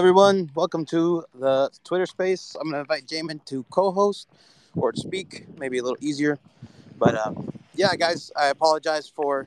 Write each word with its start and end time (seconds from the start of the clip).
Everyone. 0.00 0.50
Welcome 0.54 0.86
to 0.86 1.24
the 1.38 1.68
Twitter 1.84 2.06
space. 2.06 2.56
I'm 2.58 2.70
going 2.70 2.76
to 2.76 2.80
invite 2.80 3.06
Jamin 3.06 3.44
to 3.44 3.64
co 3.64 3.90
host 3.90 4.28
or 4.74 4.92
to 4.92 4.98
speak, 4.98 5.44
maybe 5.58 5.76
a 5.76 5.82
little 5.82 5.98
easier. 6.00 6.38
But 6.98 7.16
um, 7.16 7.52
yeah, 7.74 7.94
guys, 7.96 8.32
I 8.34 8.46
apologize 8.46 9.10
for 9.10 9.44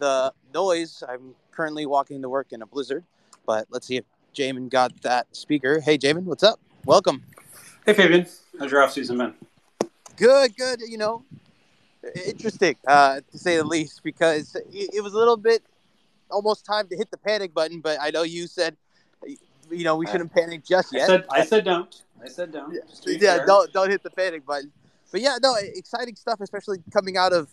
the 0.00 0.34
noise. 0.52 1.02
I'm 1.08 1.34
currently 1.50 1.86
walking 1.86 2.20
to 2.20 2.28
work 2.28 2.52
in 2.52 2.60
a 2.60 2.66
blizzard, 2.66 3.04
but 3.46 3.66
let's 3.70 3.86
see 3.86 3.96
if 3.96 4.04
Jamin 4.34 4.68
got 4.68 5.00
that 5.00 5.34
speaker. 5.34 5.80
Hey, 5.80 5.96
Jamin, 5.96 6.24
what's 6.24 6.42
up? 6.42 6.60
Welcome. 6.84 7.24
Hey, 7.86 7.94
Fabian. 7.94 8.26
How's 8.60 8.70
your 8.70 8.82
off 8.82 8.92
season 8.92 9.16
been? 9.16 9.34
Good, 10.16 10.58
good. 10.58 10.82
You 10.86 10.98
know, 10.98 11.24
interesting 12.26 12.76
uh, 12.86 13.22
to 13.32 13.38
say 13.38 13.56
the 13.56 13.64
least, 13.64 14.02
because 14.04 14.54
it, 14.56 14.90
it 14.96 15.02
was 15.02 15.14
a 15.14 15.18
little 15.18 15.38
bit 15.38 15.62
almost 16.30 16.66
time 16.66 16.86
to 16.88 16.96
hit 16.98 17.10
the 17.10 17.16
panic 17.16 17.54
button, 17.54 17.80
but 17.80 17.96
I 17.98 18.10
know 18.10 18.24
you 18.24 18.46
said 18.46 18.76
you 19.70 19.84
know 19.84 19.96
we 19.96 20.06
shouldn't 20.06 20.32
panic 20.32 20.64
just 20.64 20.92
yet. 20.92 21.02
I 21.02 21.06
said, 21.06 21.24
I 21.30 21.44
said 21.44 21.64
don't. 21.64 22.02
I 22.22 22.28
said 22.28 22.52
don't. 22.52 22.76
Yeah, 23.06 23.44
don't 23.44 23.72
don't 23.72 23.90
hit 23.90 24.02
the 24.02 24.10
panic 24.10 24.44
button. 24.46 24.72
But 25.10 25.22
yeah, 25.22 25.38
no, 25.42 25.54
exciting 25.60 26.16
stuff, 26.16 26.40
especially 26.40 26.78
coming 26.92 27.16
out 27.16 27.32
of 27.32 27.48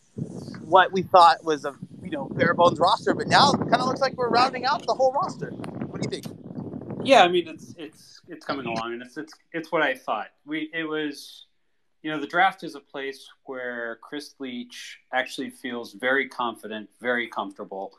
what 0.61 0.91
we 0.91 1.03
thought 1.03 1.43
was 1.43 1.65
a 1.65 1.75
you 2.03 2.11
know 2.11 2.25
bare 2.25 2.53
bones 2.53 2.79
roster, 2.79 3.13
but 3.13 3.27
now 3.27 3.51
it 3.51 3.57
kind 3.57 3.75
of 3.75 3.85
looks 3.85 4.01
like 4.01 4.15
we're 4.17 4.29
rounding 4.29 4.65
out 4.65 4.85
the 4.85 4.93
whole 4.93 5.13
roster. 5.13 5.51
What 5.51 6.01
do 6.01 6.09
you 6.09 6.21
think? 6.21 7.05
Yeah, 7.05 7.23
I 7.23 7.27
mean 7.27 7.47
it's 7.47 7.73
it's 7.77 8.21
it's 8.27 8.45
coming 8.45 8.65
along, 8.65 8.93
and 8.93 9.01
it's 9.01 9.17
it's 9.17 9.33
it's 9.53 9.71
what 9.71 9.81
I 9.81 9.95
thought. 9.95 10.27
We 10.45 10.69
it 10.73 10.83
was, 10.83 11.45
you 12.01 12.11
know, 12.11 12.19
the 12.19 12.27
draft 12.27 12.63
is 12.63 12.75
a 12.75 12.79
place 12.79 13.29
where 13.45 13.99
Chris 14.01 14.35
Leitch 14.39 14.97
actually 15.13 15.49
feels 15.49 15.93
very 15.93 16.27
confident, 16.27 16.89
very 16.99 17.27
comfortable 17.27 17.93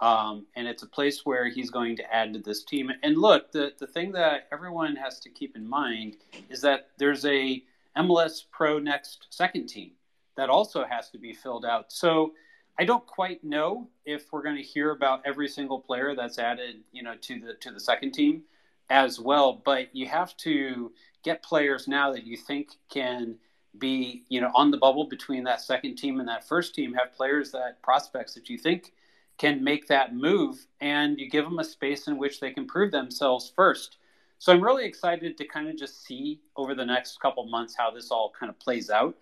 um, 0.00 0.46
and 0.56 0.66
it's 0.66 0.82
a 0.82 0.88
place 0.88 1.24
where 1.24 1.48
he's 1.48 1.70
going 1.70 1.96
to 1.96 2.14
add 2.14 2.32
to 2.32 2.40
this 2.40 2.64
team. 2.64 2.90
And 3.02 3.16
look, 3.16 3.52
the, 3.52 3.72
the 3.78 3.86
thing 3.86 4.12
that 4.12 4.48
everyone 4.52 4.96
has 4.96 5.20
to 5.20 5.30
keep 5.30 5.56
in 5.56 5.68
mind 5.68 6.16
is 6.50 6.60
that 6.62 6.88
there's 6.98 7.24
a 7.24 7.62
MLS 7.96 8.42
Pro 8.50 8.78
Next 8.78 9.26
second 9.30 9.66
team 9.68 9.92
that 10.36 10.50
also 10.50 10.84
has 10.84 11.10
to 11.10 11.18
be 11.18 11.32
filled 11.32 11.64
out. 11.64 11.92
So 11.92 12.32
I 12.78 12.84
don't 12.84 13.06
quite 13.06 13.44
know 13.44 13.88
if 14.04 14.32
we're 14.32 14.42
going 14.42 14.56
to 14.56 14.62
hear 14.62 14.90
about 14.90 15.22
every 15.24 15.48
single 15.48 15.80
player 15.80 16.14
that's 16.16 16.38
added, 16.38 16.82
you 16.92 17.02
know, 17.02 17.14
to 17.22 17.40
the 17.40 17.54
to 17.54 17.70
the 17.70 17.80
second 17.80 18.12
team 18.12 18.42
as 18.90 19.20
well. 19.20 19.62
But 19.64 19.94
you 19.94 20.06
have 20.08 20.36
to 20.38 20.92
get 21.22 21.42
players 21.42 21.86
now 21.86 22.12
that 22.12 22.24
you 22.24 22.36
think 22.36 22.72
can 22.90 23.36
be, 23.78 24.24
you 24.28 24.40
know, 24.40 24.50
on 24.54 24.70
the 24.72 24.76
bubble 24.76 25.04
between 25.04 25.44
that 25.44 25.60
second 25.60 25.96
team 25.96 26.18
and 26.18 26.28
that 26.28 26.46
first 26.46 26.74
team. 26.74 26.94
Have 26.94 27.14
players 27.14 27.52
that 27.52 27.80
prospects 27.80 28.34
that 28.34 28.50
you 28.50 28.58
think 28.58 28.92
can 29.38 29.62
make 29.64 29.88
that 29.88 30.14
move 30.14 30.66
and 30.80 31.18
you 31.18 31.28
give 31.28 31.44
them 31.44 31.58
a 31.58 31.64
space 31.64 32.06
in 32.06 32.18
which 32.18 32.40
they 32.40 32.50
can 32.50 32.66
prove 32.66 32.92
themselves 32.92 33.52
first. 33.54 33.98
So 34.38 34.52
I'm 34.52 34.62
really 34.62 34.84
excited 34.84 35.36
to 35.38 35.46
kind 35.46 35.68
of 35.68 35.76
just 35.76 36.04
see 36.04 36.40
over 36.56 36.74
the 36.74 36.84
next 36.84 37.20
couple 37.20 37.46
months 37.46 37.74
how 37.76 37.90
this 37.90 38.10
all 38.10 38.32
kind 38.38 38.50
of 38.50 38.58
plays 38.58 38.90
out. 38.90 39.16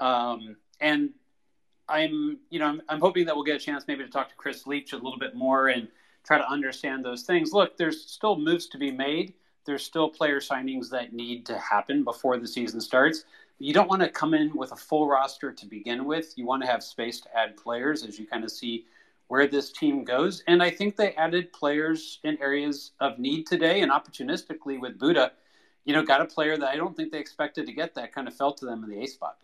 Um, 0.00 0.56
and 0.80 1.10
I'm, 1.88 2.38
you 2.50 2.58
know, 2.58 2.66
I'm, 2.66 2.82
I'm, 2.88 3.00
hoping 3.00 3.26
that 3.26 3.36
we'll 3.36 3.44
get 3.44 3.56
a 3.56 3.64
chance 3.64 3.84
maybe 3.86 4.04
to 4.04 4.10
talk 4.10 4.28
to 4.30 4.34
Chris 4.34 4.66
Leitch 4.66 4.92
a 4.92 4.96
little 4.96 5.18
bit 5.18 5.34
more 5.34 5.68
and 5.68 5.88
try 6.24 6.38
to 6.38 6.48
understand 6.50 7.04
those 7.04 7.22
things. 7.22 7.52
Look, 7.52 7.76
there's 7.76 8.04
still 8.04 8.38
moves 8.38 8.66
to 8.68 8.78
be 8.78 8.90
made. 8.90 9.34
There's 9.64 9.84
still 9.84 10.08
player 10.08 10.40
signings 10.40 10.90
that 10.90 11.12
need 11.12 11.46
to 11.46 11.58
happen 11.58 12.04
before 12.04 12.38
the 12.38 12.48
season 12.48 12.80
starts. 12.80 13.24
You 13.58 13.72
don't 13.72 13.88
want 13.88 14.02
to 14.02 14.08
come 14.08 14.34
in 14.34 14.54
with 14.54 14.72
a 14.72 14.76
full 14.76 15.06
roster 15.06 15.52
to 15.52 15.66
begin 15.66 16.04
with. 16.04 16.36
You 16.36 16.46
want 16.46 16.62
to 16.62 16.68
have 16.68 16.82
space 16.82 17.20
to 17.20 17.36
add 17.36 17.56
players 17.56 18.02
as 18.02 18.18
you 18.18 18.26
kind 18.26 18.44
of 18.44 18.50
see 18.50 18.86
where 19.34 19.48
this 19.48 19.72
team 19.72 20.04
goes. 20.04 20.44
And 20.46 20.62
I 20.62 20.70
think 20.70 20.94
they 20.94 21.12
added 21.14 21.52
players 21.52 22.20
in 22.22 22.40
areas 22.40 22.92
of 23.00 23.18
need 23.18 23.48
today 23.48 23.80
and 23.80 23.90
opportunistically 23.90 24.80
with 24.80 24.96
Bouda, 24.96 25.32
you 25.84 25.92
know, 25.92 26.04
got 26.04 26.20
a 26.20 26.24
player 26.24 26.56
that 26.56 26.68
I 26.68 26.76
don't 26.76 26.96
think 26.96 27.10
they 27.10 27.18
expected 27.18 27.66
to 27.66 27.72
get 27.72 27.96
that 27.96 28.14
kind 28.14 28.28
of 28.28 28.34
fell 28.34 28.52
to 28.52 28.64
them 28.64 28.84
in 28.84 28.90
the 28.90 29.02
A 29.02 29.06
spot. 29.08 29.38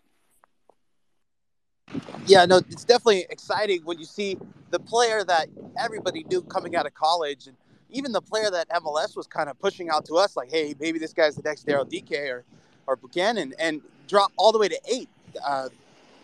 Yeah, 2.25 2.45
no, 2.45 2.59
it's 2.69 2.85
definitely 2.85 3.25
exciting 3.29 3.81
when 3.83 3.99
you 3.99 4.05
see 4.05 4.37
the 4.69 4.79
player 4.79 5.25
that 5.25 5.49
everybody 5.77 6.23
knew 6.23 6.41
coming 6.41 6.73
out 6.77 6.85
of 6.85 6.93
college 6.93 7.47
and 7.47 7.57
even 7.89 8.13
the 8.13 8.21
player 8.21 8.49
that 8.49 8.69
MLS 8.69 9.17
was 9.17 9.27
kind 9.27 9.49
of 9.49 9.59
pushing 9.59 9.89
out 9.89 10.05
to 10.05 10.15
us, 10.15 10.37
like, 10.37 10.49
hey, 10.49 10.73
maybe 10.79 10.99
this 10.99 11.11
guy's 11.11 11.35
the 11.35 11.41
next 11.41 11.67
Daryl 11.67 11.83
Dike 11.83 12.17
or, 12.29 12.45
or 12.87 12.95
Buchanan, 12.95 13.53
and 13.59 13.81
drop 14.07 14.31
all 14.37 14.53
the 14.53 14.57
way 14.57 14.69
to 14.69 14.79
eight. 14.89 15.09
Uh, 15.45 15.67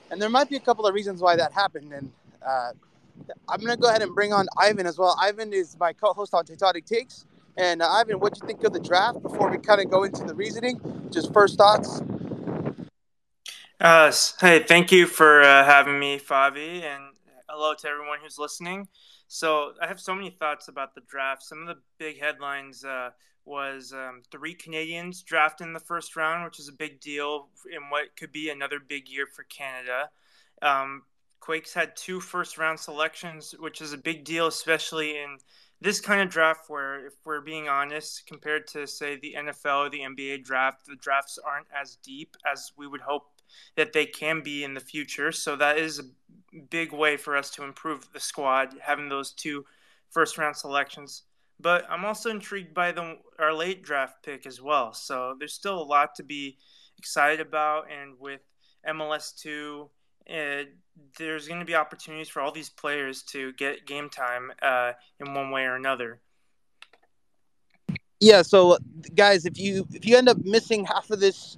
and 0.10 0.22
there 0.22 0.30
might 0.30 0.50
be 0.50 0.56
a 0.56 0.62
couple 0.62 0.88
of 0.88 0.96
reasons 0.96 1.20
why 1.20 1.36
that 1.36 1.52
happened. 1.52 1.92
And 1.92 2.10
uh, 2.48 2.72
I'm 3.50 3.62
to 3.62 3.78
go 3.78 3.90
ahead 3.90 4.02
and 4.02 4.14
bring 4.14 4.34
on 4.34 4.48
Ivan 4.58 4.86
as 4.86 4.98
well. 4.98 5.18
Ivan 5.22 5.54
is 5.54 5.78
my 5.80 5.94
co-host 5.94 6.34
on 6.34 6.46
Titanic 6.46 6.86
Takes. 6.86 7.26
And 7.58 7.82
uh, 7.82 7.90
Ivan, 7.90 8.20
what 8.20 8.34
do 8.34 8.40
you 8.42 8.48
think 8.48 8.64
of 8.64 8.74
the 8.74 8.80
draft 8.80 9.22
before 9.22 9.50
we 9.50 9.58
kind 9.58 9.82
of 9.82 9.90
go 9.90 10.04
into 10.04 10.24
the 10.24 10.36
reasoning? 10.36 10.80
Just 11.12 11.34
first 11.34 11.58
thoughts. 11.58 12.02
Uh, 13.80 14.12
hey, 14.40 14.64
thank 14.64 14.92
you 14.92 15.08
for 15.08 15.42
uh, 15.42 15.64
having 15.64 16.00
me, 16.00 16.20
Favi, 16.20 16.84
and 16.84 17.04
hello 17.50 17.74
to 17.74 17.88
everyone 17.88 18.20
who's 18.22 18.38
listening. 18.38 18.88
So 19.28 19.74
I 19.82 19.88
have 19.88 20.00
so 20.00 20.16
many 20.16 20.30
thoughts 20.30 20.68
about 20.68 20.96
the 20.96 21.02
draft. 21.02 21.44
Some 21.44 21.62
of 21.62 21.68
the 21.68 21.82
big 21.98 22.20
headlines 22.20 22.84
uh, 22.84 23.10
was 23.46 23.94
um, 23.94 24.22
three 24.32 24.54
Canadians 24.54 25.22
drafted 25.24 25.68
in 25.68 25.74
the 25.74 25.80
first 25.80 26.16
round, 26.16 26.46
which 26.46 26.60
is 26.60 26.70
a 26.70 26.74
big 26.74 27.00
deal 27.00 27.50
in 27.74 27.90
what 27.90 28.16
could 28.18 28.32
be 28.32 28.50
another 28.50 28.80
big 28.80 29.10
year 29.10 29.26
for 29.26 29.44
Canada. 29.44 30.10
Um, 30.62 31.04
Quakes 31.40 31.74
had 31.74 31.96
two 31.96 32.20
first 32.20 32.58
round 32.58 32.80
selections, 32.80 33.56
which 33.60 33.82
is 33.82 33.94
a 33.94 33.98
big 33.98 34.24
deal, 34.26 34.48
especially 34.48 35.18
in 35.18 35.38
this 35.80 36.02
kind 36.02 36.22
of 36.22 36.30
draft 36.30 36.70
where, 36.70 37.06
if 37.06 37.14
we're 37.24 37.42
being 37.42 37.70
honest, 37.70 38.26
compared 38.26 38.68
to, 38.68 38.88
say, 38.88 39.16
the 39.16 39.36
NFL 39.38 39.88
or 39.88 39.90
the 39.90 40.00
NBA 40.00 40.44
draft, 40.44 40.86
the 40.88 40.96
drafts 40.96 41.38
aren't 41.38 41.68
as 41.74 41.98
deep 41.98 42.36
as 42.52 42.72
we 42.78 42.88
would 42.88 43.02
hope 43.02 43.28
that 43.76 43.94
they 43.94 44.06
can 44.06 44.42
be 44.42 44.64
in 44.64 44.74
the 44.74 44.80
future. 44.80 45.32
So 45.32 45.56
that 45.56 45.78
is 45.78 46.00
a 46.00 46.58
big 46.70 46.92
way 46.92 47.16
for 47.16 47.38
us 47.38 47.50
to 47.52 47.64
improve 47.64 48.12
the 48.12 48.20
squad, 48.20 48.76
having 48.82 49.10
those 49.10 49.32
two 49.32 49.66
first 50.10 50.38
round 50.38 50.56
selections. 50.56 51.24
But 51.60 51.86
I'm 51.90 52.06
also 52.06 52.30
intrigued 52.30 52.74
by 52.74 52.92
the 52.92 53.18
our 53.40 53.54
late 53.54 53.84
draft 53.84 54.24
pick 54.24 54.46
as 54.46 54.62
well. 54.62 54.94
So 54.94 55.36
there's 55.38 55.54
still 55.54 55.82
a 55.82 55.84
lot 55.84 56.16
to 56.16 56.24
be 56.24 56.58
excited 56.98 57.40
about, 57.40 57.86
and 57.92 58.20
with 58.20 58.42
MLS 58.88 59.36
two 59.36 59.90
uh, 60.30 60.64
there's 61.18 61.48
going 61.48 61.60
to 61.60 61.66
be 61.66 61.76
opportunities 61.76 62.30
for 62.30 62.42
all 62.42 62.52
these 62.52 62.70
players 62.70 63.24
to 63.24 63.54
get 63.54 63.86
game 63.86 64.10
time 64.10 64.52
uh, 64.62 64.94
in 65.20 65.34
one 65.34 65.52
way 65.52 65.64
or 65.64 65.76
another. 65.76 66.20
Yeah, 68.20 68.42
so 68.42 68.78
guys, 69.16 69.46
if 69.46 69.60
you 69.60 69.88
if 69.94 70.06
you 70.06 70.18
end 70.18 70.28
up 70.28 70.44
missing 70.44 70.86
half 70.86 71.12
of 71.12 71.20
this 71.20 71.58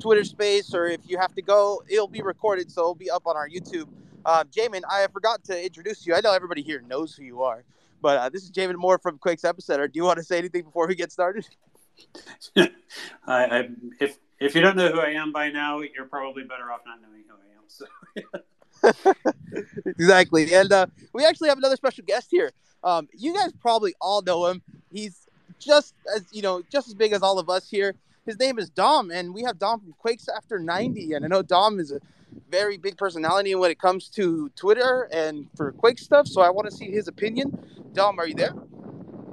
Twitter 0.00 0.24
space, 0.24 0.74
or 0.74 0.86
if 0.86 1.00
you 1.06 1.18
have 1.18 1.34
to 1.34 1.42
go, 1.42 1.82
it'll 1.88 2.08
be 2.08 2.20
recorded, 2.20 2.70
so 2.70 2.82
it'll 2.82 2.94
be 2.94 3.10
up 3.10 3.26
on 3.26 3.36
our 3.36 3.48
YouTube. 3.48 3.88
Uh, 4.24 4.44
Jamin, 4.44 4.82
I 4.88 5.06
forgot 5.12 5.42
to 5.44 5.64
introduce 5.64 6.06
you. 6.06 6.14
I 6.14 6.20
know 6.20 6.32
everybody 6.32 6.62
here 6.62 6.82
knows 6.82 7.14
who 7.14 7.24
you 7.24 7.42
are, 7.42 7.64
but 8.02 8.18
uh, 8.18 8.28
this 8.28 8.42
is 8.42 8.50
Jamin 8.50 8.76
Moore 8.76 8.98
from 8.98 9.16
Quakes 9.16 9.42
Epicenter. 9.42 9.90
Do 9.90 9.96
you 9.96 10.04
want 10.04 10.18
to 10.18 10.24
say 10.24 10.36
anything 10.36 10.64
before 10.64 10.86
we 10.86 10.94
get 10.94 11.10
started? 11.10 11.46
I, 12.56 12.68
I, 13.26 13.68
if 14.00 14.18
if 14.40 14.54
you 14.54 14.60
don't 14.60 14.76
know 14.76 14.90
who 14.90 15.00
I 15.00 15.10
am 15.10 15.32
by 15.32 15.50
now, 15.50 15.80
you're 15.80 16.06
probably 16.06 16.42
better 16.42 16.70
off 16.70 16.80
not 16.84 17.00
knowing 17.00 17.22
who 17.28 17.34
I 17.34 17.53
am. 17.53 17.53
So. 17.68 17.86
exactly, 19.86 20.52
and 20.54 20.72
uh, 20.72 20.86
we 21.12 21.24
actually 21.24 21.48
have 21.48 21.58
another 21.58 21.76
special 21.76 22.04
guest 22.04 22.28
here. 22.30 22.52
Um, 22.82 23.08
you 23.16 23.34
guys 23.34 23.52
probably 23.60 23.94
all 24.00 24.20
know 24.22 24.46
him. 24.46 24.62
He's 24.92 25.26
just 25.58 25.94
as 26.14 26.26
you 26.32 26.42
know, 26.42 26.62
just 26.70 26.88
as 26.88 26.94
big 26.94 27.12
as 27.12 27.22
all 27.22 27.38
of 27.38 27.48
us 27.48 27.68
here. 27.68 27.94
His 28.26 28.38
name 28.38 28.58
is 28.58 28.70
Dom, 28.70 29.10
and 29.10 29.34
we 29.34 29.42
have 29.42 29.58
Dom 29.58 29.80
from 29.80 29.92
Quakes 29.98 30.28
After 30.34 30.58
90. 30.58 31.12
And 31.12 31.24
I 31.24 31.28
know 31.28 31.42
Dom 31.42 31.78
is 31.78 31.92
a 31.92 32.00
very 32.50 32.78
big 32.78 32.96
personality 32.96 33.54
when 33.54 33.70
it 33.70 33.78
comes 33.78 34.08
to 34.10 34.48
Twitter 34.56 35.08
and 35.12 35.46
for 35.56 35.72
Quake 35.72 35.98
stuff. 35.98 36.26
So 36.26 36.40
I 36.40 36.48
want 36.48 36.70
to 36.70 36.74
see 36.74 36.90
his 36.90 37.06
opinion. 37.06 37.66
Dom, 37.92 38.18
are 38.18 38.26
you 38.26 38.34
there? 38.34 38.54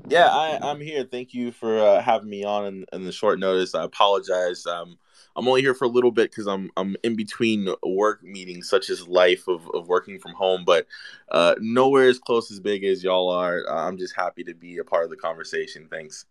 Yeah, 0.09 0.27
I, 0.27 0.71
am 0.71 0.81
here. 0.81 1.05
Thank 1.09 1.33
you 1.33 1.53
for 1.53 1.79
uh, 1.79 2.01
having 2.01 2.29
me 2.29 2.43
on 2.43 2.65
in, 2.65 2.85
in, 2.91 3.05
the 3.05 3.13
short 3.13 3.39
notice. 3.39 3.73
I 3.73 3.85
apologize. 3.85 4.65
Um, 4.65 4.97
I'm 5.35 5.47
only 5.47 5.61
here 5.61 5.73
for 5.73 5.85
a 5.85 5.89
little 5.89 6.11
bit 6.11 6.31
because 6.31 6.47
I'm 6.47 6.69
I'm 6.77 6.95
in 7.03 7.15
between 7.15 7.67
work 7.83 8.23
meetings, 8.23 8.69
such 8.69 8.89
as 8.89 9.07
life 9.07 9.47
of, 9.47 9.69
of 9.73 9.87
working 9.87 10.19
from 10.19 10.33
home, 10.33 10.63
but 10.65 10.87
uh, 11.31 11.55
nowhere 11.59 12.09
as 12.09 12.19
close 12.19 12.51
as 12.51 12.59
big 12.59 12.83
as 12.83 13.03
y'all 13.03 13.29
are. 13.29 13.63
I'm 13.69 13.97
just 13.97 14.15
happy 14.15 14.43
to 14.45 14.53
be 14.53 14.77
a 14.77 14.83
part 14.83 15.03
of 15.05 15.09
the 15.09 15.17
conversation. 15.17 15.87
Thanks. 15.89 16.25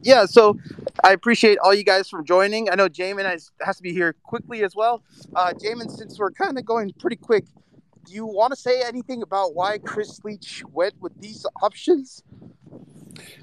Yeah, 0.00 0.26
so 0.26 0.56
I 1.02 1.12
appreciate 1.12 1.58
all 1.58 1.74
you 1.74 1.82
guys 1.82 2.08
from 2.08 2.24
joining. 2.24 2.70
I 2.70 2.76
know 2.76 2.88
Jamin 2.88 3.24
has, 3.24 3.50
has 3.60 3.78
to 3.78 3.82
be 3.82 3.92
here 3.92 4.14
quickly 4.22 4.62
as 4.62 4.76
well. 4.76 5.02
Uh, 5.34 5.52
Jamin, 5.52 5.90
since 5.90 6.18
we're 6.18 6.30
kind 6.30 6.56
of 6.56 6.64
going 6.64 6.92
pretty 7.00 7.16
quick, 7.16 7.44
do 8.04 8.14
you 8.14 8.24
want 8.24 8.52
to 8.52 8.56
say 8.56 8.82
anything 8.82 9.22
about 9.22 9.54
why 9.54 9.78
Chris 9.78 10.20
Leitch 10.24 10.62
went 10.72 10.94
with 11.00 11.20
these 11.20 11.44
options? 11.62 12.22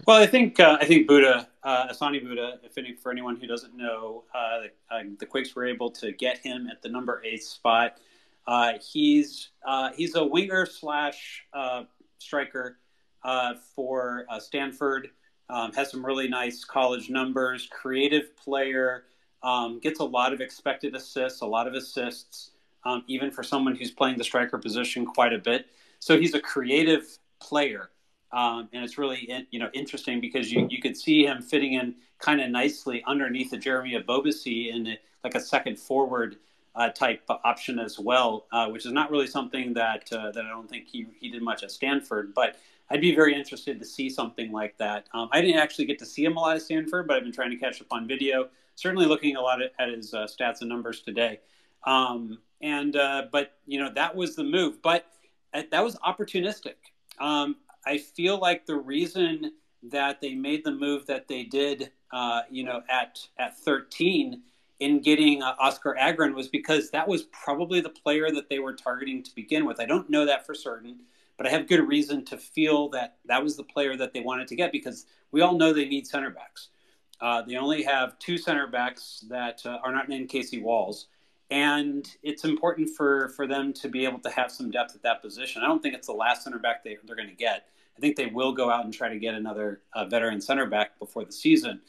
Well, 0.06 0.22
I 0.22 0.28
think 0.28 0.60
uh, 0.60 0.78
I 0.80 0.86
think 0.86 1.08
Bouda, 1.08 1.48
uh, 1.64 1.88
Ousseni 1.88 2.24
Bouda, 2.24 2.60
if 2.64 2.78
any, 2.78 2.94
for 2.94 3.12
anyone 3.12 3.36
who 3.36 3.48
doesn't 3.48 3.76
know, 3.76 4.24
uh, 4.34 4.62
the, 4.90 4.96
uh, 4.96 5.04
the, 5.20 5.26
Quakes 5.26 5.56
were 5.56 5.66
able 5.66 5.90
to 5.92 6.12
get 6.12 6.38
him 6.40 6.68
at 6.72 6.82
the 6.82 6.90
number 6.90 7.22
eight 7.26 7.44
spot. 7.44 7.98
Uh, 8.48 8.74
he's 8.80 9.50
uh, 9.66 9.90
he's 9.96 10.16
a 10.16 10.24
winger 10.24 10.66
slash 10.66 11.44
striker. 12.20 12.78
uh, 13.26 13.56
for 13.76 14.26
uh, 14.30 14.40
Stanford. 14.40 15.10
Um, 15.50 15.74
has 15.74 15.92
some 15.92 16.06
really 16.06 16.28
nice 16.28 16.64
college 16.64 17.10
numbers. 17.10 17.68
Creative 17.72 18.36
player. 18.38 19.06
Um, 19.44 19.80
gets 19.80 20.00
a 20.00 20.04
lot 20.04 20.34
of 20.34 20.42
expected 20.42 20.96
assists, 20.96 21.42
a 21.42 21.46
lot 21.46 21.68
of 21.68 21.74
assists, 21.74 22.52
um, 22.84 23.04
even 23.08 23.30
for 23.30 23.44
someone 23.44 23.76
who's 23.76 23.92
playing 23.92 24.18
the 24.18 24.24
striker 24.24 24.58
position 24.58 25.06
quite 25.06 25.34
a 25.34 25.38
bit. 25.38 25.68
So 26.00 26.20
he's 26.20 26.34
a 26.34 26.40
creative 26.40 27.20
player. 27.40 27.90
Um, 28.36 28.68
and 28.74 28.84
it's 28.84 28.98
really 28.98 29.48
you 29.50 29.60
know 29.60 29.70
interesting 29.74 30.20
because 30.20 30.52
you, 30.52 30.68
you 30.70 30.82
could 30.82 30.98
see 30.98 31.26
him 31.26 31.42
fitting 31.42 31.74
in 31.74 31.96
kind 32.20 32.42
of 32.42 32.50
nicely 32.52 33.02
underneath 33.08 33.50
the 33.50 33.58
Jeremy 33.58 33.94
Ebobisse 33.98 34.74
in 34.74 34.88
a, 34.88 35.00
like 35.24 35.36
a 35.36 35.40
second 35.40 35.80
forward 35.80 36.36
uh, 36.76 36.90
type 36.90 37.22
option 37.30 37.80
as 37.80 37.98
well, 37.98 38.46
uh, 38.52 38.68
which 38.68 38.86
is 38.86 38.92
not 38.92 39.10
really 39.10 39.28
something 39.28 39.74
that 39.74 40.12
uh, 40.12 40.32
that 40.32 40.46
I 40.46 40.50
don't 40.50 40.70
think 40.70 40.88
he, 40.88 41.08
he 41.18 41.30
did 41.30 41.42
much 41.42 41.64
at 41.64 41.72
Stanford. 41.72 42.34
But 42.34 42.58
I'd 42.90 43.02
be 43.02 43.16
very 43.16 43.34
interested 43.34 43.80
to 43.80 43.86
see 43.86 44.10
something 44.10 44.52
like 44.52 44.78
that. 44.80 45.08
Um, 45.14 45.30
I 45.32 45.42
didn't 45.42 45.60
actually 45.60 45.86
get 45.86 45.98
to 46.00 46.06
see 46.06 46.26
him 46.26 46.36
a 46.36 46.40
lot 46.42 46.58
at 46.58 46.62
Stanford, 46.62 47.08
but 47.08 47.16
I've 47.16 47.24
been 47.24 47.32
trying 47.32 47.52
to 47.52 47.58
catch 47.58 47.82
up 47.82 47.88
on 47.92 48.08
video. 48.08 48.50
Certainly 48.76 49.06
looking 49.06 49.38
a 49.38 49.42
lot 49.42 49.62
at, 49.62 49.72
at 49.80 49.90
his 49.90 50.14
uh, 50.14 50.28
stats 50.28 50.60
and 50.60 50.70
numbers 50.70 51.00
today. 51.02 51.40
Um, 51.86 52.40
and 52.62 52.98
uh, 52.98 53.24
but 53.32 53.54
you 53.66 53.80
know 53.80 53.92
that 53.96 54.14
was 54.14 54.36
the 54.36 54.44
move, 54.44 54.82
but 54.82 55.06
uh, 55.54 55.64
that 55.72 55.84
was 55.84 55.96
opportunistic. 55.98 56.76
Um, 57.20 57.56
I 57.86 57.98
feel 57.98 58.40
like 58.40 58.66
the 58.66 58.78
reason 58.78 59.52
that 59.84 60.22
they 60.22 60.34
made 60.34 60.64
the 60.64 60.72
move 60.72 61.06
that 61.08 61.28
they 61.28 61.44
did, 61.44 61.92
you 62.50 62.64
know, 62.64 62.82
at 62.90 63.28
at 63.38 63.58
13 63.60 64.42
in 64.80 65.00
getting 65.00 65.42
uh, 65.42 65.56
Oskar 65.60 65.96
Ågren 66.00 66.34
was 66.34 66.48
because 66.48 66.92
that 66.92 67.08
was 67.08 67.24
probably 67.24 67.80
the 67.80 67.90
player 67.90 68.30
that 68.32 68.50
they 68.50 68.60
were 68.60 68.74
targeting 68.74 69.24
to 69.24 69.34
begin 69.36 69.66
with. 69.66 69.80
I 69.80 69.86
don't 69.86 70.10
know 70.10 70.26
that 70.26 70.46
for 70.46 70.54
certain, 70.54 71.00
but 71.38 71.48
I 71.48 71.50
have 71.50 71.68
good 71.68 71.88
reason 71.88 72.26
to 72.26 72.38
feel 72.38 72.90
that 72.90 73.18
that 73.26 73.42
was 73.42 73.56
the 73.56 73.64
player 73.64 73.96
that 73.98 74.14
they 74.14 74.20
wanted 74.20 74.48
to 74.50 74.56
get 74.56 74.72
because 74.72 75.06
we 75.32 75.42
all 75.42 75.58
know 75.58 75.72
they 75.72 75.88
need 75.88 76.08
center 76.08 76.30
backs. 76.30 76.70
Uh, 77.22 77.42
they 77.44 77.56
only 77.56 77.84
have 77.84 78.20
two 78.20 78.38
center 78.38 78.68
backs 78.68 79.24
that 79.30 79.66
uh, 79.66 79.80
are 79.84 79.94
not 79.94 80.10
named 80.10 80.28
Casey 80.28 80.62
Walls, 80.62 81.08
and 81.52 82.10
it's 82.24 82.44
important 82.44 82.90
for 82.90 83.30
for 83.30 83.48
them 83.48 83.74
to 83.74 83.90
be 83.90 84.06
able 84.06 84.20
to 84.20 84.30
have 84.30 84.52
some 84.52 84.72
depth 84.72 84.96
at 84.96 85.04
that 85.04 85.22
position. 85.22 85.62
I 85.64 85.68
don't 85.68 85.82
think 85.82 85.96
it's 85.96 86.08
the 86.08 86.14
last 86.14 86.44
center 86.44 86.60
back 86.60 86.84
they, 86.84 86.98
they're 87.06 87.16
going 87.16 87.30
to 87.30 87.36
get. 87.36 87.68
I 87.98 88.02
think 88.02 88.18
they 88.18 88.26
will 88.26 88.52
go 88.52 88.70
out 88.70 88.84
and 88.84 88.94
try 88.94 89.08
to 89.08 89.18
get 89.18 89.36
another 89.36 89.82
uh, 89.94 90.06
veteran 90.06 90.42
center 90.42 90.66
back 90.66 91.00
before 91.00 91.24
the 91.24 91.32
season 91.32 91.82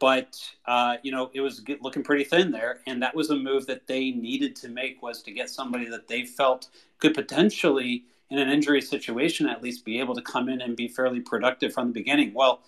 but 0.00 0.38
uh, 0.66 0.96
you 1.02 1.12
know 1.12 1.30
it 1.32 1.40
was 1.40 1.62
looking 1.80 2.02
pretty 2.02 2.24
thin 2.24 2.50
there 2.50 2.80
and 2.86 3.02
that 3.02 3.14
was 3.14 3.30
a 3.30 3.36
move 3.36 3.66
that 3.66 3.86
they 3.86 4.10
needed 4.10 4.56
to 4.56 4.68
make 4.68 5.02
was 5.02 5.22
to 5.22 5.30
get 5.30 5.48
somebody 5.48 5.88
that 5.88 6.08
they 6.08 6.24
felt 6.24 6.68
could 6.98 7.14
potentially 7.14 8.04
in 8.30 8.38
an 8.38 8.48
injury 8.48 8.80
situation 8.80 9.48
at 9.48 9.62
least 9.62 9.84
be 9.84 10.00
able 10.00 10.14
to 10.14 10.22
come 10.22 10.48
in 10.48 10.60
and 10.60 10.76
be 10.76 10.88
fairly 10.88 11.20
productive 11.20 11.72
from 11.72 11.88
the 11.88 11.92
beginning 11.92 12.32
well 12.34 12.62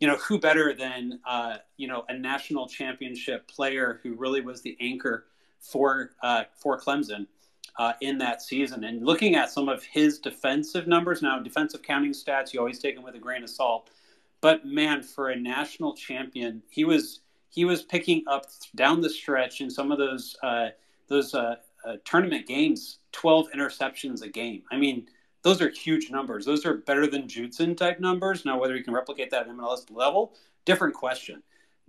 you 0.00 0.06
know 0.06 0.16
who 0.16 0.38
better 0.38 0.74
than 0.74 1.18
uh, 1.26 1.56
you 1.76 1.88
know 1.88 2.04
a 2.08 2.18
national 2.18 2.68
championship 2.68 3.46
player 3.48 4.00
who 4.02 4.14
really 4.14 4.40
was 4.40 4.62
the 4.62 4.76
anchor 4.80 5.26
for 5.60 6.10
uh, 6.22 6.44
for 6.56 6.78
Clemson 6.78 7.26
uh, 7.78 7.92
in 8.00 8.18
that 8.18 8.42
season 8.42 8.84
and 8.84 9.04
looking 9.04 9.34
at 9.34 9.50
some 9.50 9.68
of 9.68 9.82
his 9.84 10.18
defensive 10.18 10.86
numbers 10.86 11.22
now 11.22 11.38
defensive 11.38 11.82
counting 11.82 12.12
stats 12.12 12.52
you 12.52 12.60
always 12.60 12.78
take 12.78 12.94
them 12.94 13.04
with 13.04 13.14
a 13.14 13.18
grain 13.18 13.42
of 13.42 13.50
salt 13.50 13.90
but 14.40 14.64
man, 14.64 15.02
for 15.02 15.30
a 15.30 15.36
national 15.36 15.94
champion, 15.94 16.62
he 16.68 16.84
was 16.84 17.20
he 17.48 17.64
was 17.64 17.82
picking 17.82 18.22
up 18.26 18.46
down 18.74 19.00
the 19.00 19.10
stretch 19.10 19.60
in 19.60 19.70
some 19.70 19.90
of 19.90 19.98
those 19.98 20.36
uh, 20.42 20.68
those 21.08 21.34
uh, 21.34 21.56
uh, 21.84 21.96
tournament 22.04 22.46
games, 22.46 22.98
twelve 23.12 23.48
interceptions 23.54 24.22
a 24.22 24.28
game. 24.28 24.62
I 24.70 24.76
mean, 24.76 25.08
those 25.42 25.60
are 25.62 25.70
huge 25.70 26.10
numbers. 26.10 26.44
Those 26.44 26.66
are 26.66 26.74
better 26.74 27.06
than 27.06 27.28
Judson 27.28 27.74
type 27.74 27.98
numbers. 27.98 28.44
Now, 28.44 28.60
whether 28.60 28.76
you 28.76 28.84
can 28.84 28.94
replicate 28.94 29.30
that 29.30 29.48
at 29.48 29.52
MLS 29.52 29.90
level, 29.90 30.34
different 30.64 30.94
question. 30.94 31.42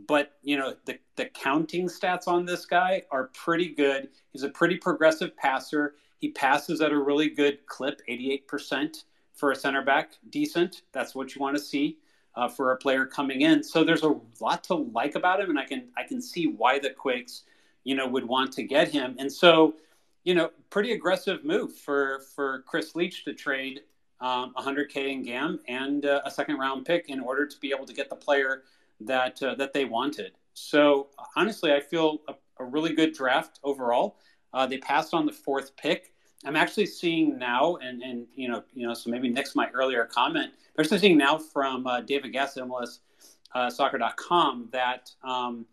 But 0.05 0.33
you 0.41 0.57
know, 0.57 0.75
the 0.85 0.99
the 1.15 1.25
counting 1.25 1.87
stats 1.87 2.27
on 2.27 2.45
this 2.45 2.65
guy 2.65 3.03
are 3.11 3.25
pretty 3.33 3.69
good. 3.69 4.09
He's 4.31 4.43
a 4.43 4.49
pretty 4.49 4.77
progressive 4.77 5.35
passer. 5.35 5.95
He 6.19 6.29
passes 6.29 6.81
at 6.81 6.91
a 6.91 6.97
really 6.97 7.29
good 7.29 7.65
clip, 7.65 8.01
eighty 8.07 8.31
eight 8.31 8.47
percent 8.47 9.05
for 9.33 9.51
a 9.51 9.55
center 9.55 9.83
back, 9.83 10.13
decent. 10.29 10.81
That's 10.91 11.15
what 11.15 11.35
you 11.35 11.41
want 11.41 11.55
to 11.57 11.61
see 11.61 11.97
uh, 12.35 12.47
for 12.47 12.71
a 12.71 12.77
player 12.77 13.05
coming 13.05 13.41
in. 13.41 13.63
So 13.63 13.83
there's 13.83 14.03
a 14.03 14.15
lot 14.39 14.63
to 14.65 14.75
like 14.75 15.15
about 15.15 15.39
him, 15.39 15.49
and 15.49 15.59
I 15.59 15.65
can 15.65 15.89
I 15.97 16.03
can 16.03 16.21
see 16.21 16.47
why 16.47 16.79
the 16.79 16.91
Quakes, 16.91 17.43
you 17.83 17.95
know, 17.95 18.07
would 18.07 18.25
want 18.25 18.53
to 18.53 18.63
get 18.63 18.89
him. 18.89 19.15
And 19.17 19.31
so, 19.31 19.75
you 20.23 20.35
know, 20.35 20.51
pretty 20.69 20.91
aggressive 20.91 21.43
move 21.43 21.75
for 21.75 22.21
for 22.35 22.63
Chris 22.67 22.95
Leitch 22.95 23.25
to 23.25 23.33
trade 23.33 23.81
um, 24.19 24.53
100k 24.55 25.11
in 25.11 25.23
GAM 25.23 25.59
and 25.67 26.05
uh, 26.05 26.21
a 26.25 26.31
second 26.31 26.57
round 26.57 26.85
pick 26.85 27.09
in 27.09 27.19
order 27.19 27.45
to 27.45 27.59
be 27.59 27.71
able 27.75 27.85
to 27.85 27.93
get 27.93 28.09
the 28.09 28.15
player 28.15 28.63
that 29.01 29.41
uh, 29.43 29.55
that 29.55 29.73
they 29.73 29.85
wanted. 29.85 30.33
So 30.53 31.07
honestly, 31.35 31.71
I 31.73 31.79
feel 31.79 32.21
a, 32.27 32.33
a 32.59 32.65
really 32.65 32.93
good 32.93 33.13
draft 33.13 33.59
overall. 33.63 34.17
Uh, 34.53 34.65
they 34.65 34.77
passed 34.77 35.13
on 35.13 35.25
the 35.25 35.31
fourth 35.31 35.75
pick. 35.77 36.13
I'm 36.45 36.55
actually 36.55 36.85
seeing 36.85 37.37
now, 37.37 37.77
and 37.77 38.01
and 38.01 38.27
you 38.35 38.47
know, 38.47 38.63
you 38.73 38.87
know, 38.87 38.93
so 38.93 39.09
maybe 39.09 39.29
next 39.29 39.55
my 39.55 39.69
earlier 39.73 40.05
comment, 40.05 40.51
they're 40.75 40.83
actually 40.83 40.99
seeing 40.99 41.17
now 41.17 41.37
from 41.37 41.85
uh, 41.87 42.01
David 42.01 42.33
Gass, 42.33 42.55
MLS 42.55 42.99
uh, 43.53 43.69
Soccer.com, 43.69 44.69
that 44.71 45.11
um, 45.23 45.65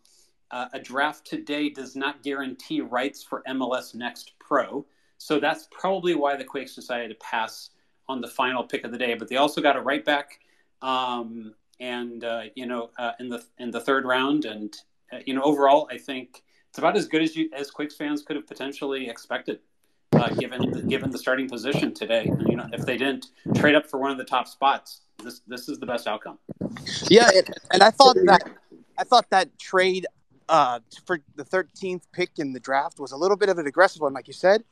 uh, 0.50 0.68
a 0.72 0.80
draft 0.80 1.26
today 1.26 1.68
does 1.68 1.96
not 1.96 2.22
guarantee 2.22 2.80
rights 2.80 3.22
for 3.22 3.42
MLS 3.48 3.94
Next 3.94 4.32
Pro. 4.38 4.86
So 5.18 5.40
that's 5.40 5.68
probably 5.70 6.14
why 6.14 6.36
the 6.36 6.44
Quakes 6.44 6.74
decided 6.74 7.08
to 7.08 7.14
pass 7.16 7.70
on 8.08 8.20
the 8.20 8.28
final 8.28 8.62
pick 8.62 8.84
of 8.84 8.92
the 8.92 8.98
day. 8.98 9.14
But 9.14 9.28
they 9.28 9.36
also 9.36 9.60
got 9.60 9.76
a 9.76 9.80
right 9.80 10.04
back, 10.04 10.40
um, 10.82 11.54
and 11.80 12.24
uh, 12.24 12.42
you 12.54 12.66
know, 12.66 12.90
uh, 12.98 13.12
in 13.20 13.28
the 13.28 13.44
in 13.58 13.70
the 13.70 13.80
third 13.80 14.04
round, 14.04 14.44
and 14.44 14.74
uh, 15.12 15.18
you 15.26 15.34
know, 15.34 15.42
overall, 15.42 15.88
I 15.90 15.98
think 15.98 16.42
it's 16.68 16.78
about 16.78 16.96
as 16.96 17.06
good 17.06 17.22
as 17.22 17.36
you 17.36 17.50
as 17.56 17.70
Quakes 17.70 17.96
fans 17.96 18.22
could 18.22 18.36
have 18.36 18.46
potentially 18.46 19.08
expected 19.08 19.60
uh, 20.12 20.28
given 20.30 20.70
the, 20.70 20.82
given 20.82 21.10
the 21.10 21.18
starting 21.18 21.48
position 21.48 21.92
today. 21.92 22.24
And, 22.26 22.48
you 22.48 22.56
know, 22.56 22.68
if 22.72 22.84
they 22.86 22.96
didn't 22.96 23.26
trade 23.54 23.74
up 23.74 23.86
for 23.86 23.98
one 23.98 24.10
of 24.10 24.18
the 24.18 24.24
top 24.24 24.48
spots, 24.48 25.00
this 25.22 25.40
this 25.46 25.68
is 25.68 25.78
the 25.78 25.86
best 25.86 26.06
outcome. 26.06 26.38
Yeah, 27.08 27.30
it, 27.32 27.50
and 27.72 27.82
I 27.82 27.90
thought 27.90 28.16
that 28.26 28.42
I 28.98 29.04
thought 29.04 29.30
that 29.30 29.58
trade 29.58 30.06
uh, 30.48 30.80
for 31.04 31.20
the 31.36 31.44
13th 31.44 32.02
pick 32.12 32.30
in 32.38 32.52
the 32.52 32.60
draft 32.60 32.98
was 32.98 33.12
a 33.12 33.16
little 33.16 33.36
bit 33.36 33.48
of 33.48 33.58
an 33.58 33.66
aggressive 33.66 34.02
one, 34.02 34.12
like 34.12 34.28
you 34.28 34.34
said. 34.34 34.64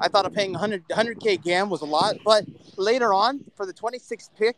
I 0.00 0.08
thought 0.08 0.24
of 0.24 0.32
paying 0.32 0.52
100 0.52 0.88
100k 0.88 1.42
GAM 1.42 1.70
was 1.70 1.82
a 1.82 1.86
lot, 1.86 2.16
but 2.24 2.44
later 2.76 3.12
on 3.12 3.44
for 3.56 3.66
the 3.66 3.72
26th 3.72 4.30
pick, 4.38 4.56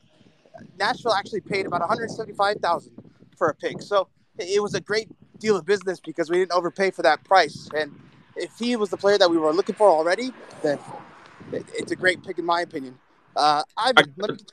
Nashville 0.78 1.14
actually 1.14 1.40
paid 1.40 1.66
about 1.66 1.80
175,000 1.80 2.92
for 3.36 3.48
a 3.48 3.54
pick. 3.54 3.82
So 3.82 4.08
it 4.38 4.62
was 4.62 4.74
a 4.74 4.80
great 4.80 5.08
deal 5.38 5.56
of 5.56 5.66
business 5.66 6.00
because 6.00 6.30
we 6.30 6.38
didn't 6.38 6.52
overpay 6.52 6.90
for 6.90 7.02
that 7.02 7.24
price. 7.24 7.68
And 7.76 7.98
if 8.36 8.50
he 8.58 8.76
was 8.76 8.90
the 8.90 8.96
player 8.96 9.18
that 9.18 9.30
we 9.30 9.38
were 9.38 9.52
looking 9.52 9.74
for 9.74 9.88
already, 9.88 10.32
then 10.62 10.78
it's 11.52 11.92
a 11.92 11.96
great 11.96 12.24
pick 12.24 12.38
in 12.38 12.44
my 12.44 12.60
opinion. 12.60 12.98
Uh, 13.34 13.62
I, 13.76 13.92
I, 13.96 14.02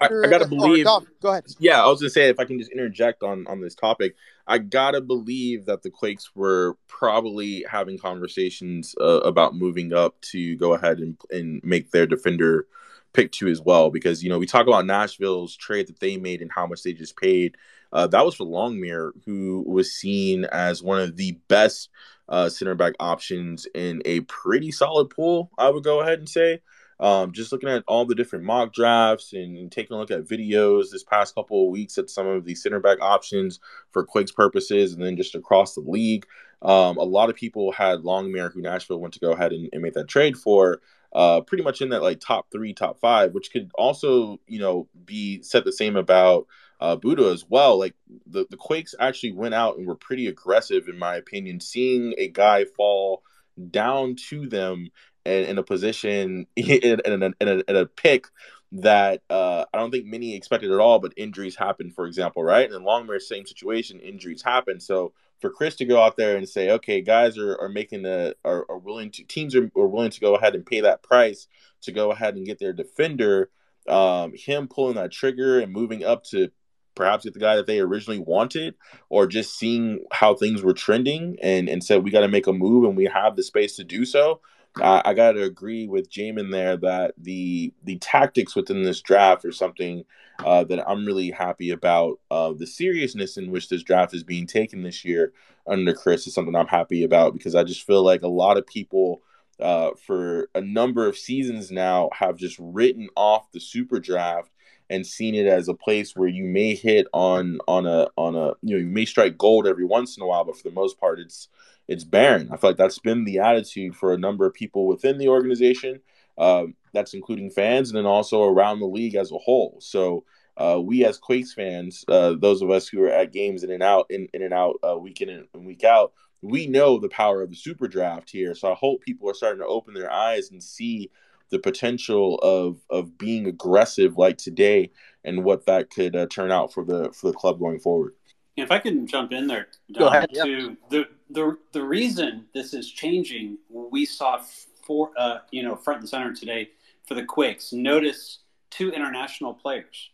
I, 0.02 0.06
I, 0.08 0.30
gotta 0.30 0.46
believe. 0.46 0.86
Oh, 0.90 1.06
go 1.22 1.30
ahead. 1.30 1.46
Yeah, 1.58 1.82
I 1.82 1.88
was 1.88 2.02
gonna 2.02 2.10
say 2.10 2.28
if 2.28 2.38
I 2.38 2.44
can 2.44 2.60
just 2.60 2.70
interject 2.70 3.24
on 3.24 3.48
on 3.48 3.62
this 3.62 3.76
topic, 3.76 4.16
I 4.46 4.58
gotta 4.58 5.00
believe 5.00 5.66
that 5.68 5.84
the 5.84 5.90
Quakes 5.90 6.36
were 6.36 6.78
probably 6.88 7.64
having 7.70 7.98
conversations 7.98 8.94
uh, 9.00 9.22
about 9.22 9.56
moving 9.56 9.94
up 9.94 10.20
to 10.32 10.58
go 10.58 10.74
ahead 10.74 11.00
and 11.00 11.18
and 11.32 11.62
make 11.64 11.92
their 11.92 12.06
defender 12.06 12.68
pick 13.14 13.32
two 13.32 13.48
as 13.48 13.62
well 13.62 13.90
because 13.90 14.24
you 14.24 14.30
know 14.30 14.40
we 14.40 14.46
talk 14.46 14.68
about 14.68 14.86
Nashville's 14.86 15.56
trade 15.56 15.88
that 15.88 16.00
they 16.00 16.18
made 16.18 16.42
and 16.42 16.52
how 16.52 16.68
much 16.68 16.84
they 16.84 16.94
just 16.94 17.18
paid. 17.18 17.56
Uh, 17.92 18.08
that 18.08 18.26
was 18.26 18.36
for 18.36 18.46
Longmire, 18.46 19.12
who 19.26 19.64
was 19.68 19.94
seen 19.94 20.46
as 20.46 20.82
one 20.82 21.00
of 21.00 21.16
the 21.16 21.34
best 21.48 21.90
uh, 22.28 22.50
center 22.50 22.76
back 22.76 22.94
options 23.00 23.68
in 23.76 24.02
a 24.06 24.22
pretty 24.22 24.72
solid 24.72 25.10
pool. 25.10 25.52
I 25.58 25.70
would 25.70 25.84
go 25.84 26.02
ahead 26.02 26.20
and 26.20 26.30
say. 26.30 26.62
Um, 27.00 27.34
just 27.34 27.52
looking 27.52 27.70
at 27.70 27.84
all 27.88 28.06
the 28.06 28.16
different 28.16 28.46
mock 28.46 28.72
drafts 28.72 29.34
and, 29.34 29.58
and, 29.58 29.72
taking 29.72 29.96
a 29.96 30.00
look 30.00 30.12
at 30.12 30.24
videos 30.24 30.92
this 30.92 31.04
past 31.04 31.36
couple 31.36 31.66
of 31.66 31.72
weeks 31.72 31.98
at 31.98 32.10
some 32.10 32.28
of 32.28 32.46
the 32.46 32.56
center 32.56 32.80
back 32.80 33.00
options 33.02 33.60
for 33.92 34.06
Quakes 34.06 34.32
purposes, 34.32 34.94
and 34.94 35.04
then 35.04 35.18
just 35.18 35.36
across 35.36 35.74
the 35.74 35.82
league, 35.82 36.26
um, 36.62 36.98
a 36.98 37.04
lot 37.04 37.30
of 37.30 37.36
people 37.36 37.72
had 37.74 38.00
Longmire, 38.00 38.54
who 38.54 38.62
Nashville 38.62 39.00
went 39.00 39.16
to 39.16 39.20
go 39.20 39.32
ahead 39.32 39.52
and, 39.52 39.70
and 39.74 39.82
make 39.82 39.96
that 39.96 40.08
trade 40.08 40.38
for, 40.38 40.82
uh, 41.14 41.42
pretty 41.42 41.64
much 41.64 41.82
in 41.82 41.90
that 41.90 42.02
like 42.02 42.20
top 42.20 42.52
three, 42.52 42.74
top 42.74 43.00
five, 43.00 43.34
which 43.34 43.52
could 43.52 43.72
also 43.76 44.40
you 44.48 44.60
know 44.60 44.88
be 45.06 45.42
said 45.42 45.64
the 45.66 45.72
same 45.72 45.96
about 45.96 46.48
uh, 46.80 46.96
Bouda 46.96 47.32
as 47.32 47.46
well. 47.48 47.80
Like 47.80 47.96
the, 48.28 48.46
the 48.50 48.58
Quakes 48.58 48.96
actually 49.00 49.32
went 49.32 49.54
out 49.54 49.78
and 49.78 49.88
were 49.88 49.96
pretty 49.96 50.28
aggressive, 50.28 50.88
in 50.88 51.00
my 51.00 51.16
opinion. 51.16 51.60
Seeing 51.60 52.14
a 52.18 52.28
guy 52.28 52.66
fall 52.66 53.24
down 53.72 54.16
to 54.30 54.48
them 54.48 54.90
and 55.26 55.46
in 55.46 55.58
a 55.58 55.64
position 55.64 56.48
in, 56.56 57.00
in, 57.06 57.24
a, 57.24 57.32
in, 57.40 57.48
a, 57.48 57.64
in 57.68 57.76
a 57.76 57.86
pick 57.86 58.28
that 58.74 59.22
uh, 59.30 59.66
I 59.74 59.78
don't 59.78 59.92
think 59.92 60.06
many 60.06 60.36
expected 60.36 60.72
at 60.72 60.80
all, 60.80 61.00
but 61.00 61.14
injuries 61.16 61.56
happen, 61.56 61.92
for 61.92 62.08
example, 62.08 62.44
right? 62.44 62.70
And 62.70 62.86
Longmire, 62.86 63.22
same 63.22 63.46
situation, 63.46 64.00
injuries 64.00 64.42
happen. 64.42 64.80
So 64.80 65.14
for 65.44 65.50
Chris 65.50 65.76
to 65.76 65.86
go 65.86 66.02
out 66.02 66.16
there 66.16 66.38
and 66.38 66.48
say, 66.48 66.70
okay, 66.72 67.02
guys 67.02 67.38
are, 67.38 67.60
are 67.60 67.68
making 67.68 68.04
the 68.04 68.34
are, 68.46 68.66
are 68.70 68.78
willing 68.78 69.12
to 69.12 69.26
teams 69.26 69.54
are, 69.56 69.70
are 69.76 69.88
willing 69.88 70.10
to 70.10 70.22
go 70.22 70.36
ahead 70.36 70.56
and 70.56 70.66
pay 70.66 70.80
that 70.80 71.04
price 71.04 71.48
to 71.82 71.92
go 71.92 72.12
ahead 72.12 72.36
and 72.36 72.46
get 72.46 72.60
their 72.60 72.72
defender 72.72 73.50
um, 73.90 74.32
him 74.34 74.70
pulling 74.70 74.96
that 74.96 75.12
trigger 75.12 75.60
and 75.60 75.74
moving 75.74 76.06
up 76.06 76.24
to 76.24 76.50
perhaps 76.96 77.26
get 77.26 77.34
the 77.34 77.42
guy 77.42 77.58
that 77.58 77.68
they 77.68 77.82
originally 77.82 78.20
wanted, 78.20 78.76
or 79.10 79.28
just 79.28 79.58
seeing 79.58 80.06
how 80.14 80.34
things 80.34 80.62
were 80.62 80.74
trending 80.74 81.36
and, 81.42 81.68
and 81.68 81.84
said, 81.84 82.04
we 82.04 82.12
got 82.12 82.22
to 82.22 82.28
make 82.28 82.48
a 82.48 82.54
move 82.54 82.86
and 82.86 82.96
we 82.96 83.06
have 83.06 83.36
the 83.36 83.44
space 83.44 83.76
to 83.76 83.84
do 83.84 84.06
so. 84.06 84.40
I, 84.82 85.02
I 85.06 85.14
got 85.14 85.34
to 85.34 85.44
agree 85.44 85.88
with 85.88 86.10
Jamin 86.10 86.52
there 86.52 86.78
that 86.78 87.14
the 87.18 87.74
the 87.84 87.98
tactics 87.98 88.56
within 88.56 88.84
this 88.84 89.02
draft 89.02 89.46
are 89.46 89.52
something 89.52 90.04
uh, 90.44 90.64
that 90.66 90.88
I'm 90.90 91.06
really 91.06 91.32
happy 91.32 91.70
about. 91.72 92.20
Uh, 92.32 92.54
the 92.54 92.68
seriousness 92.68 93.38
in 93.38 93.52
which 93.52 93.70
this 93.70 93.84
draft 93.84 94.14
is 94.14 94.24
being 94.24 94.48
taken 94.48 94.82
this 94.82 95.06
year 95.06 95.34
under 95.68 95.94
Chris 95.94 96.28
is 96.28 96.34
something 96.34 96.56
I'm 96.56 96.68
happy 96.68 97.04
about 97.04 97.34
because 97.34 97.56
I 97.56 97.64
just 97.64 97.86
feel 97.86 98.04
like 98.04 98.24
a 98.24 98.28
lot 98.28 98.58
of 98.58 98.66
people 98.66 99.22
uh, 99.60 99.92
for 100.06 100.50
a 100.56 100.62
number 100.62 101.08
of 101.08 101.18
seasons 101.18 101.72
now 101.72 102.10
have 102.14 102.36
just 102.36 102.58
written 102.60 103.08
off 103.16 103.52
the 103.52 103.60
super 103.60 104.00
draft 104.00 104.50
and 104.90 105.06
seen 105.06 105.36
it 105.36 105.46
as 105.46 105.68
a 105.68 105.74
place 105.74 106.16
where 106.16 106.28
you 106.28 106.44
may 106.44 106.76
hit 106.76 107.08
on 107.14 107.60
on 107.68 107.86
a 107.86 108.08
on 108.18 108.36
a 108.36 108.54
you 108.62 108.76
know 108.76 108.78
you 108.78 108.88
may 108.88 109.06
strike 109.06 109.38
gold 109.38 109.68
every 109.68 109.86
once 109.86 110.18
in 110.18 110.24
a 110.24 110.26
while, 110.26 110.44
but 110.44 110.58
for 110.58 110.68
the 110.68 110.76
most 110.76 111.00
part, 111.00 111.20
it's 111.20 111.48
it's 111.88 112.04
barren. 112.04 112.50
I 112.52 112.58
feel 112.58 112.72
like 112.72 112.78
that's 112.78 113.00
been 113.00 113.26
the 113.26 113.40
attitude 113.40 113.96
for 113.96 114.14
a 114.14 114.18
number 114.18 114.46
of 114.46 114.54
people 114.54 114.88
within 114.88 115.18
the 115.18 115.30
organization. 115.30 116.00
Um, 116.38 116.76
that's 116.94 117.14
including 117.14 117.50
fans 117.50 117.90
and 117.90 117.98
then 117.98 118.06
also 118.06 118.44
around 118.44 118.80
the 118.80 118.86
league 118.86 119.16
as 119.16 119.32
a 119.32 119.38
whole. 119.38 119.78
So 119.82 120.24
uh, 120.58 120.80
we 120.82 121.06
as 121.06 121.18
Quakes 121.18 121.54
fans, 121.54 122.06
uh, 122.08 122.36
those 122.40 122.62
of 122.62 122.70
us 122.70 122.88
who 122.88 123.04
are 123.04 123.10
at 123.10 123.34
games 123.34 123.64
in 123.64 123.72
and 123.72 123.84
out, 123.84 124.06
in, 124.10 124.28
in 124.34 124.44
and 124.44 124.54
out, 124.54 124.80
uh, 124.88 124.98
week 124.98 125.22
in 125.22 125.30
and 125.30 125.66
week 125.66 125.84
out, 125.84 126.14
we 126.42 126.68
know 126.68 127.00
the 127.00 127.10
power 127.10 127.42
of 127.42 127.50
the 127.50 127.56
super 127.56 127.88
draft 127.88 128.30
here. 128.30 128.54
So 128.54 128.72
I 128.72 128.76
hope 128.76 129.02
people 129.02 129.30
are 129.30 129.34
starting 129.34 129.62
to 129.62 129.68
open 129.68 129.94
their 129.94 130.12
eyes 130.12 130.52
and 130.52 130.62
see 130.62 131.10
the 131.50 131.60
potential 131.60 132.38
of 132.40 132.78
of 132.90 133.18
being 133.18 133.48
aggressive 133.48 134.18
like 134.18 134.38
today 134.38 134.92
and 135.24 135.44
what 135.44 135.68
that 135.68 135.90
could 135.92 136.16
uh, 136.16 136.26
turn 136.28 136.52
out 136.52 136.74
for 136.74 136.84
the 136.84 137.12
for 137.14 137.28
the 137.28 137.38
club 137.38 137.60
going 137.60 137.80
forward. 137.80 138.16
If 138.56 138.72
I 138.72 138.80
can 138.80 139.08
jump 139.08 139.32
in 139.32 139.48
there, 139.48 139.68
Don, 139.92 140.00
Go 140.00 140.08
ahead. 140.08 140.30
To 140.34 140.78
the 140.90 141.06
the 141.30 141.58
the 141.72 141.84
reason 141.84 142.46
this 142.54 142.74
is 142.74 142.90
changing, 142.92 143.58
we 143.70 144.06
saw 144.06 144.42
for 144.86 145.12
uh, 145.18 145.40
you 145.52 145.64
know 145.64 145.76
front 145.76 146.02
and 146.02 146.10
center 146.10 146.34
today 146.34 146.70
for 147.08 147.16
the 147.16 147.26
Quakes. 147.26 147.74
Notice 147.74 148.40
two 148.70 148.92
international 148.92 149.54
players, 149.54 150.12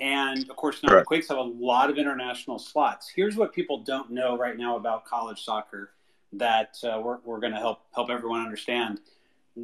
and 0.00 0.48
of 0.50 0.56
course 0.56 0.82
now 0.82 0.90
Correct. 0.90 1.04
the 1.04 1.06
Quakes 1.06 1.28
have 1.28 1.38
a 1.38 1.42
lot 1.42 1.88
of 1.88 1.98
international 1.98 2.58
slots. 2.58 3.10
Here's 3.14 3.36
what 3.36 3.54
people 3.54 3.78
don't 3.78 4.10
know 4.10 4.36
right 4.36 4.56
now 4.56 4.76
about 4.76 5.06
college 5.06 5.42
soccer 5.42 5.92
that 6.34 6.76
uh, 6.84 7.00
we're 7.02 7.18
we're 7.24 7.40
going 7.40 7.54
to 7.54 7.58
help 7.58 7.80
help 7.94 8.10
everyone 8.10 8.42
understand 8.42 9.00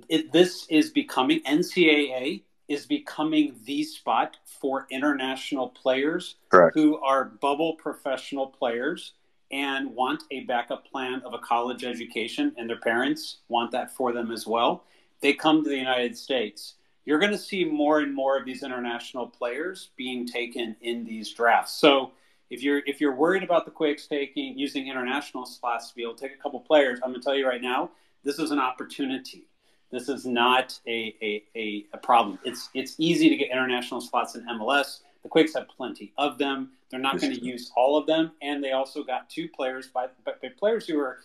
it, 0.09 0.33
this 0.33 0.67
is 0.69 0.91
becoming 0.91 1.41
NCAA 1.43 2.43
is 2.73 2.87
becoming 2.87 3.55
the 3.67 3.83
spot 3.83 4.39
for 4.47 4.87
international 4.91 5.69
players 5.69 6.37
Correct. 6.49 6.75
who 6.75 6.97
are 6.99 7.27
bubble 7.27 7.75
professional 7.75 8.47
players 8.47 9.13
and 9.51 9.95
want 9.95 10.23
a 10.31 10.41
backup 10.45 10.91
plan 10.91 11.21
of 11.27 11.35
a 11.35 11.39
college 11.39 11.85
education, 11.85 12.55
and 12.57 12.71
their 12.71 12.81
parents 12.81 13.41
want 13.49 13.71
that 13.73 13.95
for 13.95 14.13
them 14.13 14.31
as 14.31 14.47
well. 14.47 14.85
They 15.21 15.35
come 15.35 15.63
to 15.63 15.69
the 15.69 15.77
United 15.77 16.17
States. 16.17 16.77
You're 17.05 17.19
going 17.19 17.33
to 17.33 17.39
see 17.39 17.67
more 17.67 18.01
and 18.01 18.15
more 18.15 18.39
of 18.39 18.47
these 18.47 18.63
international 18.63 19.27
players 19.27 19.91
being 19.99 20.27
taken 20.27 20.75
in 20.81 21.05
these 21.05 21.31
drafts. 21.31 21.73
So 21.75 22.13
if 22.49 22.63
you're 22.63 22.81
if 22.87 23.03
you're 23.03 23.15
worried 23.15 23.43
about 23.43 23.67
the 23.67 23.71
Quakes 23.71 24.07
taking 24.07 24.59
using 24.59 24.89
international 24.89 25.45
slots 25.45 25.91
to 25.91 25.95
be 25.95 26.03
able 26.03 26.15
to 26.15 26.27
take 26.27 26.35
a 26.39 26.43
couple 26.43 26.61
players, 26.61 27.01
I'm 27.05 27.11
going 27.11 27.21
to 27.21 27.25
tell 27.25 27.37
you 27.37 27.47
right 27.47 27.61
now, 27.61 27.91
this 28.25 28.39
is 28.39 28.51
an 28.51 28.59
opportunity 28.59 29.47
this 29.93 30.09
is 30.09 30.25
not 30.25 30.81
a, 30.87 31.15
a, 31.23 31.45
a, 31.55 31.87
a, 31.93 31.99
problem. 31.99 32.39
It's 32.45 32.71
it's 32.75 32.95
easy 32.99 33.29
to 33.29 33.37
get 33.37 33.51
international 33.53 34.01
slots 34.01 34.35
in 34.35 34.45
MLS. 34.47 35.01
The 35.23 35.29
Quakes 35.29 35.55
have 35.55 35.69
plenty 35.69 36.13
of 36.19 36.39
them. 36.39 36.71
They're 36.91 36.99
not 36.99 37.21
going 37.21 37.35
to 37.35 37.45
use 37.45 37.71
all 37.77 37.97
of 37.97 38.07
them, 38.07 38.33
and 38.41 38.65
they 38.65 38.73
also 38.73 39.05
got 39.05 39.31
two 39.31 39.49
players 39.49 39.87
by, 39.89 40.07
by, 40.25 40.33
by 40.43 40.49
players 40.59 40.87
who 40.87 40.99
are 40.99 41.19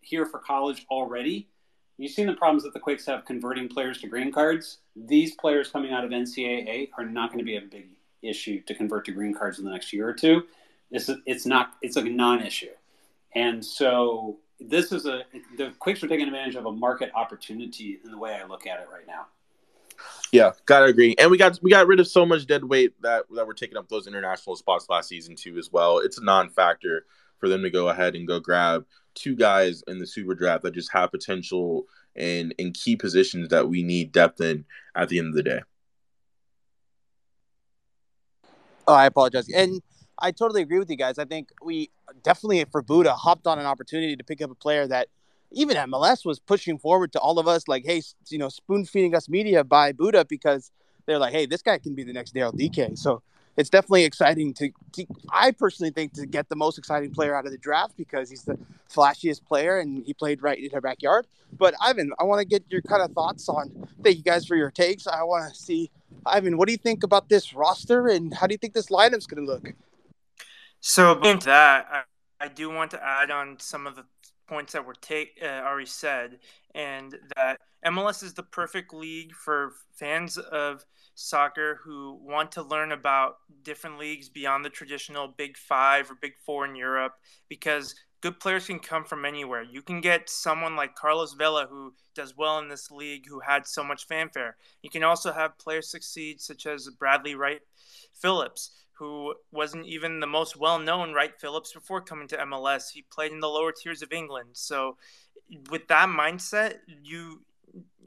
here 0.00 0.24
for 0.24 0.38
college 0.38 0.86
already. 0.90 1.48
You've 1.98 2.12
seen 2.12 2.26
the 2.26 2.34
problems 2.34 2.62
that 2.62 2.72
the 2.72 2.80
Quakes 2.80 3.04
have 3.06 3.24
converting 3.24 3.68
players 3.68 4.00
to 4.00 4.06
green 4.06 4.32
cards. 4.32 4.78
These 4.96 5.34
players 5.34 5.68
coming 5.68 5.92
out 5.92 6.04
of 6.04 6.10
NCAA 6.10 6.90
are 6.96 7.04
not 7.04 7.30
going 7.30 7.40
to 7.40 7.44
be 7.44 7.56
a 7.56 7.60
big 7.60 7.88
issue 8.22 8.62
to 8.62 8.74
convert 8.74 9.04
to 9.06 9.12
green 9.12 9.34
cards 9.34 9.58
in 9.58 9.64
the 9.64 9.70
next 9.70 9.92
year 9.92 10.08
or 10.08 10.14
two. 10.14 10.44
It's 10.90 11.10
it's 11.26 11.44
not 11.44 11.74
it's 11.82 11.96
a 11.96 12.02
non-issue, 12.02 12.70
and 13.34 13.62
so 13.62 14.38
this 14.60 14.92
is 14.92 15.06
a 15.06 15.22
the 15.56 15.72
Quakes 15.78 16.02
are 16.02 16.08
taking 16.08 16.26
advantage 16.26 16.56
of 16.56 16.66
a 16.66 16.72
market 16.72 17.10
opportunity 17.14 17.98
in 18.04 18.10
the 18.10 18.18
way 18.18 18.34
I 18.34 18.44
look 18.46 18.66
at 18.66 18.80
it 18.80 18.88
right 18.92 19.06
now. 19.06 19.26
Yeah, 20.32 20.52
gotta 20.66 20.86
agree. 20.86 21.14
And 21.18 21.30
we 21.30 21.38
got 21.38 21.58
we 21.62 21.70
got 21.70 21.86
rid 21.86 22.00
of 22.00 22.08
so 22.08 22.26
much 22.26 22.46
dead 22.46 22.64
weight 22.64 23.00
that 23.02 23.24
that 23.34 23.46
we're 23.46 23.52
taking 23.52 23.76
up 23.76 23.88
those 23.88 24.06
international 24.06 24.56
spots 24.56 24.86
last 24.88 25.08
season 25.08 25.36
too 25.36 25.58
as 25.58 25.72
well. 25.72 25.98
It's 25.98 26.18
a 26.18 26.24
non-factor 26.24 27.06
for 27.38 27.48
them 27.48 27.62
to 27.62 27.70
go 27.70 27.88
ahead 27.88 28.16
and 28.16 28.26
go 28.26 28.40
grab 28.40 28.84
two 29.14 29.36
guys 29.36 29.82
in 29.86 29.98
the 29.98 30.06
super 30.06 30.34
draft 30.34 30.62
that 30.62 30.74
just 30.74 30.92
have 30.92 31.10
potential 31.10 31.86
and 32.16 32.54
in 32.58 32.72
key 32.72 32.96
positions 32.96 33.48
that 33.48 33.68
we 33.68 33.82
need 33.82 34.12
depth 34.12 34.40
in 34.40 34.64
at 34.94 35.08
the 35.08 35.18
end 35.18 35.28
of 35.28 35.34
the 35.34 35.42
day. 35.42 35.60
Oh, 38.86 38.94
I 38.94 39.06
apologize. 39.06 39.48
And 39.54 39.82
I 40.18 40.32
totally 40.32 40.62
agree 40.62 40.78
with 40.78 40.90
you 40.90 40.96
guys. 40.96 41.18
I 41.18 41.24
think 41.24 41.50
we 41.62 41.90
definitely 42.22 42.64
for 42.70 42.82
Bouda 42.82 43.12
hopped 43.14 43.46
on 43.46 43.58
an 43.58 43.66
opportunity 43.66 44.16
to 44.16 44.24
pick 44.24 44.42
up 44.42 44.50
a 44.50 44.54
player 44.54 44.86
that 44.86 45.08
even 45.52 45.76
MLS 45.76 46.24
was 46.24 46.38
pushing 46.38 46.78
forward 46.78 47.12
to 47.12 47.20
all 47.20 47.38
of 47.38 47.48
us, 47.48 47.68
like, 47.68 47.84
hey, 47.86 48.02
you 48.28 48.38
know, 48.38 48.48
spoon 48.48 48.84
feeding 48.84 49.14
us 49.14 49.28
media 49.28 49.64
by 49.64 49.92
Bouda 49.92 50.24
because 50.26 50.70
they're 51.06 51.18
like, 51.18 51.32
hey, 51.32 51.46
this 51.46 51.62
guy 51.62 51.78
can 51.78 51.94
be 51.94 52.02
the 52.02 52.12
next 52.12 52.34
Daryl 52.34 52.52
Dike. 52.56 52.90
So 52.96 53.22
it's 53.56 53.70
definitely 53.70 54.04
exciting 54.04 54.52
to, 54.54 54.70
to, 54.92 55.06
I 55.32 55.52
personally 55.52 55.90
think, 55.90 56.12
to 56.14 56.26
get 56.26 56.48
the 56.48 56.56
most 56.56 56.78
exciting 56.78 57.12
player 57.12 57.34
out 57.34 57.46
of 57.46 57.52
the 57.52 57.58
draft 57.58 57.96
because 57.96 58.28
he's 58.28 58.42
the 58.42 58.58
flashiest 58.92 59.44
player 59.46 59.78
and 59.78 60.04
he 60.04 60.12
played 60.12 60.42
right 60.42 60.58
in 60.58 60.70
our 60.74 60.80
backyard. 60.80 61.26
But 61.56 61.74
Ivan, 61.80 62.12
I 62.18 62.24
want 62.24 62.40
to 62.40 62.44
get 62.44 62.64
your 62.68 62.82
kind 62.82 63.02
of 63.02 63.12
thoughts 63.12 63.48
on. 63.48 63.88
Thank 64.02 64.18
you 64.18 64.22
guys 64.22 64.44
for 64.46 64.54
your 64.54 64.70
takes. 64.70 65.06
I 65.06 65.22
want 65.22 65.52
to 65.52 65.58
see, 65.58 65.90
Ivan, 66.26 66.58
what 66.58 66.66
do 66.66 66.72
you 66.72 66.78
think 66.78 67.02
about 67.02 67.30
this 67.30 67.54
roster 67.54 68.06
and 68.08 68.34
how 68.34 68.46
do 68.46 68.52
you 68.52 68.58
think 68.58 68.74
this 68.74 68.88
lineup's 68.88 69.26
going 69.26 69.44
to 69.44 69.50
look? 69.50 69.72
So, 70.80 71.20
into 71.22 71.46
that, 71.46 71.86
I, 71.90 72.44
I 72.44 72.48
do 72.48 72.70
want 72.70 72.90
to 72.92 73.04
add 73.04 73.30
on 73.30 73.56
some 73.58 73.86
of 73.86 73.96
the 73.96 74.04
points 74.46 74.72
that 74.72 74.84
were 74.86 74.94
take, 74.94 75.38
uh, 75.42 75.46
already 75.46 75.86
said, 75.86 76.38
and 76.74 77.16
that 77.36 77.58
MLS 77.84 78.22
is 78.22 78.34
the 78.34 78.42
perfect 78.42 78.94
league 78.94 79.32
for 79.34 79.72
fans 79.92 80.38
of 80.38 80.84
soccer 81.14 81.80
who 81.84 82.18
want 82.22 82.52
to 82.52 82.62
learn 82.62 82.92
about 82.92 83.38
different 83.62 83.98
leagues 83.98 84.28
beyond 84.28 84.64
the 84.64 84.70
traditional 84.70 85.28
Big 85.28 85.56
Five 85.56 86.10
or 86.10 86.14
Big 86.20 86.34
Four 86.44 86.64
in 86.64 86.76
Europe 86.76 87.14
because 87.48 87.94
good 88.20 88.40
players 88.40 88.66
can 88.66 88.78
come 88.78 89.04
from 89.04 89.24
anywhere. 89.24 89.62
You 89.62 89.82
can 89.82 90.00
get 90.00 90.30
someone 90.30 90.76
like 90.76 90.94
Carlos 90.94 91.34
Vela 91.34 91.66
who 91.68 91.94
does 92.14 92.36
well 92.36 92.58
in 92.58 92.68
this 92.68 92.90
league 92.90 93.26
who 93.28 93.40
had 93.40 93.66
so 93.66 93.84
much 93.84 94.06
fanfare. 94.06 94.56
You 94.82 94.90
can 94.90 95.04
also 95.04 95.32
have 95.32 95.58
players 95.58 95.90
succeed 95.90 96.40
such 96.40 96.66
as 96.66 96.88
Bradley 96.98 97.34
Wright 97.34 97.60
Phillips 98.20 98.70
who 98.98 99.34
wasn't 99.52 99.86
even 99.86 100.20
the 100.20 100.26
most 100.26 100.56
well 100.56 100.78
known 100.78 101.12
Wright 101.12 101.38
Phillips 101.38 101.72
before 101.72 102.00
coming 102.00 102.28
to 102.28 102.36
MLS. 102.38 102.90
He 102.90 103.02
played 103.02 103.32
in 103.32 103.40
the 103.40 103.48
lower 103.48 103.72
tiers 103.72 104.02
of 104.02 104.12
England. 104.12 104.50
So, 104.52 104.96
with 105.70 105.86
that 105.88 106.08
mindset, 106.08 106.78
you 107.02 107.42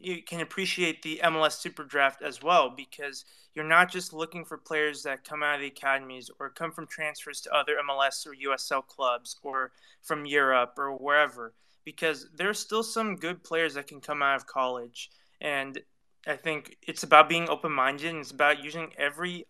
you 0.02 0.24
can 0.24 0.42
appreciate 0.42 1.02
the 1.02 1.22
MLS 1.24 1.54
Super 1.54 1.84
Draft 1.84 2.22
as 2.24 2.42
well 2.42 2.74
because 2.76 3.24
you're 3.54 3.66
not 3.66 3.92
just 3.92 4.14
looking 4.14 4.44
for 4.44 4.58
players 4.58 5.04
that 5.04 5.24
come 5.24 5.44
out 5.44 5.56
of 5.56 5.62
the 5.62 5.68
academies 5.68 6.30
or 6.40 6.50
come 6.50 6.72
from 6.72 6.88
transfers 6.88 7.42
to 7.42 7.54
other 7.54 7.74
MLS 7.88 8.26
or 8.26 8.34
USL 8.34 8.86
clubs 8.86 9.38
or 9.44 9.72
from 10.02 10.26
Europe 10.26 10.74
or 10.78 10.96
wherever 10.98 11.54
because 11.84 12.28
there's 12.36 12.60
still 12.60 12.84
some 12.84 13.16
good 13.16 13.44
players 13.44 13.76
that 13.76 13.88
can 13.88 14.02
come 14.02 14.22
out 14.22 14.36
of 14.36 14.48
college 14.48 15.12
and 15.40 15.80
I 16.28 16.36
think 16.36 16.78
it's 16.84 17.04
about 17.04 17.30
being 17.30 17.50
open 17.50 17.72
minded 17.72 18.10
and 18.10 18.20
it's 18.20 18.32
about 18.32 18.64
using 18.64 18.92
every 18.98 19.46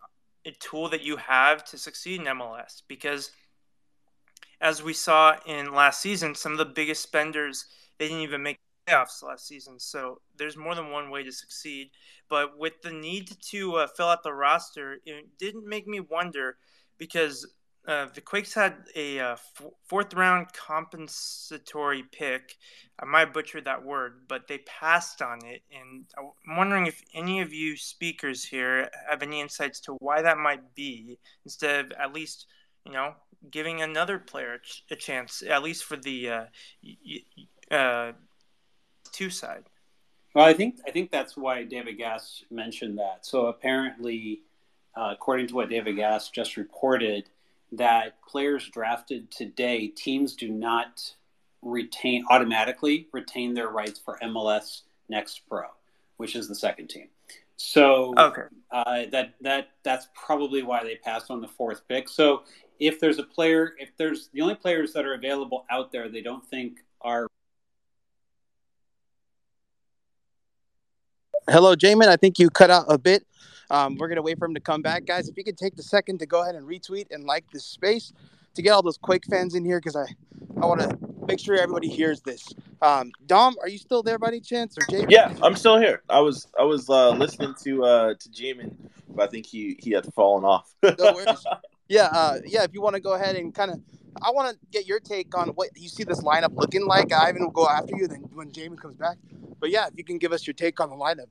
a 0.45 0.51
tool 0.51 0.89
that 0.89 1.03
you 1.03 1.17
have 1.17 1.63
to 1.65 1.77
succeed 1.77 2.19
in 2.21 2.27
MLS 2.27 2.81
because 2.87 3.31
as 4.59 4.83
we 4.83 4.93
saw 4.93 5.35
in 5.45 5.73
last 5.73 6.01
season, 6.01 6.35
some 6.35 6.51
of 6.51 6.57
the 6.57 6.65
biggest 6.65 7.01
spenders 7.01 7.65
they 7.97 8.07
didn't 8.07 8.23
even 8.23 8.41
make 8.41 8.57
playoffs 8.87 9.23
last 9.23 9.47
season. 9.47 9.79
So 9.79 10.21
there's 10.37 10.57
more 10.57 10.75
than 10.75 10.89
one 10.89 11.09
way 11.09 11.23
to 11.23 11.31
succeed. 11.31 11.91
But 12.29 12.57
with 12.57 12.81
the 12.81 12.91
need 12.91 13.31
to 13.49 13.75
uh, 13.75 13.87
fill 13.87 14.07
out 14.07 14.23
the 14.23 14.33
roster, 14.33 14.97
it 15.05 15.25
didn't 15.37 15.67
make 15.67 15.87
me 15.87 15.99
wonder 15.99 16.57
because 16.97 17.47
uh, 17.87 18.07
the 18.13 18.21
Quakes 18.21 18.53
had 18.53 18.75
a 18.95 19.19
uh, 19.19 19.31
f- 19.33 19.63
fourth 19.87 20.13
round 20.13 20.47
compensatory 20.53 22.03
pick. 22.11 22.57
I 22.99 23.05
might 23.05 23.33
butcher 23.33 23.59
that 23.61 23.83
word, 23.83 24.21
but 24.27 24.47
they 24.47 24.59
passed 24.59 25.21
on 25.21 25.43
it. 25.45 25.63
And 25.71 26.05
I'm 26.17 26.57
wondering 26.57 26.85
if 26.85 27.01
any 27.15 27.41
of 27.41 27.51
you 27.51 27.75
speakers 27.75 28.43
here 28.43 28.89
have 29.09 29.23
any 29.23 29.41
insights 29.41 29.79
to 29.81 29.93
why 29.93 30.21
that 30.21 30.37
might 30.37 30.75
be, 30.75 31.17
instead 31.43 31.85
of 31.85 31.91
at 31.93 32.13
least, 32.13 32.45
you 32.85 32.91
know, 32.91 33.15
giving 33.49 33.81
another 33.81 34.19
player 34.19 34.53
a, 34.53 34.59
ch- 34.59 34.83
a 34.91 34.95
chance, 34.95 35.41
at 35.49 35.63
least 35.63 35.83
for 35.83 35.97
the 35.97 36.29
uh, 36.29 37.73
uh, 37.73 38.11
two 39.11 39.31
side. 39.31 39.63
Well, 40.35 40.45
I 40.45 40.53
think 40.53 40.75
I 40.87 40.91
think 40.91 41.11
that's 41.11 41.35
why 41.35 41.63
David 41.63 41.97
Gass 41.97 42.43
mentioned 42.51 42.97
that. 42.99 43.25
So 43.25 43.47
apparently, 43.47 44.41
uh, 44.95 45.09
according 45.13 45.47
to 45.47 45.55
what 45.55 45.69
David 45.69 45.97
Gass 45.97 46.29
just 46.29 46.55
reported, 46.55 47.25
that 47.73 48.21
players 48.27 48.69
drafted 48.69 49.31
today, 49.31 49.87
teams 49.87 50.35
do 50.35 50.49
not 50.49 51.13
retain 51.61 52.25
automatically 52.29 53.07
retain 53.11 53.53
their 53.53 53.69
rights 53.69 53.99
for 54.03 54.17
MLS 54.23 54.81
Next 55.09 55.41
Pro, 55.47 55.65
which 56.17 56.35
is 56.35 56.47
the 56.47 56.55
second 56.55 56.87
team. 56.87 57.07
So 57.57 58.13
okay. 58.17 58.43
uh, 58.71 59.03
that 59.11 59.35
that 59.41 59.69
that's 59.83 60.07
probably 60.15 60.63
why 60.63 60.83
they 60.83 60.95
passed 60.95 61.29
on 61.29 61.41
the 61.41 61.47
fourth 61.47 61.87
pick. 61.87 62.09
So 62.09 62.43
if 62.79 62.99
there's 62.99 63.19
a 63.19 63.23
player, 63.23 63.75
if 63.77 63.95
there's 63.97 64.29
the 64.33 64.41
only 64.41 64.55
players 64.55 64.93
that 64.93 65.05
are 65.05 65.13
available 65.13 65.65
out 65.69 65.91
there, 65.91 66.09
they 66.09 66.21
don't 66.21 66.45
think 66.47 66.79
are. 67.01 67.27
Hello, 71.47 71.75
Jamin. 71.75 72.07
I 72.07 72.15
think 72.15 72.39
you 72.39 72.49
cut 72.49 72.71
out 72.71 72.85
a 72.87 72.97
bit. 72.97 73.25
Um, 73.71 73.95
we're 73.97 74.09
gonna 74.09 74.21
wait 74.21 74.37
for 74.37 74.45
him 74.45 74.53
to 74.53 74.59
come 74.59 74.81
back, 74.81 75.05
guys. 75.05 75.29
If 75.29 75.37
you 75.37 75.45
could 75.45 75.57
take 75.57 75.77
the 75.77 75.83
second 75.83 76.19
to 76.19 76.25
go 76.25 76.41
ahead 76.41 76.55
and 76.55 76.67
retweet 76.67 77.05
and 77.09 77.23
like 77.23 77.49
this 77.51 77.63
space 77.63 78.11
to 78.55 78.61
get 78.61 78.71
all 78.71 78.81
those 78.81 78.97
Quake 78.97 79.23
fans 79.29 79.55
in 79.55 79.63
here, 79.63 79.79
because 79.79 79.95
I 79.95 80.07
I 80.61 80.65
want 80.65 80.81
to 80.81 80.97
make 81.25 81.39
sure 81.39 81.55
everybody 81.55 81.87
hears 81.87 82.19
this. 82.19 82.45
Um, 82.81 83.13
Dom, 83.25 83.55
are 83.61 83.69
you 83.69 83.77
still 83.77 84.03
there 84.03 84.19
by 84.19 84.27
any 84.27 84.41
chance, 84.41 84.77
or 84.77 84.81
Jamin? 84.81 85.09
Yeah, 85.09 85.33
I'm 85.41 85.55
still 85.55 85.79
here. 85.79 86.03
I 86.09 86.19
was 86.19 86.47
I 86.59 86.63
was 86.63 86.89
uh, 86.89 87.11
listening 87.11 87.55
to 87.63 87.85
uh, 87.85 88.13
to 88.19 88.29
Jamin, 88.29 88.75
but 89.07 89.23
I 89.23 89.27
think 89.27 89.45
he 89.45 89.77
he 89.79 89.91
had 89.91 90.13
fallen 90.13 90.43
off. 90.43 90.75
no 90.83 91.13
worries. 91.13 91.45
Yeah, 91.87 92.09
uh, 92.11 92.39
yeah. 92.45 92.63
If 92.63 92.73
you 92.73 92.81
want 92.81 92.95
to 92.95 93.01
go 93.01 93.13
ahead 93.13 93.37
and 93.37 93.55
kind 93.55 93.71
of, 93.71 93.79
I 94.21 94.31
want 94.31 94.51
to 94.51 94.59
get 94.71 94.85
your 94.85 94.99
take 94.99 95.33
on 95.37 95.47
what 95.49 95.69
you 95.77 95.87
see 95.87 96.03
this 96.03 96.21
lineup 96.21 96.53
looking 96.57 96.85
like. 96.85 97.13
Ivan 97.13 97.43
will 97.43 97.51
go 97.51 97.69
after 97.69 97.95
you, 97.95 98.09
then 98.09 98.27
when 98.33 98.51
Jamin 98.51 98.77
comes 98.77 98.97
back. 98.97 99.15
But 99.61 99.69
yeah, 99.69 99.87
if 99.87 99.93
you 99.95 100.03
can 100.03 100.17
give 100.17 100.33
us 100.33 100.45
your 100.45 100.55
take 100.55 100.81
on 100.81 100.89
the 100.89 100.97
lineup. 100.97 101.27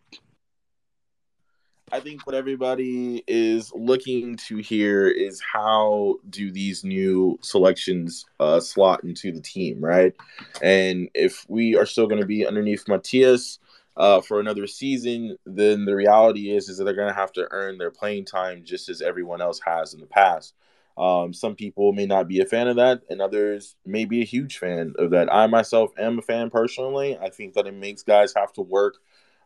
I 1.93 2.01
think 2.01 2.25
what 2.27 2.37
everybody 2.37 3.25
is 3.27 3.73
looking 3.75 4.37
to 4.49 4.59
hear 4.59 5.09
is 5.09 5.41
how 5.41 6.17
do 6.29 6.53
these 6.53 6.85
new 6.85 7.39
selections 7.43 8.27
uh, 8.39 8.61
slot 8.61 9.03
into 9.03 9.33
the 9.33 9.41
team, 9.41 9.85
right? 9.85 10.15
And 10.63 11.09
if 11.15 11.45
we 11.49 11.77
are 11.77 11.87
still 11.87 12.07
going 12.07 12.21
to 12.21 12.27
be 12.27 12.47
underneath 12.47 12.87
Matias 12.87 13.59
uh, 13.97 14.21
for 14.21 14.39
another 14.39 14.69
season, 14.69 15.37
then 15.45 15.85
the 15.85 15.97
reality 15.97 16.51
is 16.51 16.69
is 16.69 16.79
that 16.79 16.85
they're 16.85 16.95
going 16.95 17.09
to 17.09 17.15
have 17.15 17.33
to 17.33 17.49
earn 17.51 17.79
their 17.79 17.91
playing 17.91 18.25
time 18.25 18.63
just 18.65 18.89
as 18.89 19.03
everyone 19.03 19.41
else 19.41 19.61
has 19.65 19.93
in 19.93 20.01
the 20.01 20.07
past. 20.07 20.55
Um, 20.97 21.33
some 21.33 21.55
people 21.55 21.93
may 21.93 22.07
not 22.07 22.29
be 22.29 22.41
a 22.41 22.47
fan 22.47 22.69
of 22.69 22.77
that, 22.77 23.03
and 23.09 23.21
others 23.23 23.75
may 23.87 24.05
be 24.05 24.21
a 24.21 24.27
huge 24.27 24.59
fan 24.59 24.93
of 24.99 25.11
that. 25.11 25.33
I 25.33 25.47
myself 25.47 25.93
am 25.99 26.19
a 26.19 26.23
fan 26.23 26.51
personally. 26.51 27.17
I 27.19 27.31
think 27.31 27.55
that 27.55 27.67
it 27.67 27.75
makes 27.75 28.03
guys 28.03 28.35
have 28.37 28.53
to 28.55 28.63
work 28.63 28.99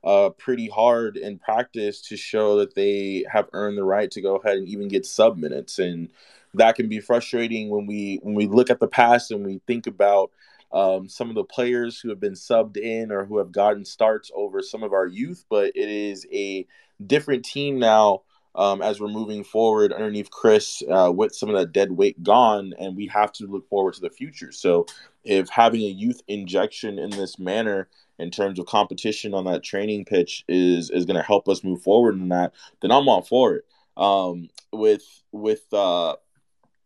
uh, 0.05 0.29
pretty 0.31 0.69
hard 0.69 1.17
in 1.17 1.39
practice 1.39 2.03
to 2.03 2.17
show 2.17 2.59
that 2.59 2.75
they 2.75 3.25
have 3.31 3.49
earned 3.55 3.79
the 3.79 3.85
right 3.85 4.11
to 4.11 4.21
go 4.21 4.37
ahead 4.37 4.59
and 4.59 4.69
even 4.69 4.87
get 4.89 5.07
sub 5.07 5.39
minutes, 5.39 5.79
and 5.79 6.11
that 6.53 6.77
can 6.77 6.89
be 6.89 7.01
frustrating 7.01 7.71
when 7.71 7.87
we 7.87 8.21
when 8.23 8.35
we 8.35 8.47
look 8.47 8.71
at 8.71 8.81
the 8.81 8.87
past 8.87 9.31
and 9.31 9.45
we 9.45 9.61
think 9.67 9.87
about 9.87 10.31
um, 10.73 11.09
some 11.09 11.31
of 11.31 11.35
the 11.35 11.45
players 11.45 11.99
who 11.99 12.11
have 12.11 12.21
been 12.21 12.35
subbed 12.35 12.77
in 12.77 13.11
or 13.11 13.25
who 13.25 13.39
have 13.39 13.51
gotten 13.51 13.85
starts 13.85 14.31
over 14.35 14.61
some 14.61 14.83
of 14.83 14.93
our 14.93 15.07
youth. 15.07 15.45
But 15.49 15.73
it 15.75 15.89
is 15.89 16.27
a 16.33 16.67
different 17.05 17.45
team 17.45 17.79
now. 17.79 18.23
Um, 18.57 18.83
as 18.83 19.01
we're 19.01 19.09
moving 19.09 19.43
forward 19.43 19.93
underneath 19.93 20.31
Chris 20.31 20.81
uh, 20.89 21.11
with 21.13 21.35
some 21.35 21.49
of 21.49 21.57
that 21.57 21.73
dead 21.73 21.91
weight 21.91 22.23
gone, 22.23 22.73
and 22.79 22.97
we 22.97 23.09
have 23.09 23.33
to 23.33 23.49
look 23.49 23.69
forward 23.69 23.95
to 23.95 24.01
the 24.01 24.11
future. 24.11 24.53
So, 24.53 24.87
if 25.25 25.49
having 25.49 25.81
a 25.81 25.89
youth 25.89 26.23
injection 26.29 27.01
in 27.01 27.11
this 27.11 27.37
manner 27.37 27.89
in 28.19 28.31
terms 28.31 28.59
of 28.59 28.67
competition 28.67 29.35
on 29.35 29.45
that 29.45 29.63
training 29.63 30.05
pitch 30.05 30.45
is 30.49 30.91
is 30.91 31.05
going 31.05 31.17
to 31.17 31.23
help 31.23 31.49
us 31.49 31.65
move 31.65 31.83
forward 31.83 32.15
in 32.15 32.29
that, 32.29 32.53
then 32.81 32.91
I'm 32.91 33.09
all 33.09 33.23
for 33.23 33.55
it. 33.55 33.65
Um, 33.97 34.49
with 34.73 35.05
with 35.33 35.73
uh, 35.73 36.17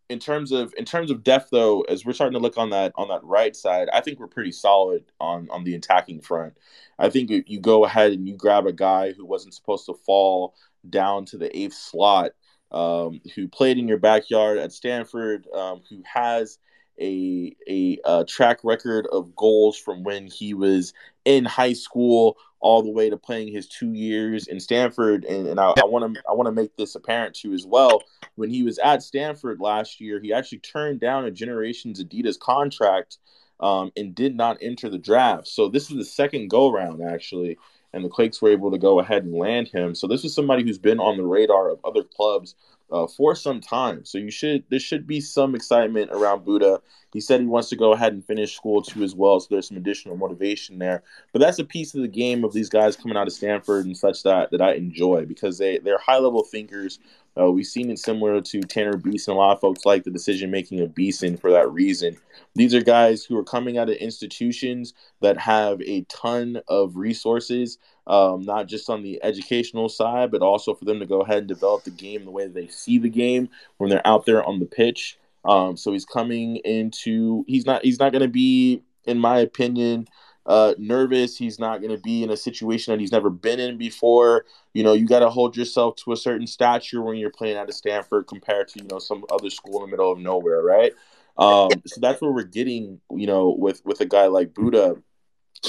in 0.08 0.18
terms 0.18 0.52
of 0.52 0.72
in 0.78 0.84
terms 0.84 1.10
of 1.10 1.22
depth 1.22 1.48
though, 1.50 1.82
as 1.82 2.04
we're 2.04 2.12
starting 2.12 2.38
to 2.38 2.42
look 2.42 2.56
on 2.56 2.70
that 2.70 2.92
on 2.96 3.08
that 3.08 3.24
right 3.24 3.54
side, 3.54 3.88
I 3.92 4.00
think 4.00 4.18
we're 4.18 4.26
pretty 4.26 4.52
solid 4.52 5.04
on 5.20 5.48
on 5.50 5.64
the 5.64 5.74
attacking 5.74 6.20
front. 6.20 6.54
I 6.98 7.10
think 7.10 7.30
you 7.30 7.60
go 7.60 7.84
ahead 7.84 8.12
and 8.12 8.26
you 8.26 8.34
grab 8.34 8.66
a 8.66 8.72
guy 8.72 9.12
who 9.12 9.24
wasn't 9.24 9.54
supposed 9.54 9.86
to 9.86 9.94
fall 9.94 10.54
down 10.88 11.26
to 11.26 11.36
the 11.36 11.56
eighth 11.56 11.74
slot, 11.74 12.32
um, 12.72 13.20
who 13.34 13.48
played 13.48 13.78
in 13.78 13.88
your 13.88 13.98
backyard 13.98 14.58
at 14.58 14.72
Stanford, 14.72 15.46
um, 15.54 15.82
who 15.88 16.02
has 16.04 16.58
a, 17.00 17.54
a, 17.68 17.98
a 18.04 18.24
track 18.24 18.58
record 18.64 19.06
of 19.12 19.34
goals 19.36 19.76
from 19.78 20.02
when 20.02 20.26
he 20.26 20.54
was 20.54 20.92
in 21.28 21.44
high 21.44 21.74
school 21.74 22.38
all 22.60 22.82
the 22.82 22.90
way 22.90 23.10
to 23.10 23.16
playing 23.18 23.52
his 23.52 23.68
two 23.68 23.92
years 23.92 24.46
in 24.46 24.58
Stanford. 24.58 25.26
And, 25.26 25.46
and 25.46 25.60
I 25.60 25.84
want 25.84 26.14
to 26.14 26.22
I 26.28 26.32
want 26.32 26.46
to 26.46 26.52
make 26.52 26.74
this 26.76 26.94
apparent 26.94 27.34
to 27.36 27.48
you 27.48 27.54
as 27.54 27.66
well. 27.66 28.02
When 28.36 28.48
he 28.48 28.62
was 28.62 28.78
at 28.78 29.02
Stanford 29.02 29.60
last 29.60 30.00
year, 30.00 30.20
he 30.20 30.32
actually 30.32 30.60
turned 30.60 31.00
down 31.00 31.26
a 31.26 31.30
Generations 31.30 32.02
Adidas 32.02 32.38
contract 32.38 33.18
um, 33.60 33.92
and 33.94 34.14
did 34.14 34.34
not 34.36 34.56
enter 34.62 34.88
the 34.88 34.98
draft. 34.98 35.48
So 35.48 35.68
this 35.68 35.90
is 35.90 35.98
the 35.98 36.04
second 36.04 36.48
go 36.48 36.72
round 36.72 37.02
actually, 37.02 37.58
and 37.92 38.02
the 38.02 38.08
Quakes 38.08 38.40
were 38.40 38.50
able 38.50 38.70
to 38.70 38.78
go 38.78 38.98
ahead 38.98 39.24
and 39.24 39.34
land 39.34 39.68
him. 39.68 39.94
So 39.94 40.06
this 40.06 40.24
is 40.24 40.34
somebody 40.34 40.62
who's 40.62 40.78
been 40.78 40.98
on 40.98 41.18
the 41.18 41.26
radar 41.26 41.68
of 41.68 41.78
other 41.84 42.04
clubs 42.04 42.54
uh, 42.90 43.06
for 43.06 43.34
some 43.34 43.60
time. 43.60 44.04
So 44.04 44.18
you 44.18 44.30
should 44.30 44.64
there 44.70 44.80
should 44.80 45.06
be 45.06 45.20
some 45.20 45.54
excitement 45.54 46.10
around 46.12 46.44
Bouda. 46.44 46.80
He 47.12 47.20
said 47.20 47.40
he 47.40 47.46
wants 47.46 47.70
to 47.70 47.76
go 47.76 47.92
ahead 47.92 48.12
and 48.12 48.24
finish 48.24 48.54
school 48.54 48.82
too 48.82 49.02
as 49.02 49.14
well, 49.14 49.40
so 49.40 49.48
there's 49.50 49.68
some 49.68 49.76
additional 49.76 50.16
motivation 50.16 50.78
there. 50.78 51.02
But 51.32 51.40
that's 51.40 51.58
a 51.58 51.64
piece 51.64 51.94
of 51.94 52.02
the 52.02 52.08
game 52.08 52.44
of 52.44 52.52
these 52.52 52.68
guys 52.68 52.96
coming 52.96 53.16
out 53.16 53.26
of 53.26 53.32
Stanford 53.32 53.86
and 53.86 53.96
such 53.96 54.22
that 54.24 54.50
that 54.50 54.60
I 54.60 54.74
enjoy 54.74 55.24
because 55.26 55.58
they 55.58 55.78
they're 55.78 55.98
high 55.98 56.18
level 56.18 56.42
thinkers. 56.44 56.98
Uh, 57.38 57.50
we've 57.50 57.66
seen 57.66 57.90
it 57.90 57.98
similar 57.98 58.40
to 58.40 58.60
Tanner 58.60 58.96
Beeson. 58.96 59.34
A 59.34 59.36
lot 59.36 59.52
of 59.52 59.60
folks 59.60 59.84
like 59.84 60.04
the 60.04 60.10
decision 60.10 60.50
making 60.50 60.80
of 60.80 60.94
Beeson 60.94 61.36
for 61.36 61.50
that 61.52 61.70
reason. 61.70 62.16
These 62.54 62.74
are 62.74 62.82
guys 62.82 63.24
who 63.24 63.36
are 63.36 63.44
coming 63.44 63.78
out 63.78 63.88
of 63.88 63.96
institutions 63.96 64.94
that 65.20 65.38
have 65.38 65.80
a 65.82 66.02
ton 66.08 66.60
of 66.68 66.96
resources 66.96 67.78
um, 68.08 68.42
not 68.42 68.66
just 68.66 68.88
on 68.88 69.02
the 69.02 69.22
educational 69.22 69.88
side, 69.88 70.30
but 70.30 70.40
also 70.42 70.74
for 70.74 70.86
them 70.86 70.98
to 70.98 71.06
go 71.06 71.20
ahead 71.20 71.38
and 71.38 71.48
develop 71.48 71.84
the 71.84 71.90
game 71.90 72.24
the 72.24 72.30
way 72.30 72.48
they 72.48 72.66
see 72.66 72.98
the 72.98 73.10
game 73.10 73.50
when 73.76 73.90
they're 73.90 74.06
out 74.06 74.24
there 74.24 74.42
on 74.42 74.58
the 74.58 74.66
pitch. 74.66 75.18
Um, 75.44 75.76
so 75.76 75.92
he's 75.92 76.06
coming 76.06 76.56
into 76.56 77.44
he's 77.46 77.66
not 77.66 77.84
he's 77.84 78.00
not 78.00 78.12
going 78.12 78.22
to 78.22 78.28
be, 78.28 78.82
in 79.04 79.18
my 79.18 79.38
opinion, 79.38 80.08
uh, 80.48 80.74
nervous. 80.78 81.36
He's 81.36 81.58
not 81.58 81.80
going 81.80 81.94
to 81.94 82.02
be 82.02 82.24
in 82.24 82.30
a 82.30 82.36
situation 82.36 82.92
that 82.92 83.00
he's 83.00 83.12
never 83.12 83.30
been 83.30 83.60
in 83.60 83.76
before. 83.76 84.46
You 84.72 84.82
know, 84.82 84.94
you 84.94 85.06
got 85.06 85.20
to 85.20 85.28
hold 85.28 85.56
yourself 85.56 85.96
to 85.96 86.12
a 86.12 86.16
certain 86.16 86.46
stature 86.46 87.02
when 87.02 87.18
you're 87.18 87.30
playing 87.30 87.58
out 87.58 87.68
of 87.68 87.74
Stanford 87.74 88.26
compared 88.26 88.68
to 88.68 88.80
you 88.82 88.88
know 88.88 88.98
some 88.98 89.24
other 89.30 89.50
school 89.50 89.84
in 89.84 89.90
the 89.90 89.96
middle 89.96 90.10
of 90.10 90.18
nowhere, 90.18 90.62
right? 90.62 90.92
Um, 91.36 91.70
so 91.86 92.00
that's 92.00 92.20
where 92.20 92.32
we're 92.32 92.42
getting, 92.42 93.00
you 93.14 93.26
know, 93.28 93.54
with 93.56 93.84
with 93.84 94.00
a 94.00 94.06
guy 94.06 94.26
like 94.26 94.54
Bouda 94.54 94.96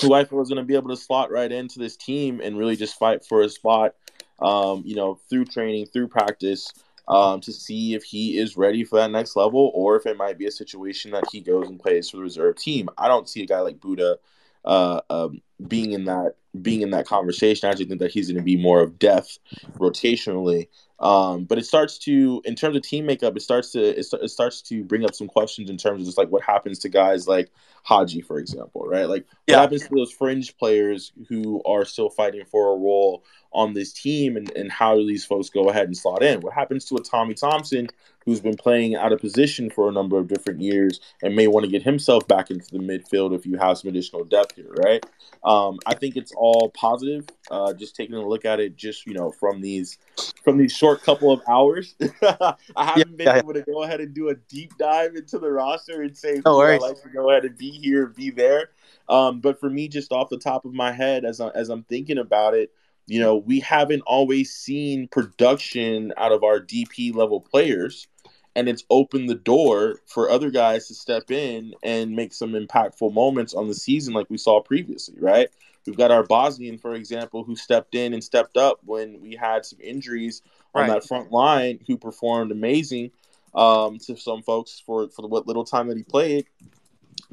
who 0.01 0.13
I 0.13 0.23
thought 0.23 0.37
was 0.37 0.49
going 0.49 0.57
to 0.57 0.63
be 0.63 0.75
able 0.75 0.89
to 0.89 0.97
slot 0.97 1.31
right 1.31 1.51
into 1.51 1.79
this 1.79 1.97
team 1.97 2.39
and 2.41 2.57
really 2.57 2.75
just 2.75 2.97
fight 2.97 3.25
for 3.25 3.41
a 3.41 3.49
spot, 3.49 3.95
um, 4.39 4.83
you 4.85 4.95
know, 4.95 5.19
through 5.29 5.45
training, 5.45 5.87
through 5.87 6.07
practice, 6.07 6.71
um, 7.07 7.41
to 7.41 7.51
see 7.51 7.95
if 7.95 8.03
he 8.03 8.37
is 8.37 8.55
ready 8.55 8.83
for 8.83 8.97
that 8.97 9.11
next 9.11 9.35
level 9.35 9.71
or 9.73 9.95
if 9.95 10.05
it 10.05 10.15
might 10.15 10.37
be 10.37 10.45
a 10.45 10.51
situation 10.51 11.11
that 11.11 11.25
he 11.31 11.41
goes 11.41 11.67
and 11.67 11.79
plays 11.79 12.09
for 12.09 12.17
the 12.17 12.23
reserve 12.23 12.55
team. 12.55 12.87
I 12.97 13.07
don't 13.07 13.27
see 13.27 13.41
a 13.41 13.47
guy 13.47 13.59
like 13.61 13.79
Bouda 13.79 14.19
uh, 14.65 15.01
um, 15.09 15.41
being 15.67 15.91
in 15.91 16.05
that 16.05 16.35
being 16.61 16.81
in 16.81 16.91
that 16.91 17.05
conversation. 17.05 17.67
I 17.67 17.71
actually 17.71 17.85
think 17.85 17.99
that 17.99 18.11
he's 18.11 18.27
going 18.27 18.37
to 18.37 18.43
be 18.43 18.57
more 18.57 18.81
of 18.81 18.97
depth 18.99 19.39
rotationally. 19.77 20.67
Um, 20.99 21.45
but 21.45 21.57
it 21.57 21.65
starts 21.65 21.97
to, 21.99 22.41
in 22.43 22.55
terms 22.55 22.75
of 22.75 22.81
team 22.81 23.05
makeup, 23.05 23.35
it 23.37 23.41
starts 23.41 23.71
to 23.71 23.99
it, 23.99 24.05
it, 24.21 24.29
starts 24.29 24.61
to 24.63 24.83
bring 24.83 25.05
up 25.05 25.15
some 25.15 25.27
questions 25.27 25.69
in 25.69 25.77
terms 25.77 26.01
of 26.01 26.05
just 26.07 26.17
like 26.17 26.29
what 26.29 26.43
happens 26.43 26.79
to 26.79 26.89
guys 26.89 27.27
like 27.27 27.49
Haji, 27.83 28.21
for 28.21 28.37
example, 28.37 28.85
right? 28.85 29.07
Like 29.07 29.25
what 29.47 29.59
happens 29.59 29.83
to 29.83 29.95
those 29.95 30.11
fringe 30.11 30.57
players 30.57 31.13
who 31.29 31.61
are 31.65 31.85
still 31.85 32.09
fighting 32.09 32.43
for 32.45 32.73
a 32.73 32.77
role 32.77 33.23
on 33.51 33.73
this 33.73 33.93
team, 33.93 34.35
and, 34.35 34.51
and 34.51 34.71
how 34.71 34.95
do 34.95 35.07
these 35.07 35.25
folks 35.25 35.49
go 35.49 35.69
ahead 35.69 35.85
and 35.85 35.97
slot 35.97 36.21
in? 36.21 36.41
What 36.41 36.53
happens 36.53 36.85
to 36.85 36.95
a 36.97 37.01
Tommy 37.01 37.33
Thompson 37.33 37.87
who's 38.25 38.41
been 38.41 38.57
playing 38.57 38.95
out 38.95 39.11
of 39.11 39.19
position 39.19 39.69
for 39.69 39.89
a 39.89 39.91
number 39.91 40.17
of 40.17 40.27
different 40.27 40.61
years 40.61 40.99
and 41.23 41.35
may 41.35 41.47
want 41.47 41.65
to 41.65 41.71
get 41.71 41.81
himself 41.81 42.27
back 42.27 42.51
into 42.51 42.69
the 42.71 42.77
midfield 42.77 43.33
if 43.33 43.45
you 43.45 43.57
have 43.57 43.77
some 43.77 43.89
additional 43.89 44.23
depth 44.23 44.55
here, 44.55 44.71
right? 44.85 45.03
Um, 45.43 45.79
I 45.85 45.95
think 45.95 46.15
it's 46.15 46.33
all 46.35 46.69
positive. 46.75 47.27
Uh, 47.49 47.73
just 47.73 47.95
taking 47.95 48.15
a 48.15 48.27
look 48.27 48.45
at 48.45 48.59
it, 48.59 48.75
just 48.75 49.07
you 49.07 49.13
know, 49.13 49.31
from 49.31 49.61
these 49.61 49.97
from 50.43 50.57
these 50.57 50.71
short 50.71 51.03
couple 51.03 51.31
of 51.31 51.41
hours, 51.47 51.95
I 52.21 52.55
haven't 52.77 53.11
yeah, 53.11 53.17
been 53.17 53.27
yeah. 53.27 53.37
able 53.37 53.53
to 53.53 53.61
go 53.61 53.83
ahead 53.83 53.99
and 53.99 54.13
do 54.13 54.29
a 54.29 54.35
deep 54.35 54.77
dive 54.77 55.15
into 55.15 55.37
the 55.39 55.51
roster 55.51 56.01
and 56.01 56.15
say 56.15 56.41
no 56.45 56.61
I 56.61 56.77
like 56.77 57.01
to 57.03 57.09
go 57.09 57.29
ahead 57.29 57.45
and 57.45 57.57
be 57.57 57.71
here, 57.71 58.07
be 58.07 58.29
there. 58.29 58.69
Um, 59.07 59.39
but 59.41 59.59
for 59.59 59.69
me, 59.69 59.87
just 59.87 60.11
off 60.11 60.29
the 60.29 60.37
top 60.37 60.65
of 60.65 60.73
my 60.73 60.91
head, 60.91 61.25
as 61.25 61.41
I, 61.41 61.49
as 61.49 61.69
I'm 61.69 61.83
thinking 61.83 62.17
about 62.17 62.53
it, 62.53 62.71
you 63.07 63.19
know, 63.19 63.37
we 63.37 63.59
haven't 63.59 64.01
always 64.01 64.53
seen 64.53 65.07
production 65.07 66.13
out 66.15 66.31
of 66.31 66.43
our 66.43 66.59
DP 66.59 67.13
level 67.13 67.41
players. 67.41 68.07
and 68.55 68.67
it's 68.67 68.83
opened 68.89 69.29
the 69.29 69.35
door 69.35 69.99
for 70.07 70.29
other 70.29 70.49
guys 70.51 70.87
to 70.87 70.95
step 70.95 71.31
in 71.31 71.73
and 71.83 72.15
make 72.15 72.33
some 72.33 72.53
impactful 72.53 73.13
moments 73.13 73.53
on 73.53 73.67
the 73.67 73.75
season 73.75 74.13
like 74.13 74.29
we 74.29 74.37
saw 74.37 74.61
previously, 74.61 75.15
right? 75.19 75.49
We've 75.85 75.97
got 75.97 76.11
our 76.11 76.23
Bosnian, 76.23 76.77
for 76.77 76.93
example, 76.93 77.43
who 77.43 77.55
stepped 77.55 77.95
in 77.95 78.13
and 78.13 78.23
stepped 78.23 78.57
up 78.57 78.79
when 78.83 79.21
we 79.21 79.35
had 79.35 79.65
some 79.65 79.79
injuries 79.81 80.41
on 80.75 80.83
right. 80.83 80.93
that 80.93 81.07
front 81.07 81.31
line, 81.31 81.79
who 81.87 81.97
performed 81.97 82.51
amazing 82.51 83.11
um, 83.55 83.97
to 83.99 84.15
some 84.15 84.43
folks 84.43 84.81
for 84.85 85.09
for 85.09 85.21
the, 85.21 85.27
what 85.27 85.47
little 85.47 85.65
time 85.65 85.87
that 85.87 85.97
he 85.97 86.03
played, 86.03 86.45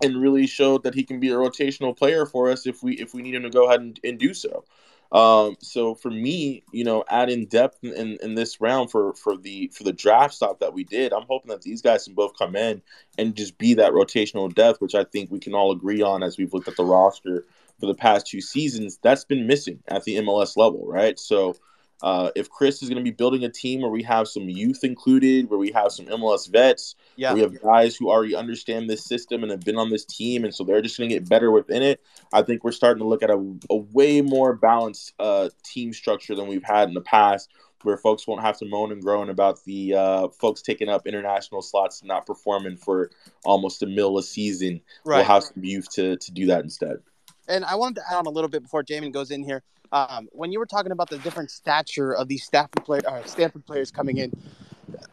and 0.02 0.20
really 0.20 0.46
showed 0.46 0.82
that 0.84 0.94
he 0.94 1.04
can 1.04 1.20
be 1.20 1.30
a 1.30 1.34
rotational 1.34 1.96
player 1.96 2.26
for 2.26 2.50
us 2.50 2.66
if 2.66 2.82
we 2.82 2.94
if 2.94 3.14
we 3.14 3.22
need 3.22 3.34
him 3.34 3.42
to 3.42 3.50
go 3.50 3.66
ahead 3.66 3.80
and, 3.80 4.00
and 4.04 4.18
do 4.18 4.32
so. 4.32 4.64
Um, 5.12 5.56
so 5.60 5.94
for 5.94 6.10
me, 6.10 6.64
you 6.72 6.82
know, 6.82 7.04
adding 7.08 7.46
depth 7.46 7.84
in, 7.84 8.18
in 8.22 8.34
this 8.34 8.60
round 8.60 8.90
for 8.90 9.14
for 9.14 9.36
the 9.36 9.68
for 9.68 9.84
the 9.84 9.92
draft 9.92 10.34
stop 10.34 10.60
that 10.60 10.72
we 10.72 10.84
did, 10.84 11.12
I'm 11.12 11.26
hoping 11.28 11.50
that 11.50 11.62
these 11.62 11.80
guys 11.80 12.04
can 12.04 12.14
both 12.14 12.36
come 12.36 12.56
in 12.56 12.82
and 13.16 13.36
just 13.36 13.56
be 13.56 13.74
that 13.74 13.92
rotational 13.92 14.52
depth, 14.52 14.80
which 14.80 14.94
I 14.94 15.04
think 15.04 15.30
we 15.30 15.38
can 15.38 15.54
all 15.54 15.70
agree 15.72 16.02
on 16.02 16.22
as 16.22 16.38
we've 16.38 16.52
looked 16.52 16.68
at 16.68 16.76
the 16.76 16.84
roster 16.84 17.44
for 17.80 17.86
the 17.86 17.94
past 17.94 18.26
two 18.26 18.40
seasons. 18.40 18.98
That's 19.02 19.24
been 19.24 19.46
missing 19.46 19.80
at 19.88 20.04
the 20.04 20.16
MLS 20.16 20.56
level, 20.56 20.86
right? 20.86 21.18
So 21.18 21.56
uh, 22.02 22.30
if 22.36 22.50
Chris 22.50 22.82
is 22.82 22.88
going 22.88 23.02
to 23.02 23.10
be 23.10 23.14
building 23.14 23.44
a 23.44 23.48
team 23.48 23.80
where 23.80 23.90
we 23.90 24.02
have 24.02 24.28
some 24.28 24.48
youth 24.48 24.84
included, 24.84 25.48
where 25.48 25.58
we 25.58 25.70
have 25.72 25.92
some 25.92 26.06
MLS 26.06 26.50
vets, 26.50 26.94
yeah. 27.16 27.32
we 27.32 27.40
have 27.40 27.60
guys 27.62 27.96
who 27.96 28.10
already 28.10 28.34
understand 28.34 28.88
this 28.88 29.04
system 29.04 29.42
and 29.42 29.50
have 29.50 29.60
been 29.60 29.76
on 29.76 29.88
this 29.88 30.04
team, 30.04 30.44
and 30.44 30.54
so 30.54 30.62
they're 30.62 30.82
just 30.82 30.98
going 30.98 31.08
to 31.08 31.14
get 31.14 31.28
better 31.28 31.50
within 31.50 31.82
it. 31.82 32.02
I 32.32 32.42
think 32.42 32.64
we're 32.64 32.72
starting 32.72 33.02
to 33.02 33.08
look 33.08 33.22
at 33.22 33.30
a, 33.30 33.56
a 33.70 33.76
way 33.76 34.20
more 34.20 34.54
balanced 34.54 35.14
uh, 35.18 35.48
team 35.64 35.92
structure 35.92 36.34
than 36.34 36.48
we've 36.48 36.64
had 36.64 36.88
in 36.88 36.94
the 36.94 37.00
past, 37.00 37.50
where 37.82 37.96
folks 37.96 38.26
won't 38.26 38.42
have 38.42 38.58
to 38.58 38.66
moan 38.66 38.92
and 38.92 39.02
groan 39.02 39.30
about 39.30 39.64
the 39.64 39.94
uh, 39.94 40.28
folks 40.28 40.60
taking 40.60 40.90
up 40.90 41.06
international 41.06 41.62
slots 41.62 42.00
and 42.00 42.08
not 42.08 42.26
performing 42.26 42.76
for 42.76 43.10
almost 43.44 43.82
a 43.82 43.86
mill 43.86 44.18
a 44.18 44.22
season. 44.22 44.82
Right. 45.04 45.18
We'll 45.18 45.26
have 45.26 45.44
some 45.44 45.64
youth 45.64 45.88
to 45.92 46.16
to 46.16 46.32
do 46.32 46.46
that 46.46 46.62
instead. 46.62 46.98
And 47.48 47.64
I 47.64 47.74
wanted 47.76 47.96
to 47.96 48.02
add 48.10 48.16
on 48.16 48.26
a 48.26 48.30
little 48.30 48.48
bit 48.48 48.62
before 48.62 48.82
Jamin 48.82 49.12
goes 49.12 49.30
in 49.30 49.42
here. 49.42 49.62
Um, 49.92 50.28
when 50.32 50.50
you 50.50 50.58
were 50.58 50.66
talking 50.66 50.92
about 50.92 51.10
the 51.10 51.18
different 51.18 51.50
stature 51.50 52.12
of 52.12 52.28
these 52.28 52.44
Stanford, 52.44 52.84
player, 52.84 53.02
uh, 53.06 53.22
Stanford 53.24 53.64
players 53.64 53.90
coming 53.90 54.18
in, 54.18 54.32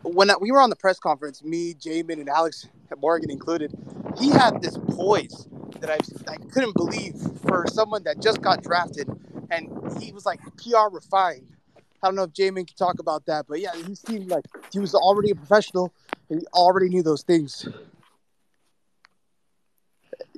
when 0.02 0.30
we 0.42 0.52
were 0.52 0.60
on 0.60 0.70
the 0.70 0.76
press 0.76 1.00
conference, 1.00 1.44
me, 1.44 1.74
Jamin, 1.74 2.20
and 2.20 2.30
Alex 2.30 2.68
Morgan 2.98 3.32
included, 3.32 3.72
he 4.20 4.30
had 4.30 4.62
this 4.62 4.78
poise 4.90 5.48
that 5.80 5.90
I, 5.90 6.32
I 6.32 6.38
couldn't 6.52 6.76
believe 6.76 7.16
for 7.46 7.66
someone 7.68 8.04
that 8.04 8.22
just 8.22 8.42
got 8.42 8.64
drafted, 8.64 9.10
and 9.52 9.70
he 10.02 10.12
was 10.12 10.26
like 10.26 10.40
PR 10.58 10.90
refined. 10.92 11.48
I 11.78 12.08
don't 12.08 12.16
know 12.16 12.24
if 12.24 12.32
Jamin 12.32 12.68
can 12.68 12.76
talk 12.76 13.00
about 13.00 13.26
that, 13.28 13.46
but 13.48 13.60
yeah, 13.62 13.74
he 13.76 13.96
seemed 13.96 14.28
like 14.28 14.46
he 14.72 14.80
was 14.80 14.94
already 14.94 15.32
a 15.32 15.36
professional 15.36 15.94
and 16.30 16.42
he 16.42 16.46
already 16.48 16.90
knew 16.90 17.02
those 17.02 17.24
things. 17.24 17.68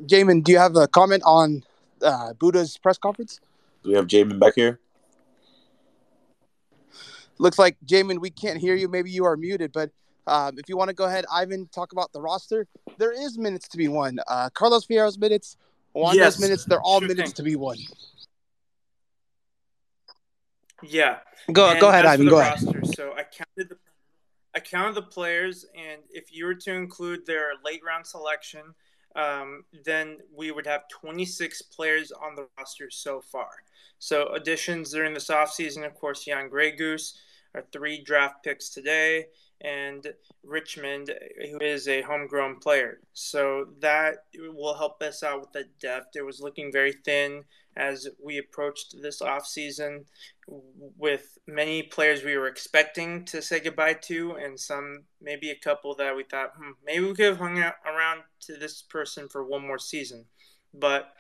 Jamin, 0.01 0.43
do 0.43 0.51
you 0.51 0.59
have 0.59 0.75
a 0.75 0.87
comment 0.87 1.23
on 1.25 1.63
uh, 2.01 2.33
Bouda's 2.33 2.77
press 2.77 2.97
conference? 2.97 3.39
Do 3.83 3.89
we 3.89 3.95
have 3.95 4.07
Jamin 4.07 4.39
back 4.39 4.53
here? 4.55 4.79
Looks 7.37 7.59
like 7.59 7.77
Jamin, 7.85 8.19
we 8.19 8.29
can't 8.29 8.59
hear 8.59 8.75
you. 8.75 8.87
Maybe 8.87 9.11
you 9.11 9.25
are 9.25 9.35
muted, 9.35 9.71
but 9.73 9.91
um, 10.27 10.57
if 10.57 10.69
you 10.69 10.77
want 10.77 10.89
to 10.89 10.95
go 10.95 11.05
ahead, 11.05 11.25
Ivan, 11.31 11.67
talk 11.67 11.91
about 11.91 12.11
the 12.13 12.21
roster. 12.21 12.67
There 12.97 13.11
is 13.11 13.37
minutes 13.37 13.67
to 13.69 13.77
be 13.77 13.87
won. 13.87 14.19
Uh, 14.27 14.49
Carlos 14.53 14.85
Fierro's 14.85 15.17
minutes, 15.17 15.57
Wanda's 15.93 16.17
yes. 16.17 16.39
minutes, 16.39 16.65
they're 16.65 16.81
all 16.81 16.99
sure 16.99 17.09
minutes 17.09 17.31
thing. 17.31 17.35
to 17.35 17.43
be 17.43 17.55
won. 17.55 17.77
Yeah. 20.81 21.17
Go 21.51 21.69
and 21.69 21.79
go 21.79 21.89
ahead, 21.89 22.05
Ivan. 22.05 22.27
Go 22.27 22.39
roster, 22.39 22.69
ahead. 22.69 22.95
So 22.95 23.13
I 23.13 23.23
counted 23.23 23.69
the 23.69 23.77
I 24.55 24.59
counted 24.61 24.95
the 24.95 25.01
players, 25.01 25.65
and 25.75 26.01
if 26.09 26.33
you 26.33 26.45
were 26.45 26.55
to 26.55 26.71
include 26.73 27.25
their 27.25 27.49
late 27.63 27.81
round 27.85 28.07
selection, 28.07 28.61
um, 29.15 29.63
then 29.85 30.17
we 30.35 30.51
would 30.51 30.65
have 30.65 30.87
26 30.89 31.61
players 31.63 32.11
on 32.11 32.35
the 32.35 32.47
roster 32.57 32.89
so 32.89 33.21
far. 33.21 33.49
So 33.99 34.27
additions 34.33 34.91
during 34.91 35.13
this 35.13 35.29
offseason, 35.29 35.85
of 35.85 35.95
course, 35.95 36.25
Ján 36.25 36.49
Greguš, 36.49 37.13
our 37.53 37.63
three 37.71 38.03
draft 38.03 38.43
picks 38.43 38.69
today, 38.69 39.27
and 39.61 40.13
Richmond, 40.43 41.11
who 41.49 41.59
is 41.59 41.87
a 41.87 42.01
homegrown 42.01 42.59
player. 42.59 42.99
So 43.13 43.67
that 43.79 44.25
will 44.37 44.75
help 44.75 45.01
us 45.01 45.23
out 45.23 45.39
with 45.39 45.53
the 45.53 45.65
depth. 45.79 46.15
It 46.15 46.25
was 46.25 46.41
looking 46.41 46.71
very 46.71 46.91
thin 46.91 47.43
as 47.75 48.07
we 48.23 48.37
approached 48.37 48.95
this 49.01 49.21
offseason 49.21 50.05
with 50.97 51.37
many 51.47 51.83
players 51.83 52.23
we 52.23 52.37
were 52.37 52.47
expecting 52.47 53.25
to 53.25 53.41
say 53.41 53.59
goodbye 53.59 53.93
to, 53.93 54.33
and 54.33 54.59
some, 54.59 55.03
maybe 55.21 55.49
a 55.49 55.55
couple 55.55 55.95
that 55.95 56.15
we 56.15 56.23
thought, 56.23 56.53
hmm, 56.57 56.71
maybe 56.85 57.05
we 57.05 57.13
could 57.13 57.25
have 57.25 57.37
hung 57.37 57.59
out 57.59 57.75
around 57.85 58.21
to 58.41 58.55
this 58.55 58.81
person 58.81 59.27
for 59.27 59.43
one 59.43 59.65
more 59.65 59.79
season. 59.79 60.25
But 60.73 61.13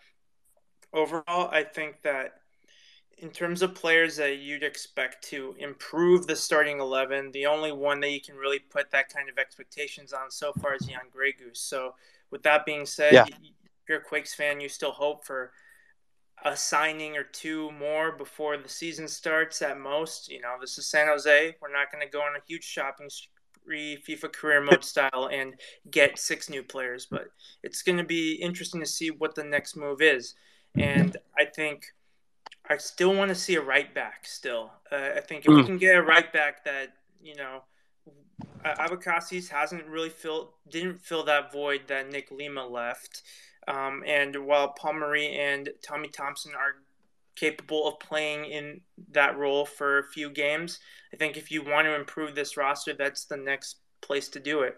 overall, 0.93 1.49
I 1.51 1.63
think 1.63 2.01
that 2.03 2.35
in 3.17 3.29
terms 3.29 3.61
of 3.61 3.75
players 3.75 4.17
that 4.17 4.39
you'd 4.39 4.63
expect 4.63 5.23
to 5.29 5.55
improve 5.57 6.27
the 6.27 6.35
starting 6.35 6.79
11, 6.79 7.31
the 7.31 7.45
only 7.45 7.71
one 7.71 7.99
that 8.01 8.11
you 8.11 8.21
can 8.21 8.35
really 8.35 8.59
put 8.59 8.91
that 8.91 9.13
kind 9.13 9.29
of 9.29 9.37
expectations 9.37 10.11
on 10.13 10.29
so 10.29 10.51
far 10.53 10.75
is 10.75 10.85
Jan 10.85 10.99
Grey 11.11 11.31
Goose. 11.31 11.61
So, 11.61 11.95
with 12.31 12.43
that 12.43 12.65
being 12.65 12.85
said, 12.85 13.13
yeah. 13.13 13.25
if 13.25 13.37
you're 13.87 13.99
a 13.99 14.03
Quakes 14.03 14.33
fan, 14.33 14.59
you 14.59 14.67
still 14.67 14.91
hope 14.91 15.25
for 15.25 15.51
a 16.45 16.55
signing 16.55 17.17
or 17.17 17.23
two 17.23 17.71
more 17.71 18.11
before 18.11 18.55
the 18.55 18.69
season 18.69 19.07
starts 19.07 19.61
at 19.61 19.79
most. 19.79 20.29
You 20.31 20.41
know, 20.41 20.55
this 20.61 20.77
is 20.77 20.87
San 20.87 21.07
Jose. 21.07 21.55
We're 21.61 21.73
not 21.73 21.91
going 21.91 22.05
to 22.05 22.11
go 22.11 22.21
on 22.21 22.35
a 22.35 22.43
huge 22.47 22.63
shopping 22.63 23.09
spree, 23.09 24.01
FIFA 24.07 24.31
career 24.31 24.61
mode 24.61 24.83
style, 24.85 25.29
and 25.31 25.55
get 25.91 26.17
six 26.17 26.49
new 26.49 26.63
players, 26.63 27.07
but 27.09 27.27
it's 27.63 27.81
going 27.81 27.97
to 27.97 28.03
be 28.03 28.33
interesting 28.33 28.79
to 28.79 28.85
see 28.85 29.09
what 29.09 29.35
the 29.35 29.43
next 29.43 29.75
move 29.75 30.01
is. 30.01 30.35
And 30.75 31.17
I 31.37 31.45
think 31.45 31.87
I 32.69 32.77
still 32.77 33.13
want 33.13 33.29
to 33.29 33.35
see 33.35 33.55
a 33.55 33.61
right 33.61 33.93
back. 33.93 34.25
Still, 34.25 34.71
uh, 34.91 35.09
I 35.15 35.21
think 35.21 35.45
if 35.45 35.51
mm. 35.51 35.55
we 35.55 35.61
hmm. 35.61 35.67
can 35.67 35.77
get 35.77 35.95
a 35.95 36.01
right 36.01 36.31
back 36.31 36.63
that 36.65 36.93
you 37.25 37.35
know, 37.35 37.63
Abecassis 38.63 39.49
hasn't 39.49 39.85
really 39.87 40.09
filled, 40.09 40.49
didn't 40.69 41.01
fill 41.01 41.23
that 41.25 41.51
void 41.51 41.81
that 41.87 42.09
Nick 42.09 42.31
Lima 42.31 42.65
left. 42.65 43.23
Um, 43.67 44.03
and 44.05 44.45
while 44.45 44.69
Paul 44.69 44.93
Marie 44.93 45.29
and 45.29 45.69
Tommy 45.81 46.07
Thompson 46.07 46.53
are 46.53 46.81
capable 47.35 47.87
of 47.87 47.99
playing 47.99 48.45
in 48.45 48.81
that 49.11 49.37
role 49.37 49.65
for 49.65 49.99
a 49.99 50.03
few 50.03 50.29
games, 50.29 50.79
I 51.13 51.17
think 51.17 51.37
if 51.37 51.51
you 51.51 51.63
want 51.63 51.85
to 51.85 51.95
improve 51.95 52.35
this 52.35 52.57
roster, 52.57 52.93
that's 52.93 53.25
the 53.25 53.37
next 53.37 53.77
place 54.01 54.29
to 54.29 54.39
do 54.39 54.61
it. 54.61 54.77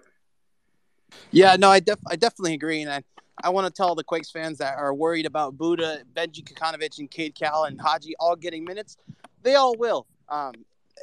Yeah, 1.31 1.55
no, 1.55 1.69
I 1.69 1.79
def- 1.79 1.99
I 2.07 2.15
definitely 2.15 2.53
agree, 2.53 2.81
and 2.81 2.91
I, 2.91 3.03
I 3.43 3.49
want 3.49 3.67
to 3.67 3.73
tell 3.73 3.95
the 3.95 4.03
Quakes 4.03 4.31
fans 4.31 4.57
that 4.57 4.77
are 4.77 4.93
worried 4.93 5.25
about 5.25 5.57
Bouda, 5.57 6.03
Benji 6.13 6.43
Kikanovic, 6.43 6.99
and 6.99 7.09
Cade 7.09 7.35
Cowell 7.35 7.65
and 7.65 7.79
Haji 7.79 8.15
all 8.19 8.35
getting 8.35 8.65
minutes, 8.65 8.97
they 9.43 9.55
all 9.55 9.75
will. 9.77 10.05
Um, 10.29 10.53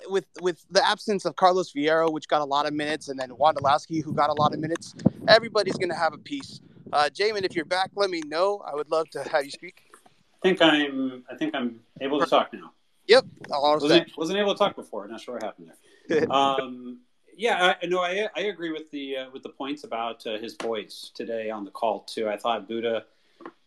with 0.08 0.26
with 0.40 0.64
the 0.70 0.86
absence 0.86 1.24
of 1.24 1.36
Carlos 1.36 1.72
Fierro, 1.72 2.12
which 2.12 2.28
got 2.28 2.40
a 2.40 2.44
lot 2.44 2.66
of 2.66 2.74
minutes, 2.74 3.08
and 3.08 3.18
then 3.18 3.30
Wondolowski, 3.30 4.02
who 4.02 4.12
got 4.12 4.28
a 4.28 4.34
lot 4.34 4.52
of 4.52 4.60
minutes, 4.60 4.94
everybody's 5.28 5.76
going 5.76 5.90
to 5.90 5.96
have 5.96 6.12
a 6.12 6.18
piece. 6.18 6.60
Uh, 6.92 7.08
Jamin, 7.12 7.44
if 7.44 7.54
you're 7.56 7.64
back, 7.64 7.90
let 7.94 8.10
me 8.10 8.22
know. 8.26 8.62
I 8.66 8.74
would 8.74 8.90
love 8.90 9.08
to 9.10 9.22
have 9.28 9.44
you 9.44 9.50
speak. 9.50 9.82
I 9.94 10.48
think 10.48 10.60
I'm. 10.60 11.24
I 11.30 11.36
think 11.36 11.54
I'm 11.54 11.80
able 12.00 12.20
to 12.20 12.26
talk 12.26 12.52
now. 12.52 12.72
Yep. 13.06 13.24
Wasn't, 13.48 14.10
wasn't 14.16 14.38
able 14.38 14.54
to 14.54 14.58
talk 14.58 14.76
before. 14.76 15.06
Not 15.08 15.20
sure 15.20 15.34
what 15.34 15.42
happened 15.42 15.70
there. 16.08 16.30
um, 16.32 17.00
yeah, 17.36 17.74
I, 17.82 17.86
no, 17.86 18.00
I, 18.00 18.28
I 18.36 18.42
agree 18.42 18.72
with 18.72 18.90
the 18.90 19.16
uh, 19.16 19.30
with 19.32 19.42
the 19.42 19.48
points 19.48 19.84
about 19.84 20.26
uh, 20.26 20.38
his 20.38 20.54
poise 20.54 21.10
today 21.14 21.50
on 21.50 21.64
the 21.64 21.70
call 21.70 22.00
too. 22.00 22.28
I 22.28 22.36
thought 22.36 22.68
Bouda 22.68 23.04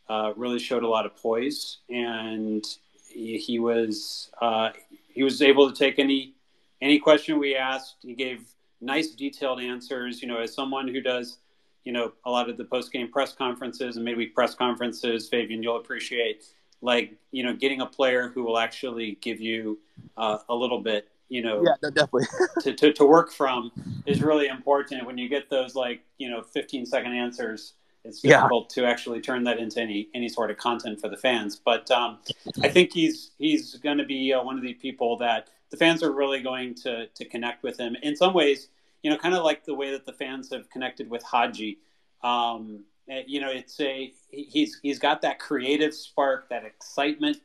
uh, 0.09 0.33
really 0.35 0.59
showed 0.59 0.83
a 0.83 0.87
lot 0.87 1.05
of 1.05 1.15
poise, 1.15 1.79
and 1.89 2.65
he, 3.09 3.37
he 3.37 3.59
was 3.59 4.31
uh, 4.41 4.69
he 5.09 5.23
was 5.23 5.41
able 5.41 5.69
to 5.71 5.75
take 5.75 5.99
any 5.99 6.33
any 6.81 6.99
question 6.99 7.39
we 7.39 7.55
asked. 7.55 7.97
He 8.01 8.13
gave 8.13 8.43
nice 8.81 9.09
detailed 9.09 9.59
answers. 9.59 10.21
You 10.21 10.27
know, 10.27 10.37
as 10.37 10.53
someone 10.53 10.87
who 10.87 11.01
does 11.01 11.39
you 11.87 11.93
know, 11.93 12.11
a 12.25 12.29
lot 12.29 12.49
of 12.49 12.57
the 12.57 12.65
post 12.65 12.91
game 12.91 13.09
press 13.09 13.33
conferences 13.33 13.95
and 13.95 14.03
midweek 14.03 14.35
press 14.35 14.53
conferences, 14.53 15.29
Fabian, 15.29 15.63
you'll 15.63 15.77
appreciate 15.77 16.43
like, 16.81 17.13
you 17.31 17.43
know, 17.43 17.53
getting 17.55 17.79
a 17.79 17.85
player 17.85 18.27
who 18.27 18.43
will 18.43 18.57
actually 18.57 19.17
give 19.21 19.39
you 19.39 19.79
uh, 20.17 20.39
a 20.49 20.53
little 20.53 20.81
bit, 20.81 21.07
you 21.29 21.41
know, 21.41 21.63
yeah, 21.63 21.89
definitely 21.91 22.25
to, 22.61 22.73
to, 22.73 22.91
to 22.91 23.05
work 23.05 23.31
from 23.31 23.71
is 24.05 24.21
really 24.21 24.47
important. 24.47 25.05
When 25.05 25.17
you 25.17 25.29
get 25.29 25.49
those 25.49 25.75
like, 25.75 26.01
you 26.17 26.29
know, 26.29 26.41
15 26.41 26.85
second 26.85 27.13
answers, 27.13 27.75
it's 28.03 28.19
difficult 28.19 28.73
yeah. 28.75 28.83
to 28.83 28.89
actually 28.89 29.21
turn 29.21 29.45
that 29.45 29.57
into 29.57 29.79
any 29.79 30.09
any 30.13 30.27
sort 30.27 30.51
of 30.51 30.57
content 30.57 30.99
for 30.99 31.07
the 31.07 31.17
fans. 31.17 31.55
But 31.55 31.89
um, 31.89 32.17
I 32.63 32.67
think 32.67 32.91
he's 32.91 33.31
he's 33.37 33.75
going 33.75 33.97
to 33.97 34.05
be 34.05 34.33
uh, 34.33 34.43
one 34.43 34.57
of 34.57 34.61
the 34.61 34.73
people 34.73 35.17
that 35.19 35.51
the 35.71 35.77
fans 35.77 36.03
are 36.03 36.11
really 36.11 36.41
going 36.41 36.75
to 36.83 37.07
to 37.07 37.25
connect 37.25 37.63
with 37.63 37.77
him. 37.77 37.95
In 38.03 38.15
some 38.17 38.33
ways, 38.33 38.67
you 39.03 39.09
know, 39.09 39.17
kind 39.17 39.35
of 39.35 39.43
like 39.43 39.65
the 39.65 39.73
way 39.73 39.91
that 39.91 40.05
the 40.05 40.13
fans 40.13 40.51
have 40.51 40.69
connected 40.69 41.09
with 41.09 41.23
Haji. 41.23 41.77
Um, 42.23 42.83
eh, 43.09 43.23
you 43.27 43.39
know, 43.41 43.49
it's 43.51 43.79
a 43.79 44.13
he's 44.29 44.79
he's 44.81 44.99
got 44.99 45.21
that 45.21 45.39
creative 45.39 45.93
spark, 45.93 46.49
that 46.49 46.65
excitement 46.65 47.37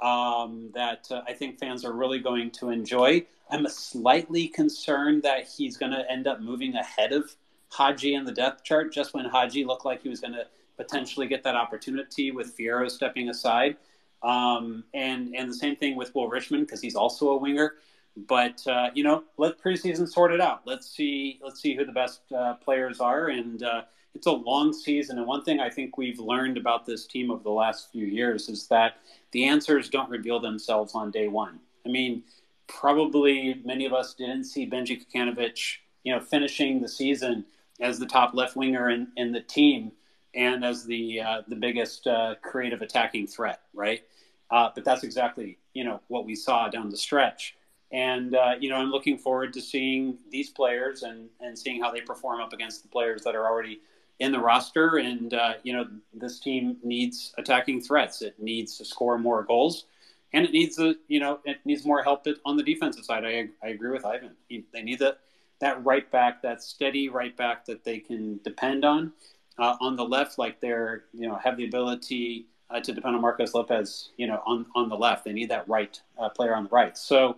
um, 0.00 0.70
that 0.74 1.06
uh, 1.10 1.22
I 1.26 1.32
think 1.32 1.58
fans 1.58 1.84
are 1.84 1.92
really 1.92 2.18
going 2.18 2.50
to 2.52 2.70
enjoy. 2.70 3.24
I'm 3.50 3.66
slightly 3.68 4.48
concerned 4.48 5.22
that 5.22 5.46
he's 5.48 5.76
going 5.76 5.92
to 5.92 6.10
end 6.10 6.26
up 6.26 6.40
moving 6.40 6.74
ahead 6.74 7.12
of 7.12 7.34
Haji 7.70 8.14
in 8.14 8.24
the 8.24 8.32
depth 8.32 8.64
chart 8.64 8.92
just 8.92 9.14
when 9.14 9.24
Haji 9.24 9.64
looked 9.64 9.84
like 9.84 10.02
he 10.02 10.08
was 10.08 10.20
going 10.20 10.34
to 10.34 10.46
potentially 10.76 11.26
get 11.26 11.42
that 11.44 11.54
opportunity 11.54 12.30
with 12.30 12.56
Fierro 12.56 12.90
stepping 12.90 13.28
aside. 13.28 13.76
Um, 14.22 14.84
and 14.94 15.34
and 15.34 15.50
the 15.50 15.54
same 15.54 15.76
thing 15.76 15.96
with 15.96 16.14
Will 16.14 16.28
Richmond 16.28 16.66
because 16.66 16.80
he's 16.80 16.96
also 16.96 17.30
a 17.30 17.36
winger. 17.36 17.74
But 18.16 18.64
uh, 18.66 18.90
you 18.94 19.02
know, 19.02 19.24
let 19.36 19.60
preseason 19.60 20.08
sort 20.08 20.32
it 20.32 20.40
out. 20.40 20.62
Let's 20.66 20.88
see. 20.88 21.40
Let's 21.42 21.60
see 21.60 21.74
who 21.74 21.84
the 21.84 21.92
best 21.92 22.20
uh, 22.32 22.54
players 22.54 23.00
are. 23.00 23.28
And 23.28 23.62
uh, 23.62 23.82
it's 24.14 24.26
a 24.26 24.32
long 24.32 24.72
season. 24.72 25.18
And 25.18 25.26
one 25.26 25.42
thing 25.42 25.60
I 25.60 25.68
think 25.68 25.98
we've 25.98 26.20
learned 26.20 26.56
about 26.56 26.86
this 26.86 27.06
team 27.06 27.30
over 27.30 27.42
the 27.42 27.50
last 27.50 27.90
few 27.90 28.06
years 28.06 28.48
is 28.48 28.68
that 28.68 28.98
the 29.32 29.44
answers 29.44 29.88
don't 29.88 30.08
reveal 30.10 30.38
themselves 30.38 30.94
on 30.94 31.10
day 31.10 31.26
one. 31.26 31.58
I 31.84 31.88
mean, 31.88 32.22
probably 32.68 33.60
many 33.64 33.84
of 33.84 33.92
us 33.92 34.14
didn't 34.14 34.44
see 34.44 34.68
Benji 34.68 35.04
Kikanovic, 35.04 35.78
you 36.04 36.14
know, 36.14 36.20
finishing 36.20 36.80
the 36.80 36.88
season 36.88 37.44
as 37.80 37.98
the 37.98 38.06
top 38.06 38.34
left 38.34 38.56
winger 38.56 38.90
in, 38.90 39.08
in 39.16 39.32
the 39.32 39.40
team 39.40 39.92
and 40.34 40.64
as 40.64 40.84
the 40.84 41.20
uh, 41.20 41.42
the 41.48 41.56
biggest 41.56 42.06
uh, 42.06 42.34
creative 42.42 42.82
attacking 42.82 43.26
threat, 43.26 43.60
right? 43.72 44.02
Uh, 44.50 44.70
but 44.74 44.84
that's 44.84 45.02
exactly 45.02 45.58
you 45.72 45.84
know 45.84 46.00
what 46.08 46.24
we 46.24 46.34
saw 46.34 46.68
down 46.68 46.90
the 46.90 46.96
stretch, 46.96 47.56
and 47.94 48.34
uh, 48.34 48.54
you 48.58 48.68
know 48.68 48.76
I'm 48.76 48.90
looking 48.90 49.16
forward 49.16 49.52
to 49.54 49.60
seeing 49.62 50.18
these 50.30 50.50
players 50.50 51.04
and 51.04 51.28
and 51.40 51.56
seeing 51.56 51.80
how 51.80 51.92
they 51.92 52.00
perform 52.00 52.40
up 52.40 52.52
against 52.52 52.82
the 52.82 52.88
players 52.88 53.22
that 53.22 53.36
are 53.36 53.46
already 53.46 53.80
in 54.18 54.32
the 54.32 54.40
roster. 54.40 54.96
And 54.96 55.32
uh, 55.32 55.54
you 55.62 55.72
know 55.72 55.86
this 56.12 56.40
team 56.40 56.76
needs 56.82 57.32
attacking 57.38 57.82
threats. 57.82 58.20
It 58.20 58.34
needs 58.38 58.76
to 58.78 58.84
score 58.84 59.16
more 59.16 59.44
goals, 59.44 59.86
and 60.32 60.44
it 60.44 60.50
needs 60.50 60.78
a 60.80 60.96
you 61.06 61.20
know 61.20 61.38
it 61.44 61.58
needs 61.64 61.86
more 61.86 62.02
help 62.02 62.26
on 62.44 62.56
the 62.56 62.64
defensive 62.64 63.04
side. 63.04 63.24
I 63.24 63.48
I 63.64 63.70
agree 63.70 63.92
with 63.92 64.04
Ivan. 64.04 64.32
They 64.50 64.82
need 64.82 64.98
that 64.98 65.20
that 65.60 65.84
right 65.84 66.10
back, 66.10 66.42
that 66.42 66.62
steady 66.62 67.08
right 67.08 67.36
back 67.36 67.64
that 67.66 67.84
they 67.84 67.98
can 67.98 68.40
depend 68.42 68.84
on 68.84 69.12
uh, 69.56 69.76
on 69.80 69.94
the 69.94 70.04
left, 70.04 70.36
like 70.36 70.60
they're 70.60 71.04
you 71.12 71.28
know 71.28 71.36
have 71.36 71.56
the 71.56 71.64
ability 71.64 72.46
uh, 72.70 72.80
to 72.80 72.92
depend 72.92 73.14
on 73.14 73.22
Marcos 73.22 73.54
Lopez, 73.54 74.10
you 74.16 74.26
know, 74.26 74.42
on 74.44 74.66
on 74.74 74.88
the 74.88 74.96
left. 74.96 75.24
They 75.24 75.32
need 75.32 75.50
that 75.50 75.68
right 75.68 76.00
uh, 76.18 76.28
player 76.30 76.56
on 76.56 76.64
the 76.64 76.70
right. 76.70 76.98
So 76.98 77.36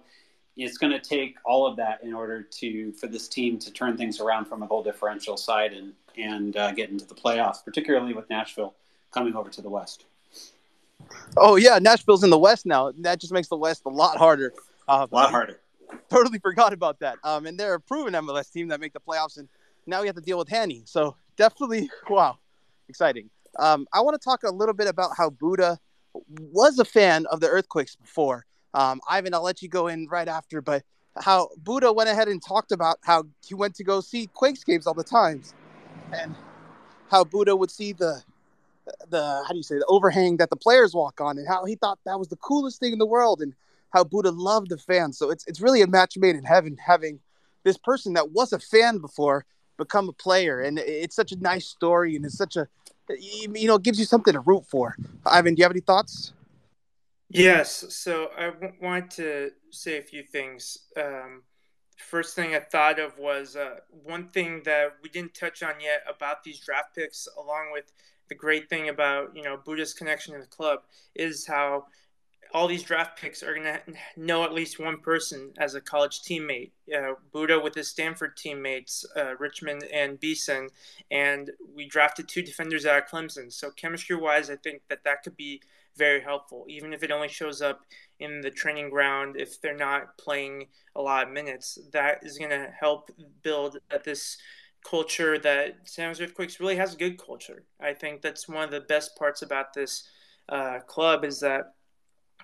it's 0.57 0.79
going 0.79 0.93
to 0.93 1.01
take 1.01 1.37
all 1.45 1.67
of 1.67 1.77
that 1.77 2.03
in 2.03 2.15
order 2.15 2.43
to 2.43 2.93
for 2.93 3.07
this 3.09 3.29
team 3.29 3.59
to 3.59 3.71
turn 3.71 3.97
things 3.97 4.21
around 4.21 4.47
from 4.47 4.63
a 4.63 4.67
goal 4.67 4.83
differential 4.83 5.37
side 5.37 5.73
and 5.73 5.93
and 6.17 6.57
uh, 6.57 6.73
get 6.73 6.91
into 6.91 7.05
the 7.05 7.15
playoffs, 7.15 7.63
particularly 7.65 8.15
with 8.15 8.29
Nashville 8.31 8.75
coming 9.13 9.35
over 9.35 9.51
to 9.51 9.61
the 9.61 9.69
West. 9.69 10.07
Oh 11.37 11.57
yeah, 11.57 11.79
Nashville's 11.79 12.25
in 12.25 12.31
the 12.31 12.39
West 12.39 12.65
now. 12.65 12.93
That 12.99 13.21
just 13.21 13.33
makes 13.33 13.49
the 13.49 13.57
West 13.57 13.83
a 13.85 13.91
lot 13.91 14.17
harder. 14.17 14.53
Uh, 14.89 15.07
a 15.11 15.15
lot 15.15 15.31
harder. 15.31 15.61
Totally 16.11 16.39
forgot 16.39 16.73
about 16.73 16.99
that. 17.01 17.19
Um, 17.23 17.47
and 17.47 17.59
they're 17.59 17.75
a 17.75 17.81
proven 17.81 18.15
MLS 18.15 18.51
team 18.51 18.69
that 18.69 18.81
make 18.81 18.93
the 18.93 19.01
playoffs, 19.01 19.37
and 19.39 19.49
now 19.87 20.01
we 20.01 20.07
have 20.07 20.17
to 20.17 20.23
deal 20.23 20.39
with 20.39 20.49
Hany. 20.49 20.83
So 20.87 21.17
definitely, 21.37 21.91
wow, 22.09 22.39
exciting. 22.89 23.31
Um, 23.59 23.87
I 23.93 24.01
want 24.01 24.21
to 24.21 24.25
talk 24.25 24.43
a 24.43 24.51
little 24.51 24.75
bit 24.75 24.89
about 24.89 25.11
how 25.17 25.31
Bouda 25.31 25.79
was 26.53 26.79
a 26.79 26.85
fan 26.85 27.27
of 27.27 27.41
the 27.41 27.49
Earthquakes 27.49 27.95
before. 27.95 28.47
Um, 28.77 29.01
Ivan, 29.09 29.33
I'll 29.33 29.43
let 29.43 29.63
you 29.63 29.71
go 29.71 29.87
in 29.87 30.07
right 30.07 30.29
after, 30.29 30.61
but 30.61 30.83
how 31.19 31.49
Bouda 31.57 31.95
went 31.95 32.11
ahead 32.11 32.29
and 32.29 32.45
talked 32.45 32.73
about 32.73 32.99
how 33.03 33.25
he 33.43 33.55
went 33.55 33.75
to 33.77 33.85
go 33.85 34.03
see 34.03 34.29
Quakes 34.35 34.65
games 34.65 34.87
all 34.87 34.93
the 34.93 35.03
times, 35.03 35.55
and 36.13 36.35
how 37.11 37.25
Bouda 37.25 37.57
would 37.57 37.71
see 37.71 37.93
the 37.95 38.23
the 39.09 39.43
how 39.47 39.49
do 39.49 39.57
you 39.57 39.63
say 39.63 39.77
the 39.77 39.87
overhang 39.89 40.37
that 40.37 40.51
the 40.51 40.57
players 40.57 40.95
walk 40.95 41.23
on, 41.23 41.39
and 41.39 41.49
how 41.49 41.65
he 41.65 41.75
thought 41.75 41.99
that 42.05 42.19
was 42.19 42.29
the 42.29 42.37
coolest 42.37 42.79
thing 42.79 42.93
in 42.93 42.99
the 42.99 43.07
world, 43.07 43.41
and 43.41 43.55
how 43.95 44.05
Bouda 44.05 44.31
loved 44.31 44.69
the 44.69 44.77
fans. 44.77 45.17
So 45.17 45.31
it's 45.31 45.47
it's 45.47 45.63
really 45.63 45.81
a 45.81 45.87
match 45.87 46.19
made 46.19 46.37
in 46.37 46.45
heaven 46.45 46.77
having 46.77 47.21
this 47.65 47.79
person 47.79 48.13
that 48.13 48.33
was 48.33 48.53
a 48.53 48.59
fan 48.59 48.99
before 48.99 49.47
become 49.79 50.11
a 50.11 50.13
player, 50.13 50.61
and 50.61 50.79
it's 50.79 51.17
such 51.17 51.33
a 51.33 51.37
nice 51.37 51.67
story, 51.67 52.15
and 52.15 52.27
it's 52.27 52.37
such 52.37 52.57
a 52.57 52.69
you 53.09 53.67
know 53.67 53.79
gives 53.79 53.99
you 53.99 54.05
something 54.05 54.35
to 54.35 54.41
root 54.41 54.67
for. 54.67 54.97
Ivan, 55.25 55.55
do 55.55 55.61
you 55.61 55.65
have 55.65 55.73
any 55.73 55.81
thoughts? 55.81 56.35
Yes. 57.29 57.85
So 57.95 58.31
I 58.37 58.47
w- 58.51 58.73
want 58.81 59.11
to 59.13 59.51
say 59.71 59.99
a 59.99 60.03
few 60.03 60.23
things. 60.23 60.79
Um, 60.97 61.43
first 61.97 62.37
thing 62.37 62.55
I 62.55 62.61
thought 62.61 63.01
of 63.01 63.19
was 63.19 63.57
uh, 63.57 63.77
one 63.91 64.29
thing 64.29 64.63
that 64.65 64.97
we 65.03 65.09
didn't 65.09 65.35
touch 65.35 65.63
on 65.63 65.75
yet 65.81 66.03
about 66.09 66.45
these 66.45 66.61
draft 66.61 66.95
picks, 66.95 67.27
along 67.39 67.71
with 67.73 67.93
the 68.29 68.35
great 68.35 68.69
thing 68.69 68.89
about 68.89 69.35
you 69.37 69.43
know 69.43 69.57
Bouda's 69.57 69.95
connection 69.95 70.35
to 70.35 70.41
the 70.41 70.47
club, 70.47 70.81
is 71.15 71.47
how 71.47 71.87
all 72.55 72.69
these 72.69 72.83
draft 72.85 73.19
picks 73.21 73.43
are 73.43 73.55
going 73.55 73.65
to 73.65 73.81
know 74.17 74.45
at 74.45 74.53
least 74.53 74.79
one 74.79 75.01
person 75.01 75.53
as 75.59 75.75
a 75.75 75.81
college 75.81 76.23
teammate. 76.23 76.71
Uh, 76.95 77.15
Bouda 77.33 77.59
with 77.61 77.75
his 77.75 77.89
Stanford 77.89 78.37
teammates, 78.37 79.05
uh, 79.17 79.37
Richmond 79.39 79.85
and 79.93 80.19
Beeson, 80.21 80.69
and 81.11 81.51
we 81.75 81.87
drafted 81.89 82.29
two 82.29 82.43
defenders 82.43 82.87
out 82.87 82.99
of 82.99 83.09
Clemson. 83.09 83.53
So 83.53 83.71
chemistry 83.71 84.17
wise, 84.17 84.49
I 84.49 84.57
think 84.57 84.83
that 84.89 85.05
that 85.05 85.23
could 85.25 85.37
be 85.37 85.61
very 85.97 86.21
helpful, 86.21 86.65
even 86.69 86.93
if 86.93 87.03
it 87.03 87.11
only 87.11 87.29
shows 87.29 87.63
up 87.63 87.81
in 88.21 88.41
the 88.41 88.51
training 88.51 88.91
ground. 88.91 89.37
If 89.39 89.61
they're 89.61 89.77
not 89.77 90.17
playing 90.19 90.67
a 90.95 91.03
lot 91.03 91.27
of 91.27 91.33
minutes, 91.33 91.79
that 91.93 92.21
is 92.23 92.39
going 92.39 92.51
to 92.51 92.71
help 92.79 93.11
build 93.43 93.79
this 94.05 94.37
culture 94.85 95.39
that 95.39 95.77
San 95.85 96.09
Jose 96.09 96.23
Earthquakes 96.23 96.61
really 96.61 96.77
has 96.77 96.95
a 96.95 96.99
good 96.99 97.19
culture. 97.19 97.65
I 97.81 97.93
think 97.93 98.23
that's 98.23 98.49
one 98.49 98.65
of 98.65 98.71
the 98.71 98.81
best 98.83 99.17
parts 99.17 99.43
about 99.43 99.75
this 99.75 100.09
uh, 100.49 100.79
club 100.87 101.25
is 101.25 101.41
that 101.41 101.75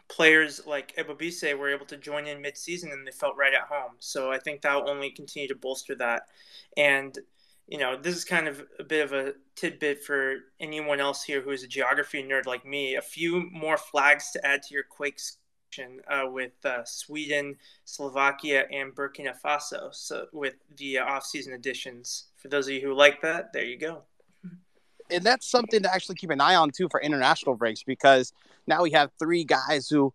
players 0.09 0.61
like 0.67 0.95
Ebobisse 0.97 1.57
were 1.57 1.71
able 1.73 1.87
to 1.87 1.97
join 1.97 2.27
in 2.27 2.43
mid-season 2.43 2.91
and 2.91 3.07
they 3.07 3.13
felt 3.13 3.37
right 3.37 3.55
at 3.55 3.69
home. 3.69 3.93
So 3.99 4.31
I 4.31 4.39
think 4.39 4.61
that 4.61 4.75
will 4.75 4.91
only 4.91 5.11
continue 5.11 5.49
to 5.49 5.55
bolster 5.55 5.95
that. 5.97 6.23
And 6.77 7.17
you 7.67 7.79
know, 7.79 7.97
this 7.97 8.17
is 8.17 8.25
kind 8.25 8.49
of 8.49 8.63
a 8.79 8.85
bit 8.85 9.05
of 9.05 9.13
a 9.13 9.35
tidbit 9.57 10.03
for 10.05 10.37
anyone 10.61 11.01
else 11.01 11.23
here 11.23 11.41
who 11.41 11.51
is 11.51 11.63
a 11.63 11.69
geography 11.69 12.23
nerd 12.23 12.47
like 12.47 12.67
me. 12.67 12.97
A 12.97 13.03
few 13.03 13.49
more 13.51 13.77
flags 13.77 14.31
to 14.33 14.47
add 14.47 14.63
to 14.65 14.75
your 14.75 14.85
Quakes 14.85 15.39
uh, 16.09 16.27
with 16.31 16.53
uh, 16.65 16.85
Sweden, 16.85 17.57
Slovakia, 17.85 18.65
and 18.71 18.95
Burkina 18.95 19.35
Faso. 19.43 19.95
So 19.95 20.27
with 20.33 20.55
the 20.77 20.99
uh, 20.99 21.05
off-season 21.05 21.55
additions, 21.55 22.27
for 22.37 22.49
those 22.49 22.67
of 22.67 22.75
you 22.75 22.81
who 22.81 22.95
like 22.95 23.23
that, 23.23 23.53
there 23.53 23.65
you 23.65 23.79
go 23.79 24.03
and 25.13 25.25
that's 25.25 25.47
something 25.47 25.83
to 25.83 25.95
actually 25.95 26.15
keep 26.17 26.31
an 26.31 26.41
eye 26.41 26.55
on 26.55 26.71
too 26.71 26.89
for 26.91 27.01
international 27.01 27.55
breaks 27.55 27.83
because 27.83 28.33
now 28.67 28.83
we 28.83 28.91
have 28.91 29.11
three 29.19 29.45
guys 29.45 29.89
who 29.89 30.13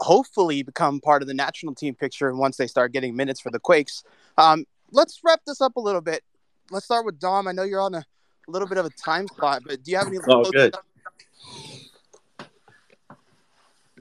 hopefully 0.00 0.62
become 0.62 1.00
part 1.00 1.22
of 1.22 1.28
the 1.28 1.34
national 1.34 1.74
team 1.74 1.94
picture 1.94 2.34
once 2.34 2.56
they 2.56 2.66
start 2.66 2.92
getting 2.92 3.14
minutes 3.14 3.40
for 3.40 3.50
the 3.50 3.58
Quakes. 3.58 4.02
Um, 4.38 4.64
let's 4.90 5.20
wrap 5.24 5.40
this 5.46 5.60
up 5.60 5.76
a 5.76 5.80
little 5.80 6.00
bit. 6.00 6.24
Let's 6.70 6.84
start 6.84 7.04
with 7.04 7.18
Dom. 7.18 7.48
I 7.48 7.52
know 7.52 7.64
you're 7.64 7.80
on 7.80 7.94
a 7.94 8.04
little 8.46 8.68
bit 8.68 8.78
of 8.78 8.86
a 8.86 8.90
time 8.90 9.26
spot, 9.26 9.62
but 9.66 9.82
do 9.82 9.90
you 9.90 9.96
have 9.96 10.06
any? 10.06 10.18
Oh, 10.28 10.50
good. 10.50 10.74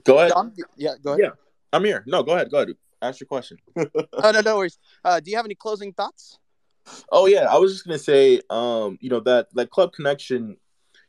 Go 0.03 0.19
ahead. 0.19 0.29
Dom? 0.29 0.53
Yeah, 0.77 0.93
go 1.03 1.11
ahead. 1.11 1.21
Yeah, 1.21 1.29
I'm 1.73 1.83
here. 1.83 2.03
No, 2.05 2.21
go 2.21 2.33
ahead. 2.33 2.51
Go 2.51 2.57
ahead. 2.57 2.75
Ask 3.01 3.19
your 3.19 3.27
question. 3.27 3.57
oh, 3.77 4.31
no, 4.31 4.41
no 4.41 4.57
worries. 4.57 4.77
Uh, 5.03 5.19
do 5.19 5.31
you 5.31 5.37
have 5.37 5.45
any 5.45 5.55
closing 5.55 5.93
thoughts? 5.93 6.37
Oh 7.11 7.25
yeah, 7.25 7.45
I 7.49 7.57
was 7.57 7.73
just 7.73 7.85
gonna 7.85 7.97
say, 7.97 8.41
um, 8.49 8.97
you 9.01 9.09
know 9.09 9.19
that 9.21 9.47
that 9.53 9.71
club 9.71 9.93
connection, 9.93 10.57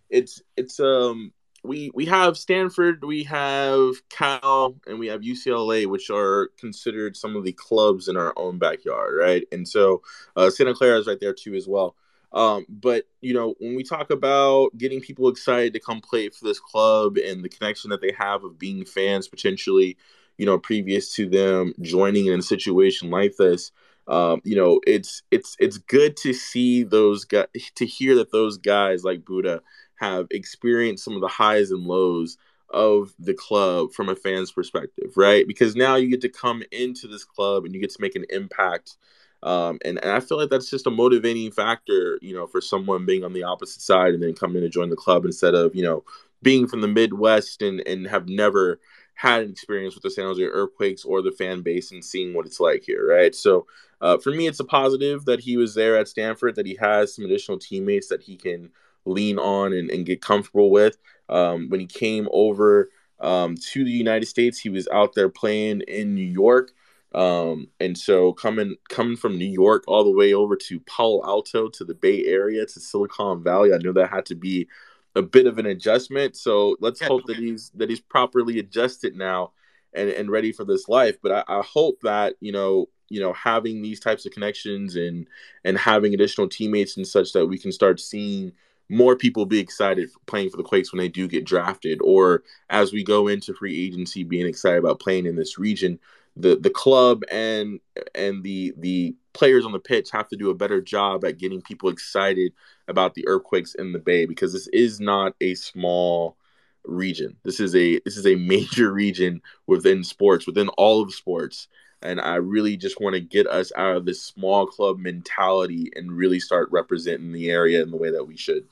it's 0.08 0.42
it's 0.56 0.80
um 0.80 1.32
we 1.62 1.90
we 1.94 2.06
have 2.06 2.36
Stanford, 2.36 3.04
we 3.04 3.24
have 3.24 3.94
Cal, 4.08 4.76
and 4.86 4.98
we 4.98 5.08
have 5.08 5.20
UCLA, 5.20 5.86
which 5.86 6.10
are 6.10 6.50
considered 6.58 7.16
some 7.16 7.36
of 7.36 7.44
the 7.44 7.52
clubs 7.52 8.08
in 8.08 8.16
our 8.16 8.32
own 8.36 8.58
backyard, 8.58 9.14
right? 9.18 9.44
And 9.52 9.66
so 9.68 10.02
uh, 10.36 10.50
Santa 10.50 10.74
Clara 10.74 10.98
is 10.98 11.06
right 11.06 11.20
there 11.20 11.34
too 11.34 11.54
as 11.54 11.68
well. 11.68 11.96
Um, 12.32 12.64
but 12.68 13.04
you 13.20 13.34
know, 13.34 13.54
when 13.58 13.74
we 13.74 13.82
talk 13.82 14.10
about 14.10 14.76
getting 14.78 15.00
people 15.00 15.28
excited 15.28 15.72
to 15.74 15.80
come 15.80 16.00
play 16.00 16.28
for 16.28 16.44
this 16.44 16.60
club 16.60 17.16
and 17.16 17.44
the 17.44 17.48
connection 17.48 17.90
that 17.90 18.00
they 18.00 18.14
have 18.16 18.44
of 18.44 18.58
being 18.58 18.84
fans 18.84 19.28
potentially, 19.28 19.96
you 20.38 20.46
know, 20.46 20.58
previous 20.58 21.14
to 21.16 21.28
them 21.28 21.74
joining 21.80 22.26
in 22.26 22.38
a 22.38 22.42
situation 22.42 23.10
like 23.10 23.36
this, 23.36 23.72
um, 24.06 24.40
you 24.44 24.56
know, 24.56 24.80
it's 24.86 25.22
it's 25.30 25.56
it's 25.58 25.78
good 25.78 26.16
to 26.18 26.32
see 26.32 26.84
those 26.84 27.24
guys 27.24 27.46
to 27.74 27.86
hear 27.86 28.16
that 28.16 28.32
those 28.32 28.58
guys 28.58 29.04
like 29.04 29.24
Bouda 29.24 29.60
have 30.00 30.26
experienced 30.30 31.04
some 31.04 31.14
of 31.14 31.20
the 31.20 31.28
highs 31.28 31.70
and 31.70 31.84
lows 31.84 32.38
of 32.70 33.12
the 33.18 33.34
club 33.34 33.92
from 33.92 34.08
a 34.08 34.16
fan's 34.16 34.50
perspective, 34.50 35.12
right? 35.16 35.46
Because 35.46 35.76
now 35.76 35.96
you 35.96 36.08
get 36.08 36.20
to 36.22 36.28
come 36.28 36.62
into 36.72 37.06
this 37.06 37.24
club 37.24 37.64
and 37.64 37.74
you 37.74 37.80
get 37.80 37.90
to 37.90 38.00
make 38.00 38.16
an 38.16 38.24
impact. 38.30 38.96
Um, 39.42 39.78
and, 39.84 39.98
and 40.02 40.12
I 40.12 40.20
feel 40.20 40.38
like 40.38 40.50
that's 40.50 40.70
just 40.70 40.86
a 40.86 40.90
motivating 40.90 41.50
factor, 41.50 42.18
you 42.22 42.34
know, 42.34 42.46
for 42.46 42.60
someone 42.60 43.06
being 43.06 43.24
on 43.24 43.32
the 43.32 43.42
opposite 43.42 43.80
side 43.82 44.14
and 44.14 44.22
then 44.22 44.34
coming 44.34 44.62
to 44.62 44.68
join 44.68 44.90
the 44.90 44.96
club 44.96 45.24
instead 45.24 45.54
of, 45.54 45.74
you 45.74 45.82
know, 45.82 46.04
being 46.42 46.66
from 46.66 46.80
the 46.80 46.88
Midwest 46.88 47.60
and, 47.62 47.86
and 47.86 48.06
have 48.06 48.28
never 48.28 48.80
had 49.14 49.42
an 49.42 49.50
experience 49.50 49.94
with 49.94 50.02
the 50.02 50.10
San 50.10 50.24
Jose 50.24 50.42
Earthquakes 50.42 51.04
or 51.04 51.20
the 51.20 51.32
fan 51.32 51.60
base 51.60 51.90
and 51.90 52.02
seeing 52.02 52.32
what 52.32 52.46
it's 52.46 52.60
like 52.60 52.82
here, 52.84 53.06
right? 53.06 53.34
So 53.34 53.66
uh, 54.00 54.16
for 54.16 54.30
me, 54.30 54.46
it's 54.46 54.60
a 54.60 54.64
positive 54.64 55.26
that 55.26 55.40
he 55.40 55.58
was 55.58 55.74
there 55.74 55.98
at 55.98 56.08
Stanford, 56.08 56.54
that 56.56 56.66
he 56.66 56.76
has 56.80 57.14
some 57.14 57.26
additional 57.26 57.58
teammates 57.58 58.08
that 58.08 58.22
he 58.22 58.36
can 58.36 58.70
lean 59.04 59.38
on 59.38 59.72
and, 59.72 59.90
and 59.90 60.06
get 60.06 60.22
comfortable 60.22 60.70
with. 60.70 60.98
Um, 61.28 61.68
when 61.68 61.78
he 61.80 61.86
came 61.86 62.28
over 62.32 62.88
um, 63.20 63.56
to 63.72 63.84
the 63.84 63.90
United 63.90 64.26
States. 64.26 64.58
He 64.58 64.68
was 64.68 64.88
out 64.88 65.14
there 65.14 65.28
playing 65.28 65.82
in 65.82 66.14
New 66.14 66.22
York. 66.22 66.72
Um, 67.12 67.68
and 67.80 67.98
so 67.98 68.32
coming 68.32 68.76
coming 68.88 69.16
from 69.16 69.36
New 69.36 69.48
York 69.48 69.84
all 69.88 70.04
the 70.04 70.16
way 70.16 70.32
over 70.32 70.54
to 70.56 70.80
Palo 70.80 71.24
Alto 71.24 71.68
to 71.68 71.84
the 71.84 71.94
Bay 71.94 72.24
Area 72.24 72.64
to 72.64 72.80
Silicon 72.80 73.42
Valley, 73.42 73.74
I 73.74 73.78
know 73.78 73.92
that 73.92 74.10
had 74.10 74.26
to 74.26 74.36
be 74.36 74.68
a 75.16 75.22
bit 75.22 75.46
of 75.46 75.58
an 75.58 75.66
adjustment. 75.66 76.36
So 76.36 76.76
let's 76.80 77.00
hope 77.00 77.26
that 77.26 77.36
he's 77.36 77.70
that 77.74 77.90
he's 77.90 78.00
properly 78.00 78.60
adjusted 78.60 79.16
now 79.16 79.52
and, 79.92 80.08
and 80.08 80.30
ready 80.30 80.52
for 80.52 80.64
this 80.64 80.88
life. 80.88 81.16
But 81.20 81.32
I, 81.32 81.58
I 81.58 81.62
hope 81.62 81.98
that, 82.02 82.36
you 82.38 82.52
know, 82.52 82.88
you 83.08 83.20
know, 83.20 83.32
having 83.32 83.82
these 83.82 83.98
types 83.98 84.24
of 84.24 84.30
connections 84.30 84.94
and 84.94 85.26
and 85.64 85.76
having 85.76 86.14
additional 86.14 86.48
teammates 86.48 86.96
and 86.96 87.06
such 87.06 87.32
that 87.32 87.48
we 87.48 87.58
can 87.58 87.72
start 87.72 87.98
seeing 87.98 88.52
more 88.90 89.16
people 89.16 89.46
be 89.46 89.58
excited 89.58 90.10
playing 90.26 90.50
for 90.50 90.56
the 90.56 90.62
Quakes 90.62 90.92
when 90.92 90.98
they 90.98 91.08
do 91.08 91.28
get 91.28 91.44
drafted, 91.44 92.00
or 92.02 92.42
as 92.68 92.92
we 92.92 93.02
go 93.04 93.28
into 93.28 93.54
free 93.54 93.86
agency, 93.86 94.24
being 94.24 94.46
excited 94.46 94.78
about 94.78 95.00
playing 95.00 95.26
in 95.26 95.36
this 95.36 95.58
region 95.58 95.98
the 96.36 96.56
the 96.56 96.70
club 96.70 97.22
and 97.30 97.80
and 98.14 98.42
the 98.42 98.72
the 98.78 99.14
players 99.32 99.64
on 99.64 99.72
the 99.72 99.78
pitch 99.78 100.10
have 100.10 100.28
to 100.28 100.36
do 100.36 100.50
a 100.50 100.54
better 100.54 100.80
job 100.80 101.24
at 101.24 101.38
getting 101.38 101.62
people 101.62 101.88
excited 101.88 102.52
about 102.88 103.14
the 103.14 103.26
earthquakes 103.28 103.74
in 103.74 103.92
the 103.92 103.98
bay 103.98 104.26
because 104.26 104.52
this 104.52 104.68
is 104.68 105.00
not 105.00 105.34
a 105.40 105.54
small 105.54 106.36
region. 106.84 107.36
This 107.44 107.60
is 107.60 107.74
a 107.74 108.00
this 108.04 108.16
is 108.16 108.26
a 108.26 108.34
major 108.36 108.92
region 108.92 109.42
within 109.66 110.04
sports 110.04 110.46
within 110.46 110.68
all 110.70 111.02
of 111.02 111.14
sports. 111.14 111.68
And 112.02 112.18
i 112.18 112.36
really 112.36 112.78
just 112.78 112.98
want 112.98 113.12
to 113.12 113.20
get 113.20 113.46
us 113.46 113.72
out 113.76 113.94
of 113.94 114.06
this 114.06 114.22
small 114.22 114.66
club 114.66 114.98
mentality 114.98 115.90
and 115.94 116.10
really 116.10 116.40
start 116.40 116.70
representing 116.72 117.30
the 117.30 117.50
area 117.50 117.82
in 117.82 117.90
the 117.90 117.98
way 117.98 118.10
that 118.10 118.24
we 118.24 118.38
should 118.38 118.66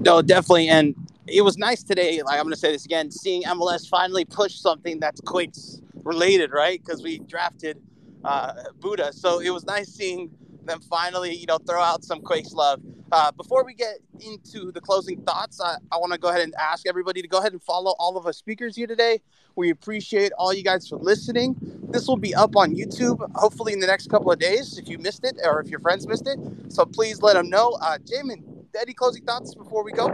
no 0.00 0.22
definitely 0.22 0.68
and 0.68 0.94
it 1.26 1.42
was 1.42 1.56
nice 1.56 1.82
today 1.82 2.22
like 2.22 2.38
i'm 2.38 2.44
going 2.44 2.54
to 2.54 2.58
say 2.58 2.72
this 2.72 2.84
again 2.84 3.10
seeing 3.10 3.42
mls 3.44 3.88
finally 3.88 4.24
push 4.24 4.54
something 4.54 5.00
that's 5.00 5.20
quakes 5.20 5.80
related, 6.04 6.52
right? 6.52 6.80
Because 6.84 7.02
we 7.02 7.18
drafted 7.20 7.80
uh, 8.24 8.52
Bouda. 8.80 9.12
So 9.12 9.40
it 9.40 9.50
was 9.50 9.64
nice 9.64 9.88
seeing 9.88 10.30
them 10.64 10.80
finally, 10.80 11.34
you 11.34 11.46
know, 11.46 11.58
throw 11.58 11.82
out 11.82 12.04
some 12.04 12.20
Quakes 12.20 12.52
love. 12.52 12.80
Uh, 13.12 13.30
before 13.32 13.64
we 13.64 13.74
get 13.74 13.98
into 14.20 14.72
the 14.72 14.80
closing 14.80 15.20
thoughts, 15.22 15.60
I, 15.60 15.76
I 15.92 15.98
want 15.98 16.12
to 16.12 16.18
go 16.18 16.28
ahead 16.28 16.40
and 16.40 16.54
ask 16.58 16.86
everybody 16.86 17.20
to 17.22 17.28
go 17.28 17.38
ahead 17.38 17.52
and 17.52 17.62
follow 17.62 17.94
all 17.98 18.16
of 18.16 18.26
our 18.26 18.32
speakers 18.32 18.74
here 18.74 18.86
today. 18.86 19.20
We 19.56 19.70
appreciate 19.70 20.32
all 20.38 20.52
you 20.54 20.64
guys 20.64 20.88
for 20.88 20.96
listening. 20.96 21.54
This 21.90 22.08
will 22.08 22.16
be 22.16 22.34
up 22.34 22.56
on 22.56 22.74
YouTube, 22.74 23.20
hopefully 23.36 23.72
in 23.72 23.80
the 23.80 23.86
next 23.86 24.08
couple 24.10 24.32
of 24.32 24.38
days 24.38 24.78
if 24.78 24.88
you 24.88 24.98
missed 24.98 25.24
it 25.24 25.38
or 25.44 25.60
if 25.60 25.68
your 25.68 25.80
friends 25.80 26.08
missed 26.08 26.26
it. 26.26 26.38
So 26.70 26.84
please 26.84 27.20
let 27.22 27.34
them 27.34 27.50
know. 27.50 27.78
Uh, 27.80 27.98
Jamin, 27.98 28.42
any 28.80 28.94
closing 28.94 29.24
thoughts 29.24 29.54
before 29.54 29.84
we 29.84 29.92
go? 29.92 30.08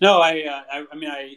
No, 0.00 0.20
I, 0.20 0.42
uh, 0.42 0.62
I, 0.72 0.84
I 0.92 0.96
mean, 0.96 1.10
I, 1.10 1.36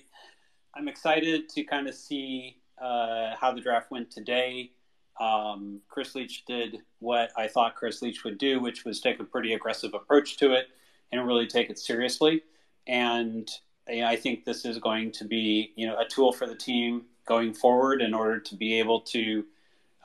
I'm 0.75 0.87
excited 0.87 1.49
to 1.49 1.63
kind 1.63 1.87
of 1.87 1.95
see 1.95 2.57
uh, 2.81 3.35
how 3.39 3.51
the 3.53 3.61
draft 3.61 3.91
went 3.91 4.09
today. 4.09 4.71
Um, 5.19 5.81
Chris 5.89 6.15
Leitch 6.15 6.45
did 6.45 6.79
what 6.99 7.31
I 7.37 7.47
thought 7.47 7.75
Chris 7.75 8.01
Leitch 8.01 8.23
would 8.23 8.37
do, 8.37 8.59
which 8.59 8.83
was 8.83 8.99
take 8.99 9.19
a 9.19 9.23
pretty 9.23 9.53
aggressive 9.53 9.93
approach 9.93 10.37
to 10.37 10.53
it 10.53 10.67
and 11.11 11.25
really 11.27 11.47
take 11.47 11.69
it 11.69 11.77
seriously. 11.77 12.41
And 12.87 13.49
you 13.87 14.01
know, 14.01 14.07
I 14.07 14.15
think 14.15 14.45
this 14.45 14.65
is 14.65 14.79
going 14.79 15.11
to 15.13 15.25
be, 15.25 15.73
you 15.75 15.85
know, 15.85 15.97
a 15.99 16.05
tool 16.05 16.31
for 16.31 16.47
the 16.47 16.55
team 16.55 17.03
going 17.25 17.53
forward 17.53 18.01
in 18.01 18.13
order 18.13 18.39
to 18.39 18.55
be 18.55 18.79
able 18.79 19.01
to, 19.01 19.45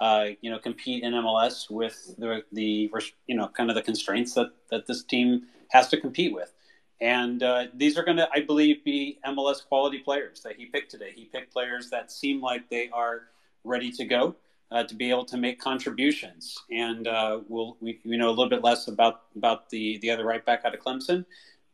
uh, 0.01 0.27
you 0.41 0.51
know, 0.51 0.59
compete 0.59 1.03
in 1.03 1.13
MLS 1.13 1.71
with 1.71 2.15
the, 2.19 2.43
the, 2.53 2.91
you 3.27 3.37
know, 3.37 3.49
kind 3.49 3.71
of 3.71 3.77
the 3.77 3.83
constraints 3.83 4.35
that, 4.35 4.53
that 4.71 4.87
this 4.87 5.03
team 5.05 5.43
has 5.71 5.89
to 5.89 6.01
compete 6.01 6.33
with. 6.33 6.53
And 7.01 7.43
uh, 7.43 7.67
these 7.75 7.97
are 7.97 8.05
going 8.05 8.17
to, 8.17 8.29
I 8.33 8.41
believe, 8.41 8.85
be 8.85 9.19
MLS 9.27 9.65
quality 9.67 9.99
players 9.99 10.41
that 10.43 10.57
he 10.57 10.67
picked 10.67 10.91
today. 10.91 11.13
He 11.15 11.27
picked 11.27 11.53
players 11.53 11.91
that 11.91 12.11
seem 12.11 12.41
like 12.41 12.69
they 12.71 12.91
are 12.91 13.23
ready 13.65 13.93
to 13.93 14.05
go 14.05 14.35
uh, 14.71 14.83
to 14.85 14.95
be 14.95 15.11
able 15.11 15.25
to 15.27 15.37
make 15.37 15.61
contributions. 15.61 16.57
And 16.71 17.07
uh, 17.07 17.41
we'll, 17.49 17.77
we, 17.81 18.01
we 18.05 18.17
know 18.17 18.29
a 18.29 18.31
little 18.31 18.49
bit 18.49 18.63
less 18.63 18.89
about 18.89 19.23
about 19.37 19.71
the 19.71 19.99
the 19.99 20.11
other 20.11 20.25
right 20.25 20.45
back 20.45 20.65
out 20.65 20.75
of 20.75 20.81
Clemson, 20.81 21.25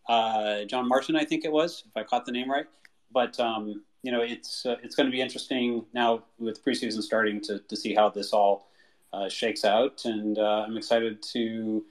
uh, 0.09 0.65
John 0.65 0.89
Martin, 0.89 1.17
I 1.17 1.25
think 1.25 1.45
it 1.45 1.53
was, 1.53 1.85
if 1.87 1.97
I 1.97 2.03
caught 2.03 2.27
the 2.27 2.33
name 2.33 2.51
right. 2.51 2.67
But 3.13 3.39
um, 3.41 3.83
you 4.05 4.13
know, 4.13 4.21
it's 4.21 4.67
uh, 4.67 4.77
it's 4.83 4.95
going 4.95 5.07
to 5.07 5.11
be 5.11 5.23
interesting 5.23 5.87
now 5.95 6.25
with 6.39 6.63
preseason 6.63 7.03
starting 7.03 7.41
to 7.41 7.61
to 7.61 7.75
see 7.75 7.95
how 7.95 8.11
this 8.11 8.35
all 8.35 8.69
uh, 9.15 9.31
shakes 9.31 9.65
out. 9.65 10.05
And 10.05 10.39
I'm 10.39 10.77
excited 10.77 11.23
to 11.33 11.85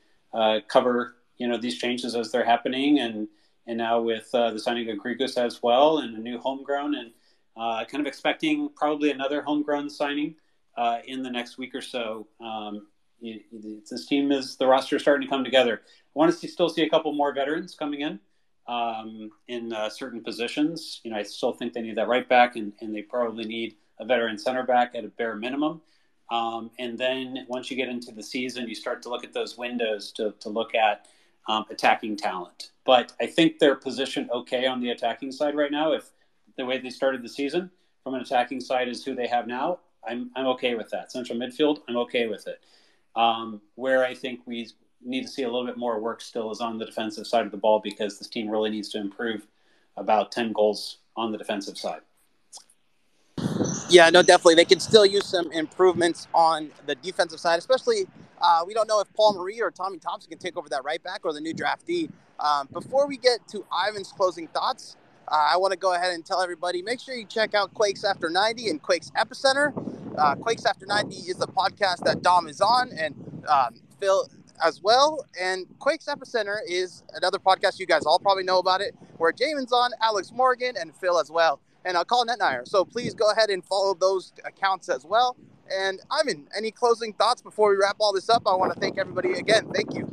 cover 0.67 1.15
you 1.37 1.47
know 1.47 1.57
these 1.57 1.77
changes 1.77 2.15
as 2.15 2.31
they're 2.31 2.45
happening, 2.45 2.99
and 2.99 3.27
and 3.65 3.77
now 3.77 3.99
with 3.99 4.29
uh, 4.33 4.51
the 4.51 4.59
signing 4.59 4.89
of 4.91 4.97
Greguš 4.97 5.37
as 5.37 5.63
well, 5.63 5.97
and 5.97 6.15
a 6.15 6.19
new 6.19 6.37
homegrown, 6.37 6.95
and 6.95 7.11
uh, 7.57 7.83
kind 7.85 7.99
of 8.01 8.07
expecting 8.07 8.69
probably 8.75 9.09
another 9.09 9.41
homegrown 9.41 9.89
signing 9.89 10.35
uh, 10.77 10.99
in 11.05 11.23
the 11.23 11.31
next 11.31 11.57
week 11.57 11.73
or 11.73 11.81
so. 11.81 12.27
Um, 12.39 12.87
this 13.89 14.05
team 14.05 14.31
is 14.31 14.57
the 14.57 14.67
roster 14.67 14.97
is 14.97 15.01
starting 15.01 15.27
to 15.27 15.31
come 15.31 15.43
together. 15.43 15.81
I 15.85 15.89
want 16.13 16.31
to 16.31 16.37
see, 16.37 16.47
still 16.47 16.69
see 16.69 16.83
a 16.83 16.89
couple 16.89 17.13
more 17.13 17.33
veterans 17.33 17.73
coming 17.73 18.01
in 18.01 18.19
um, 18.67 19.31
in 19.47 19.73
uh, 19.73 19.89
certain 19.89 20.23
positions. 20.23 21.01
You 21.03 21.11
know, 21.11 21.17
I 21.17 21.23
still 21.23 21.53
think 21.53 21.73
they 21.73 21.81
need 21.81 21.95
that 21.95 22.07
right 22.07 22.27
back, 22.27 22.55
and, 22.55 22.73
and 22.81 22.95
they 22.95 23.01
probably 23.01 23.45
need 23.45 23.75
a 23.99 24.05
veteran 24.05 24.37
center 24.37 24.63
back 24.63 24.95
at 24.95 25.05
a 25.05 25.09
bare 25.09 25.35
minimum. 25.35 25.81
Um, 26.31 26.71
and 26.79 26.97
then 26.97 27.45
once 27.47 27.69
you 27.69 27.77
get 27.77 27.89
into 27.89 28.11
the 28.11 28.23
season, 28.23 28.67
you 28.67 28.75
start 28.75 29.01
to 29.03 29.09
look 29.09 29.23
at 29.23 29.33
those 29.33 29.57
windows 29.57 30.11
to, 30.13 30.33
to 30.39 30.49
look 30.49 30.73
at 30.73 31.07
um, 31.47 31.65
attacking 31.69 32.17
talent. 32.17 32.71
But 32.85 33.13
I 33.21 33.27
think 33.27 33.59
they're 33.59 33.75
positioned 33.75 34.31
okay 34.31 34.65
on 34.65 34.79
the 34.79 34.89
attacking 34.89 35.31
side 35.31 35.55
right 35.55 35.71
now. 35.71 35.93
If 35.93 36.09
the 36.57 36.65
way 36.65 36.79
they 36.79 36.89
started 36.89 37.21
the 37.21 37.29
season 37.29 37.69
from 38.03 38.15
an 38.15 38.21
attacking 38.21 38.61
side 38.61 38.87
is 38.87 39.03
who 39.03 39.15
they 39.15 39.27
have 39.27 39.47
now, 39.47 39.79
I'm, 40.07 40.31
I'm 40.35 40.47
okay 40.47 40.75
with 40.75 40.89
that. 40.89 41.11
Central 41.11 41.37
midfield, 41.37 41.79
I'm 41.87 41.97
okay 41.97 42.27
with 42.27 42.47
it. 42.47 42.61
Um, 43.15 43.61
where 43.75 44.03
I 44.03 44.15
think 44.15 44.41
we 44.45 44.69
need 45.05 45.23
to 45.23 45.27
see 45.27 45.43
a 45.43 45.49
little 45.49 45.65
bit 45.65 45.77
more 45.77 45.99
work 45.99 46.21
still 46.21 46.51
is 46.51 46.61
on 46.61 46.77
the 46.77 46.85
defensive 46.85 47.27
side 47.27 47.45
of 47.45 47.51
the 47.51 47.57
ball 47.57 47.79
because 47.79 48.17
this 48.19 48.27
team 48.27 48.49
really 48.49 48.69
needs 48.69 48.89
to 48.89 48.99
improve 48.99 49.47
about 49.97 50.31
10 50.31 50.53
goals 50.53 50.99
on 51.15 51.31
the 51.31 51.37
defensive 51.37 51.77
side. 51.77 52.01
Yeah, 53.89 54.09
no, 54.09 54.21
definitely. 54.21 54.55
They 54.55 54.65
can 54.65 54.79
still 54.79 55.05
use 55.05 55.25
some 55.25 55.51
improvements 55.51 56.27
on 56.33 56.71
the 56.85 56.95
defensive 56.95 57.39
side, 57.39 57.59
especially 57.59 58.07
uh, 58.41 58.63
we 58.65 58.73
don't 58.73 58.87
know 58.87 58.99
if 58.99 59.13
Paul 59.13 59.33
Marie 59.33 59.61
or 59.61 59.71
Tommy 59.71 59.99
Thompson 59.99 60.29
can 60.29 60.39
take 60.39 60.57
over 60.57 60.67
that 60.69 60.83
right 60.83 61.01
back 61.03 61.21
or 61.23 61.33
the 61.33 61.41
new 61.41 61.53
draftee. 61.53 62.09
Um, 62.39 62.67
before 62.73 63.07
we 63.07 63.17
get 63.17 63.47
to 63.49 63.63
Ivan's 63.87 64.11
closing 64.11 64.47
thoughts, 64.47 64.97
uh, 65.27 65.49
I 65.53 65.57
want 65.57 65.71
to 65.71 65.77
go 65.77 65.93
ahead 65.93 66.13
and 66.13 66.25
tell 66.25 66.41
everybody 66.41 66.81
make 66.81 66.99
sure 66.99 67.15
you 67.15 67.25
check 67.25 67.53
out 67.53 67.73
Quakes 67.73 68.03
After 68.03 68.29
90 68.29 68.69
and 68.69 68.81
Quakes 68.81 69.11
Epicenter. 69.11 69.71
Uh, 70.17 70.35
Quakes 70.35 70.65
After 70.65 70.85
90 70.85 71.15
is 71.15 71.37
the 71.37 71.47
podcast 71.47 72.03
that 72.03 72.21
Dom 72.21 72.47
is 72.47 72.59
on 72.59 72.91
and 72.97 73.15
um, 73.47 73.75
Phil 73.99 74.27
as 74.61 74.81
well. 74.81 75.25
And 75.39 75.67
Quakes 75.79 76.05
Epicenter 76.05 76.57
is 76.67 77.03
another 77.13 77.39
podcast 77.39 77.79
you 77.79 77.85
guys 77.85 78.05
all 78.05 78.19
probably 78.19 78.43
know 78.43 78.59
about 78.59 78.81
it, 78.81 78.95
where 79.17 79.31
Jamin's 79.31 79.71
on, 79.71 79.91
Alex 80.01 80.31
Morgan, 80.33 80.75
and 80.79 80.95
Phil 80.95 81.19
as 81.19 81.31
well. 81.31 81.59
And 81.85 81.97
I'll 81.97 82.05
call 82.05 82.25
Netnire. 82.25 82.67
So 82.67 82.85
please 82.85 83.13
go 83.13 83.31
ahead 83.31 83.49
and 83.49 83.63
follow 83.63 83.93
those 83.93 84.33
accounts 84.45 84.89
as 84.89 85.05
well. 85.05 85.35
And 85.71 85.99
Ivan, 86.11 86.47
any 86.55 86.71
closing 86.71 87.13
thoughts 87.13 87.41
before 87.41 87.69
we 87.69 87.77
wrap 87.77 87.97
all 87.99 88.13
this 88.13 88.29
up? 88.29 88.43
I 88.45 88.55
want 88.55 88.73
to 88.73 88.79
thank 88.79 88.97
everybody 88.97 89.33
again. 89.33 89.69
Thank 89.73 89.93
you. 89.93 90.11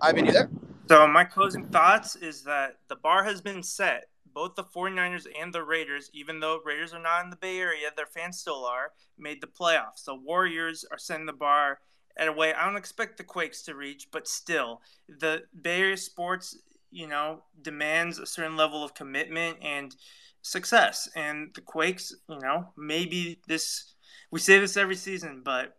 Ivan, 0.00 0.26
you 0.26 0.32
there? 0.32 0.50
So, 0.88 1.06
my 1.06 1.24
closing 1.24 1.66
thoughts 1.66 2.16
is 2.16 2.42
that 2.44 2.78
the 2.88 2.96
bar 2.96 3.24
has 3.24 3.40
been 3.40 3.62
set. 3.62 4.08
Both 4.34 4.54
the 4.54 4.62
49ers 4.62 5.26
and 5.38 5.52
the 5.52 5.64
Raiders, 5.64 6.10
even 6.14 6.38
though 6.38 6.60
Raiders 6.64 6.94
are 6.94 7.02
not 7.02 7.24
in 7.24 7.30
the 7.30 7.36
Bay 7.36 7.58
Area, 7.58 7.90
their 7.96 8.06
fans 8.06 8.38
still 8.38 8.64
are, 8.64 8.92
made 9.18 9.40
the 9.40 9.48
playoffs. 9.48 10.04
The 10.04 10.14
Warriors 10.14 10.84
are 10.92 10.98
setting 10.98 11.26
the 11.26 11.32
bar 11.32 11.80
at 12.18 12.28
a 12.28 12.32
way 12.32 12.52
I 12.52 12.64
don't 12.66 12.76
expect 12.76 13.16
the 13.16 13.24
Quakes 13.24 13.62
to 13.62 13.74
reach, 13.74 14.08
but 14.10 14.26
still, 14.28 14.80
the 15.08 15.44
Bay 15.60 15.80
Area 15.80 15.96
sports, 15.96 16.58
you 16.90 17.06
know, 17.06 17.42
demands 17.62 18.18
a 18.18 18.26
certain 18.26 18.56
level 18.56 18.82
of 18.84 18.94
commitment 18.94 19.58
and 19.62 19.94
success. 20.42 21.08
And 21.14 21.50
the 21.54 21.60
Quakes, 21.60 22.14
you 22.28 22.38
know, 22.40 22.68
maybe 22.76 23.40
this 23.46 23.94
we 24.30 24.40
say 24.40 24.58
this 24.58 24.76
every 24.76 24.96
season, 24.96 25.42
but 25.44 25.76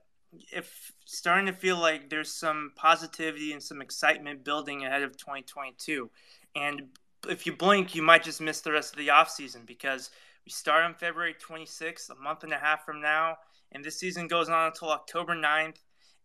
if 0.52 0.92
starting 1.06 1.48
to 1.48 1.54
feel 1.54 1.78
like 1.78 2.10
there's 2.10 2.32
some 2.32 2.72
positivity 2.76 3.52
and 3.52 3.62
some 3.62 3.82
excitement 3.82 4.44
building 4.44 4.86
ahead 4.86 5.02
of 5.02 5.18
2022. 5.18 6.10
And 6.56 6.84
if 7.28 7.46
you 7.46 7.56
blink, 7.56 7.96
you 7.96 8.02
might 8.02 8.24
just 8.24 8.42
miss 8.42 8.62
the 8.62 8.72
rest 8.72 8.94
of 8.94 9.00
the 9.00 9.08
offseason 9.08 9.66
because 9.66 10.12
we 10.46 10.52
start 10.52 10.84
on 10.86 10.94
February 10.94 11.36
26th, 11.36 12.10
a 12.10 12.16
month 12.16 12.44
and 12.44 12.54
a 12.54 12.58
half 12.58 12.86
from 12.86 13.02
now, 13.02 13.38
and 13.72 13.84
this 13.84 14.00
season 14.00 14.28
goes 14.28 14.50
on 14.50 14.68
until 14.68 14.90
October 14.90 15.36
9th. 15.36 15.78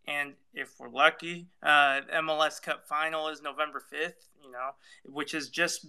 And 0.07 0.33
if 0.53 0.79
we're 0.79 0.89
lucky, 0.89 1.47
uh, 1.63 2.01
MLS 2.13 2.61
Cup 2.61 2.87
final 2.87 3.27
is 3.29 3.41
November 3.41 3.81
5th, 3.91 4.27
you 4.43 4.51
know, 4.51 4.71
which 5.05 5.33
is 5.33 5.49
just 5.49 5.87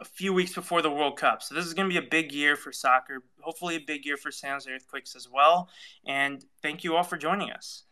a 0.00 0.04
few 0.04 0.32
weeks 0.32 0.54
before 0.54 0.82
the 0.82 0.90
World 0.90 1.16
Cup. 1.18 1.42
So 1.42 1.54
this 1.54 1.64
is 1.64 1.74
going 1.74 1.88
to 1.88 2.00
be 2.00 2.04
a 2.04 2.10
big 2.10 2.32
year 2.32 2.56
for 2.56 2.72
soccer. 2.72 3.22
Hopefully, 3.40 3.76
a 3.76 3.80
big 3.80 4.04
year 4.04 4.16
for 4.16 4.30
San 4.30 4.52
Jose 4.52 4.70
Earthquakes 4.70 5.16
as 5.16 5.28
well. 5.30 5.68
And 6.06 6.44
thank 6.62 6.84
you 6.84 6.96
all 6.96 7.04
for 7.04 7.16
joining 7.16 7.50
us. 7.50 7.84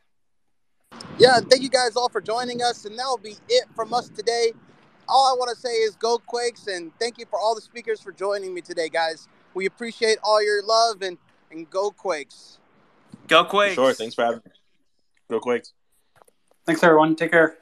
Yeah, 1.19 1.41
thank 1.41 1.63
you 1.63 1.71
guys 1.71 1.97
all 1.97 2.09
for 2.09 2.21
joining 2.21 2.63
us. 2.63 2.85
And 2.85 2.99
that 2.99 3.05
will 3.07 3.19
be 3.19 3.37
it 3.49 3.65
from 3.75 3.95
us 3.95 4.09
today. 4.09 4.53
all 5.09 5.33
I 5.33 5.37
want 5.37 5.51
to 5.55 5.61
say 5.61 5.71
is 5.71 5.97
go 5.97 6.19
Quakes, 6.19 6.67
and 6.67 6.93
thank 6.99 7.19
you 7.19 7.27
for 7.29 7.39
all 7.39 7.55
the 7.55 7.61
speakers 7.61 8.01
for 8.01 8.13
joining 8.13 8.53
me 8.55 8.61
today, 8.61 8.89
guys. 8.89 9.29
We 9.55 9.67
appreciate 9.67 10.19
all 10.23 10.43
your 10.43 10.65
love 10.65 11.03
and 11.03 11.19
and 11.51 11.69
go 11.71 11.91
Quakes. 11.91 12.59
Go 13.29 13.45
Quakes. 13.45 13.75
Sure. 13.75 13.93
Thanks 13.93 14.15
for 14.15 14.25
having 14.25 14.41
me. 14.45 14.53
Thanks, 16.67 16.83
everyone. 16.83 17.17
Take 17.17 17.31
care. 17.31 17.57